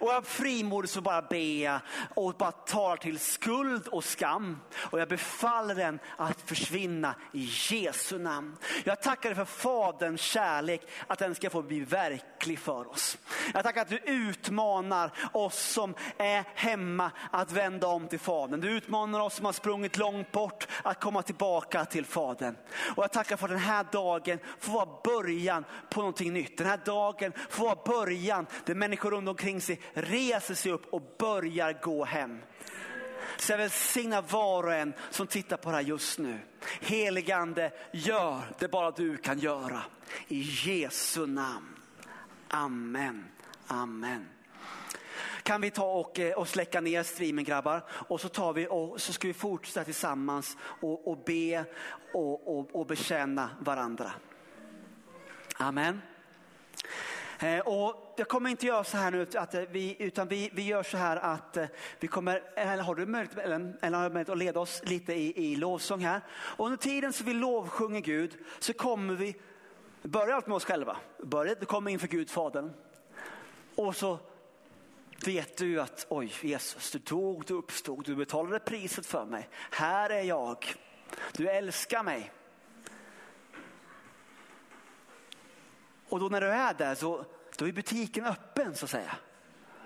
Och 0.00 0.08
jag 0.08 0.26
frimodigt 0.26 0.92
så 0.92 1.00
bara 1.00 1.22
ber 1.22 1.62
jag 1.64 1.80
och 2.14 2.34
bara 2.34 2.52
tar 2.52 2.96
till 2.96 3.18
skuld 3.18 3.88
och 3.88 4.04
skam. 4.04 4.60
Och 4.76 5.00
jag 5.00 5.08
befaller 5.08 5.74
den 5.74 5.98
att 6.16 6.40
försvinna 6.40 7.14
i 7.32 7.48
Jesu 7.70 8.18
namn. 8.18 8.56
Jag 8.84 9.02
tackar 9.02 9.28
dig 9.28 9.36
för 9.36 9.44
Faderns 9.44 10.20
kärlek, 10.20 10.82
att 11.06 11.18
den 11.18 11.34
ska 11.34 11.50
få 11.50 11.62
bli 11.62 11.80
verklig 11.80 12.58
för 12.58 12.90
oss. 12.90 13.18
Jag 13.54 13.62
tackar 13.62 13.82
att 13.82 13.88
du 13.88 13.98
utmanar 14.04 15.12
oss 15.32 15.60
som 15.60 15.94
är 16.18 16.44
hemma 16.54 17.10
att 17.30 17.52
vända 17.52 17.86
om 17.86 18.08
till 18.08 18.20
Fadern. 18.20 18.60
Du 18.60 18.70
utmanar 18.70 19.20
oss 19.20 19.34
som 19.34 19.44
har 19.44 19.52
sprungit 19.52 19.96
långt 19.96 20.32
bort 20.32 20.68
att 20.82 21.00
komma 21.00 21.22
tillbaka 21.22 21.84
till 21.84 22.04
Fadern. 22.04 22.56
Och 22.96 23.02
jag 23.02 23.12
tackar 23.12 23.36
för 23.36 23.48
den 23.48 23.58
här 23.58 23.86
dagen 23.92 24.38
får 24.58 24.72
vara 24.72 24.88
början 25.04 25.64
på 25.90 26.00
någonting 26.00 26.32
nytt. 26.32 26.58
Den 26.58 26.66
här 26.66 26.80
dagen 26.84 27.32
får 27.48 27.64
vara 27.64 27.78
början 27.84 28.46
där 28.64 28.74
människor 28.74 29.10
runt 29.10 29.28
omkring 29.28 29.59
omkring 29.60 29.76
sig 29.76 29.80
reser 29.94 30.54
sig 30.54 30.72
upp 30.72 30.86
och 30.92 31.02
börjar 31.18 31.78
gå 31.82 32.04
hem. 32.04 32.38
Så 33.36 33.52
jag 33.52 33.58
välsignar 33.58 34.22
var 34.22 34.62
och 34.62 34.74
en 34.74 34.94
som 35.10 35.26
tittar 35.26 35.56
på 35.56 35.70
det 35.70 35.76
här 35.76 35.82
just 35.82 36.18
nu. 36.18 36.38
Heligande, 36.80 37.72
gör 37.92 38.42
det 38.58 38.68
bara 38.68 38.90
du 38.90 39.16
kan 39.16 39.38
göra. 39.38 39.82
I 40.28 40.40
Jesu 40.40 41.26
namn. 41.26 41.76
Amen. 42.48 43.24
Amen. 43.66 44.28
Kan 45.42 45.60
vi 45.60 45.70
ta 45.70 45.84
och, 45.84 46.18
eh, 46.18 46.32
och 46.32 46.48
släcka 46.48 46.80
ner 46.80 47.02
streamen 47.02 47.44
grabbar? 47.44 47.82
Och 48.08 48.20
så, 48.20 48.28
tar 48.28 48.52
vi 48.52 48.66
och, 48.70 49.00
så 49.00 49.12
ska 49.12 49.28
vi 49.28 49.34
fortsätta 49.34 49.84
tillsammans 49.84 50.56
och, 50.80 51.08
och 51.08 51.24
be 51.24 51.64
och, 52.12 52.58
och, 52.58 52.74
och 52.74 52.86
bekänna 52.86 53.50
varandra. 53.60 54.12
Amen. 55.56 56.00
Eh, 57.42 57.58
och 57.58 58.14
jag 58.16 58.28
kommer 58.28 58.50
inte 58.50 58.66
göra 58.66 58.84
så 58.84 58.96
här 58.96 59.10
nu, 59.10 59.26
att 59.34 59.54
eh, 59.54 59.62
vi, 59.70 59.96
utan 59.98 60.28
vi, 60.28 60.50
vi 60.52 60.62
gör 60.62 60.82
så 60.82 60.96
här 60.96 61.16
att 61.16 61.56
eh, 61.56 61.66
vi 62.00 62.08
kommer, 62.08 62.42
eller 62.54 62.82
har 62.82 62.94
du 62.94 63.06
möjlighet, 63.06 63.38
eller, 63.38 63.74
eller 63.82 63.98
har 63.98 64.10
möjlighet 64.10 64.28
att 64.28 64.38
leda 64.38 64.60
oss 64.60 64.82
lite 64.84 65.14
i, 65.14 65.52
i 65.52 65.56
lovsång 65.56 66.00
här. 66.00 66.20
Och 66.30 66.66
under 66.66 66.78
tiden 66.78 67.12
som 67.12 67.26
vi 67.26 67.34
lovsjunger 67.34 68.00
Gud 68.00 68.38
så 68.58 68.72
kommer 68.72 69.14
vi, 69.14 69.36
börja 70.02 70.34
allt 70.34 70.46
med 70.46 70.56
oss 70.56 70.64
själva, 70.64 70.96
börja 71.18 71.54
komma 71.54 71.90
inför 71.90 72.08
Gud 72.08 72.30
Fadern. 72.30 72.72
Och 73.74 73.96
så 73.96 74.18
vet 75.26 75.56
du 75.56 75.80
att 75.80 76.06
oj 76.08 76.32
Jesus, 76.42 76.90
du 76.90 76.98
dog, 76.98 77.44
du 77.46 77.54
uppstod, 77.54 78.04
du 78.04 78.14
betalade 78.14 78.58
priset 78.58 79.06
för 79.06 79.24
mig. 79.24 79.48
Här 79.70 80.10
är 80.10 80.22
jag, 80.22 80.74
du 81.32 81.48
älskar 81.48 82.02
mig. 82.02 82.32
Och 86.10 86.20
då 86.20 86.28
när 86.28 86.40
du 86.40 86.46
är 86.46 86.74
där 86.74 86.94
så 86.94 87.24
då 87.56 87.68
är 87.68 87.72
butiken 87.72 88.24
öppen 88.24 88.74
så 88.74 88.84
att 88.84 88.90
säga. 88.90 89.16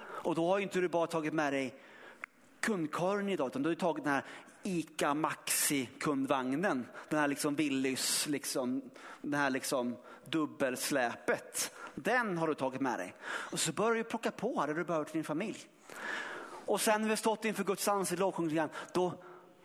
Och 0.01 0.35
då 0.35 0.49
har 0.49 0.59
inte 0.59 0.81
du 0.81 0.89
bara 0.89 1.07
tagit 1.07 1.33
med 1.33 1.53
dig 1.53 1.75
kundkorgen 2.61 3.29
idag 3.29 3.47
utan 3.47 3.63
du 3.63 3.69
har 3.69 3.75
tagit 3.77 4.05
den 4.05 4.13
här 4.13 4.25
ICA 4.63 5.15
Maxi 5.15 5.89
kundvagnen. 6.01 6.87
Den 7.09 7.19
här 7.19 7.29
liksom 7.29 7.55
Willys, 7.55 8.27
liksom, 8.27 8.83
den 9.23 9.41
här 9.41 9.51
liksom 9.51 9.97
dubbelsläpet. 10.25 11.75
Den 11.95 12.39
har 12.39 12.49
du 12.49 12.55
tagit 12.55 12.81
med 12.81 12.99
dig. 12.99 13.15
Och 13.25 13.61
så 13.61 13.73
börjar 13.73 13.95
du 13.95 14.05
plocka 14.05 14.31
på 14.31 14.67
det 14.67 14.75
du 14.75 14.85
behöver 14.85 15.05
till 15.05 15.15
din 15.15 15.25
familj. 15.25 15.59
Och 16.67 16.81
sen 16.81 17.01
när 17.01 17.09
vi 17.09 17.13
har 17.13 17.17
stått 17.17 17.45
inför 17.45 17.65
Guds 17.65 17.89
ansikte 17.89 18.15
i 18.15 18.21
lovsjungningen, 18.21 18.69
då 18.93 19.13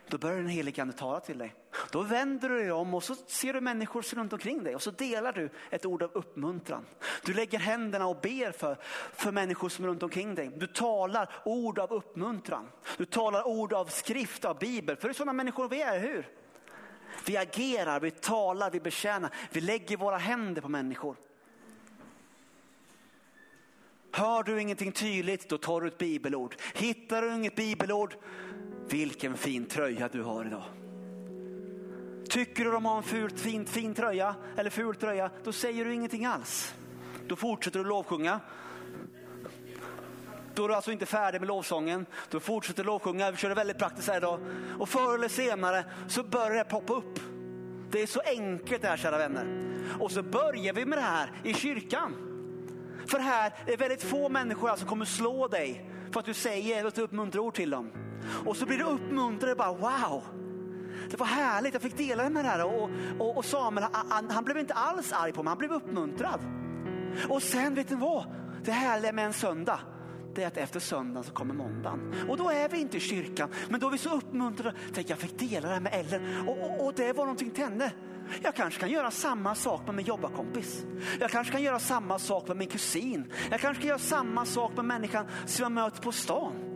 då 0.09 0.17
börjar 0.17 0.37
den 0.37 0.47
helige 0.47 0.81
ande 0.81 0.93
tala 0.93 1.19
till 1.19 1.37
dig. 1.37 1.55
Då 1.91 2.01
vänder 2.01 2.49
du 2.49 2.57
dig 2.57 2.71
om 2.71 2.93
och 2.93 3.03
så 3.03 3.15
ser 3.15 3.53
du 3.53 3.61
människor 3.61 4.15
runt 4.15 4.33
omkring 4.33 4.63
dig 4.63 4.75
och 4.75 4.81
så 4.81 4.91
delar 4.91 5.33
du 5.33 5.49
ett 5.69 5.85
ord 5.85 6.03
av 6.03 6.11
uppmuntran. 6.13 6.85
Du 7.25 7.33
lägger 7.33 7.59
händerna 7.59 8.07
och 8.07 8.17
ber 8.21 8.51
för, 8.51 8.77
för 9.13 9.31
människor 9.31 9.69
som 9.69 9.85
är 9.85 9.89
runt 9.89 10.03
omkring 10.03 10.35
dig. 10.35 10.51
Du 10.55 10.67
talar 10.67 11.29
ord 11.45 11.79
av 11.79 11.91
uppmuntran. 11.91 12.67
Du 12.97 13.05
talar 13.05 13.47
ord 13.47 13.73
av 13.73 13.85
skrift, 13.85 14.45
av 14.45 14.59
bibel. 14.59 14.95
För 14.95 15.07
det 15.07 15.11
är 15.11 15.13
sådana 15.13 15.33
människor 15.33 15.69
vi 15.69 15.81
är, 15.81 15.99
hur? 15.99 16.27
Vi 17.25 17.37
agerar, 17.37 17.99
vi 17.99 18.11
talar, 18.11 18.71
vi 18.71 18.79
betjänar. 18.79 19.33
Vi 19.51 19.61
lägger 19.61 19.97
våra 19.97 20.17
händer 20.17 20.61
på 20.61 20.69
människor. 20.69 21.15
Hör 24.11 24.43
du 24.43 24.61
ingenting 24.61 24.91
tydligt, 24.91 25.49
då 25.49 25.57
tar 25.57 25.81
du 25.81 25.87
ett 25.87 25.97
bibelord. 25.97 26.55
Hittar 26.73 27.21
du 27.21 27.35
inget 27.35 27.55
bibelord, 27.55 28.15
vilken 28.89 29.37
fin 29.37 29.65
tröja 29.65 30.07
du 30.07 30.23
har 30.23 30.45
idag. 30.45 30.78
Tycker 32.29 32.65
du 32.65 32.71
de 32.71 32.85
har 32.85 32.97
en 32.97 33.03
fult, 33.03 33.39
fin, 33.39 33.65
fin 33.65 33.93
tröja 33.93 34.35
eller 34.57 34.69
ful 34.69 34.95
tröja, 34.95 35.29
då 35.43 35.51
säger 35.51 35.85
du 35.85 35.93
ingenting 35.93 36.25
alls. 36.25 36.73
Då 37.27 37.35
fortsätter 37.35 37.79
du 37.79 37.85
lovsjunga. 37.85 38.39
Då 40.53 40.63
är 40.63 40.67
du 40.67 40.75
alltså 40.75 40.91
inte 40.91 41.05
färdig 41.05 41.41
med 41.41 41.47
lovsången. 41.47 42.05
Då 42.29 42.39
fortsätter 42.39 42.83
du 42.83 42.87
lovsjunga. 42.87 43.31
Vi 43.31 43.37
kör 43.37 43.49
det 43.49 43.55
väldigt 43.55 43.77
praktiskt 43.77 44.07
här 44.07 44.17
idag. 44.17 44.39
Och 44.79 44.89
förr 44.89 45.15
eller 45.15 45.27
senare 45.27 45.85
så 46.07 46.23
börjar 46.23 46.55
det 46.57 46.63
poppa 46.63 46.93
upp. 46.93 47.19
Det 47.91 48.01
är 48.01 48.07
så 48.07 48.21
enkelt 48.25 48.81
det 48.81 48.87
här 48.87 48.97
kära 48.97 49.17
vänner. 49.17 49.47
Och 49.99 50.11
så 50.11 50.23
börjar 50.23 50.73
vi 50.73 50.85
med 50.85 50.97
det 50.97 51.01
här 51.01 51.31
i 51.43 51.53
kyrkan. 51.53 52.15
För 53.07 53.19
här 53.19 53.53
är 53.65 53.77
väldigt 53.77 54.03
få 54.03 54.29
människor 54.29 54.69
alltså 54.69 54.85
som 54.85 54.89
alltså 54.89 54.89
kommer 54.89 55.05
slå 55.05 55.47
dig 55.47 55.89
för 56.11 56.19
att 56.19 56.25
du 56.25 56.33
säger 56.33 56.85
ett 56.85 56.97
uppmuntrande 56.97 57.51
till 57.51 57.69
dem. 57.69 57.91
Och 58.45 58.57
så 58.57 58.65
blir 58.65 58.77
du 58.77 58.83
uppmuntrad 58.83 59.57
bara 59.57 59.73
wow. 59.73 60.23
Det 61.09 61.19
var 61.19 61.25
härligt, 61.25 61.73
jag 61.73 61.81
fick 61.81 61.97
dela 61.97 62.29
med 62.29 62.45
det 62.45 62.49
här. 62.49 62.65
Och, 62.65 62.89
och, 63.19 63.37
och 63.37 63.45
Samuel 63.45 63.87
han, 63.91 64.29
han, 64.29 64.43
blev 64.43 64.57
inte 64.57 64.73
alls 64.73 65.13
arg 65.13 65.31
på 65.31 65.43
mig, 65.43 65.49
han 65.49 65.57
blev 65.57 65.71
uppmuntrad. 65.71 66.39
Och 67.29 67.43
sen 67.43 67.75
vet 67.75 67.89
ni 67.89 67.95
vad? 67.95 68.25
Det 68.63 68.71
härliga 68.71 69.11
med 69.11 69.25
en 69.25 69.33
söndag, 69.33 69.79
det 70.35 70.43
är 70.43 70.47
att 70.47 70.57
efter 70.57 70.79
söndagen 70.79 71.23
så 71.23 71.31
kommer 71.31 71.53
måndagen. 71.53 72.13
Och 72.29 72.37
då 72.37 72.49
är 72.49 72.69
vi 72.69 72.79
inte 72.79 72.97
i 72.97 72.99
kyrkan, 72.99 73.49
men 73.69 73.79
då 73.79 73.87
är 73.87 73.91
vi 73.91 73.97
så 73.97 74.15
uppmuntrade. 74.15 74.77
Tänk, 74.93 75.09
jag 75.09 75.17
fick 75.17 75.39
dela 75.39 75.67
det 75.67 75.73
här 75.73 75.81
med 75.81 75.93
Ellen 75.93 76.47
och, 76.47 76.57
och, 76.63 76.85
och 76.85 76.93
det 76.93 77.13
var 77.13 77.25
någonting 77.25 77.51
till 77.51 77.63
henne. 77.63 77.91
Jag 78.41 78.55
kanske 78.55 78.79
kan 78.79 78.89
göra 78.89 79.11
samma 79.11 79.55
sak 79.55 79.81
med 79.85 79.95
min 79.95 80.05
jobbarkompis. 80.05 80.85
Jag 81.19 81.31
kanske 81.31 81.53
kan 81.53 81.61
göra 81.61 81.79
samma 81.79 82.19
sak 82.19 82.47
med 82.47 82.57
min 82.57 82.67
kusin. 82.67 83.33
Jag 83.51 83.59
kanske 83.59 83.81
kan 83.81 83.87
göra 83.87 83.99
samma 83.99 84.45
sak 84.45 84.75
med 84.75 84.85
människan 84.85 85.25
som 85.45 85.63
jag 85.63 85.71
möter 85.71 86.01
på 86.01 86.11
stan. 86.11 86.68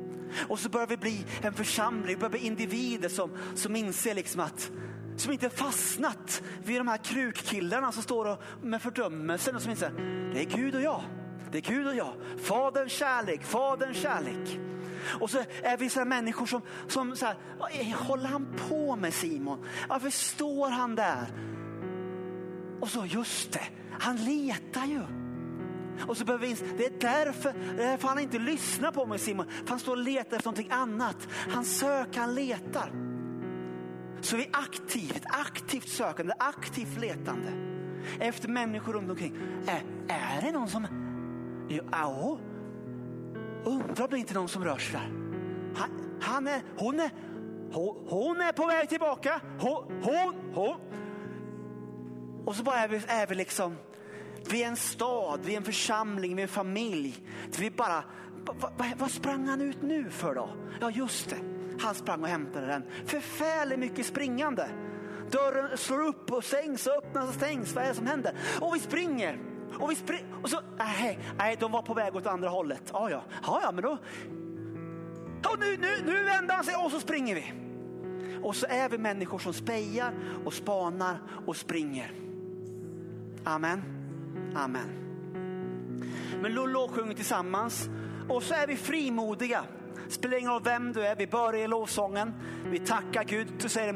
Och 0.47 0.59
så 0.59 0.69
börjar 0.69 0.87
vi 0.87 0.97
bli 0.97 1.25
en 1.41 1.53
församling, 1.53 2.07
vi 2.07 2.15
börjar 2.15 2.29
bli 2.29 2.47
individer 2.47 3.09
som, 3.09 3.31
som 3.55 3.75
inser 3.75 4.15
liksom 4.15 4.41
att 4.41 4.71
som 5.17 5.31
inte 5.31 5.49
fastnat 5.49 6.43
vid 6.63 6.79
de 6.79 6.87
här 6.87 6.97
krukkillarna 6.97 7.91
som 7.91 8.03
står 8.03 8.25
och, 8.25 8.43
med 8.61 8.81
fördömelsen 8.81 9.55
och 9.55 9.61
som 9.61 9.71
inser 9.71 9.91
det 10.33 10.39
är 10.39 10.57
Gud 10.57 10.75
och 10.75 10.81
jag. 10.81 11.01
Det 11.51 11.57
är 11.57 11.61
Gud 11.61 11.87
och 11.87 11.95
jag. 11.95 12.13
Faderns 12.43 12.91
kärlek, 12.91 13.43
Faderns 13.43 13.97
kärlek. 13.97 14.59
Och 15.19 15.29
så 15.29 15.37
är 15.63 15.77
vi 15.77 15.89
sådana 15.89 16.09
människor 16.09 16.45
som, 16.45 16.61
som 16.87 17.15
så 17.15 17.25
här, 17.25 17.35
håller 17.95 18.25
han 18.25 18.47
på 18.69 18.95
med 18.95 19.13
Simon? 19.13 19.65
Varför 19.89 20.09
står 20.09 20.69
han 20.69 20.95
där? 20.95 21.27
Och 22.79 22.89
så, 22.89 23.05
just 23.05 23.51
det, 23.51 23.67
han 23.99 24.17
letar 24.17 24.85
ju. 24.85 25.22
Och 26.07 26.17
så 26.17 26.25
behöver 26.25 26.47
vi, 26.47 26.55
det 26.77 26.85
är 26.85 26.99
därför, 26.99 27.53
det 27.77 27.83
är 27.83 27.89
därför 27.89 28.07
han 28.07 28.19
inte 28.19 28.39
lyssnar 28.39 28.91
på 28.91 29.05
mig 29.05 29.19
Simon. 29.19 29.45
För 29.49 29.69
han 29.69 29.79
står 29.79 29.91
och 29.91 30.03
letar 30.03 30.37
efter 30.37 30.49
någonting 30.49 30.71
annat. 30.71 31.27
Han 31.31 31.65
söker, 31.65 32.19
han 32.19 32.35
letar. 32.35 32.91
Så 34.21 34.37
vi 34.37 34.43
är 34.43 34.49
aktivt, 34.53 35.23
aktivt 35.25 35.89
sökande, 35.89 36.33
aktivt 36.39 36.97
letande 36.99 37.51
efter 38.19 38.49
människor 38.49 38.93
runt 38.93 39.09
omkring. 39.09 39.37
Är, 39.67 39.83
är 40.07 40.41
det 40.41 40.51
någon 40.51 40.69
som... 40.69 40.87
Ja, 41.91 42.39
undrar 43.63 44.03
om 44.03 44.09
det 44.11 44.17
inte 44.17 44.33
är 44.33 44.35
någon 44.35 44.47
som 44.47 44.63
rör 44.63 44.77
sig 44.77 44.99
där. 44.99 45.11
Han, 45.75 46.19
han 46.21 46.47
är, 46.47 46.61
hon 46.77 46.99
är, 46.99 47.11
hon, 47.71 48.07
hon, 48.09 48.41
är 48.41 48.51
på 48.51 48.65
väg 48.65 48.89
tillbaka. 48.89 49.41
Hon, 49.59 50.01
hon, 50.03 50.53
hon. 50.53 50.75
Och 52.45 52.55
så 52.55 52.63
bara 52.63 52.79
är 52.79 52.87
vi, 52.87 53.01
är 53.07 53.27
vi 53.27 53.35
liksom 53.35 53.75
vi 54.49 54.63
är 54.63 54.67
en 54.67 54.75
stad, 54.75 55.39
vi 55.43 55.53
är 55.53 55.57
en 55.57 55.63
församling, 55.63 56.35
vi 56.35 56.41
är 56.41 56.47
en 56.47 56.53
familj. 56.53 57.23
Vi 57.59 57.71
bara, 57.71 58.03
vad, 58.77 58.87
vad 58.97 59.11
sprang 59.11 59.47
han 59.47 59.61
ut 59.61 59.81
nu 59.81 60.09
för 60.09 60.35
då? 60.35 60.49
Ja 60.81 60.91
just 60.91 61.29
det, 61.29 61.37
han 61.79 61.95
sprang 61.95 62.21
och 62.21 62.27
hämtade 62.27 62.67
den. 62.67 62.83
Förfärligt 63.05 63.79
mycket 63.79 64.05
springande. 64.05 64.69
Dörren 65.31 65.77
slår 65.77 66.05
upp 66.05 66.31
och 66.31 66.43
stängs 66.43 66.87
och 66.87 66.93
öppnas 66.93 67.29
och 67.29 67.35
stängs. 67.35 67.73
Vad 67.73 67.83
är 67.83 67.87
det 67.87 67.95
som 67.95 68.07
händer? 68.07 68.33
Och 68.61 68.75
vi 68.75 68.79
springer. 68.79 69.39
Och 69.79 69.91
vi 69.91 69.95
springer. 69.95 70.25
Och 70.43 70.49
så, 70.49 70.59
nej, 70.77 71.19
nej, 71.37 71.57
de 71.59 71.71
var 71.71 71.81
på 71.81 71.93
väg 71.93 72.15
åt 72.15 72.27
andra 72.27 72.49
hållet. 72.49 72.81
Ja, 72.93 73.09
ja, 73.09 73.23
ja, 73.43 73.59
ja 73.63 73.71
men 73.71 73.83
då. 73.83 73.97
Och 75.49 75.59
nu, 75.59 75.77
nu, 75.77 75.89
nu 76.05 76.23
vänder 76.23 76.55
han 76.55 76.63
sig 76.63 76.75
och 76.75 76.91
så 76.91 76.99
springer 76.99 77.35
vi. 77.35 77.53
Och 78.43 78.55
så 78.55 78.65
är 78.69 78.89
vi 78.89 78.97
människor 78.97 79.39
som 79.39 79.53
spejar 79.53 80.13
och 80.45 80.53
spanar 80.53 81.17
och 81.45 81.55
springer. 81.55 82.11
Amen. 83.43 84.02
Amen. 84.55 84.89
Men 86.41 86.53
Lollo 86.53 86.87
sjunger 86.87 87.13
tillsammans 87.13 87.89
och 88.29 88.43
så 88.43 88.53
är 88.53 88.67
vi 88.67 88.75
frimodiga. 88.75 89.63
Spelar 90.09 90.37
ingen 90.37 90.51
roll 90.51 90.63
vem 90.63 90.93
du 90.93 91.05
är, 91.05 91.15
vi 91.15 91.27
börjar 91.27 91.63
i 91.63 91.67
lovsången. 91.67 92.33
Vi 92.71 92.79
tackar 92.79 93.23
Gud, 93.23 93.47
du 93.61 93.69
säger 93.69 93.91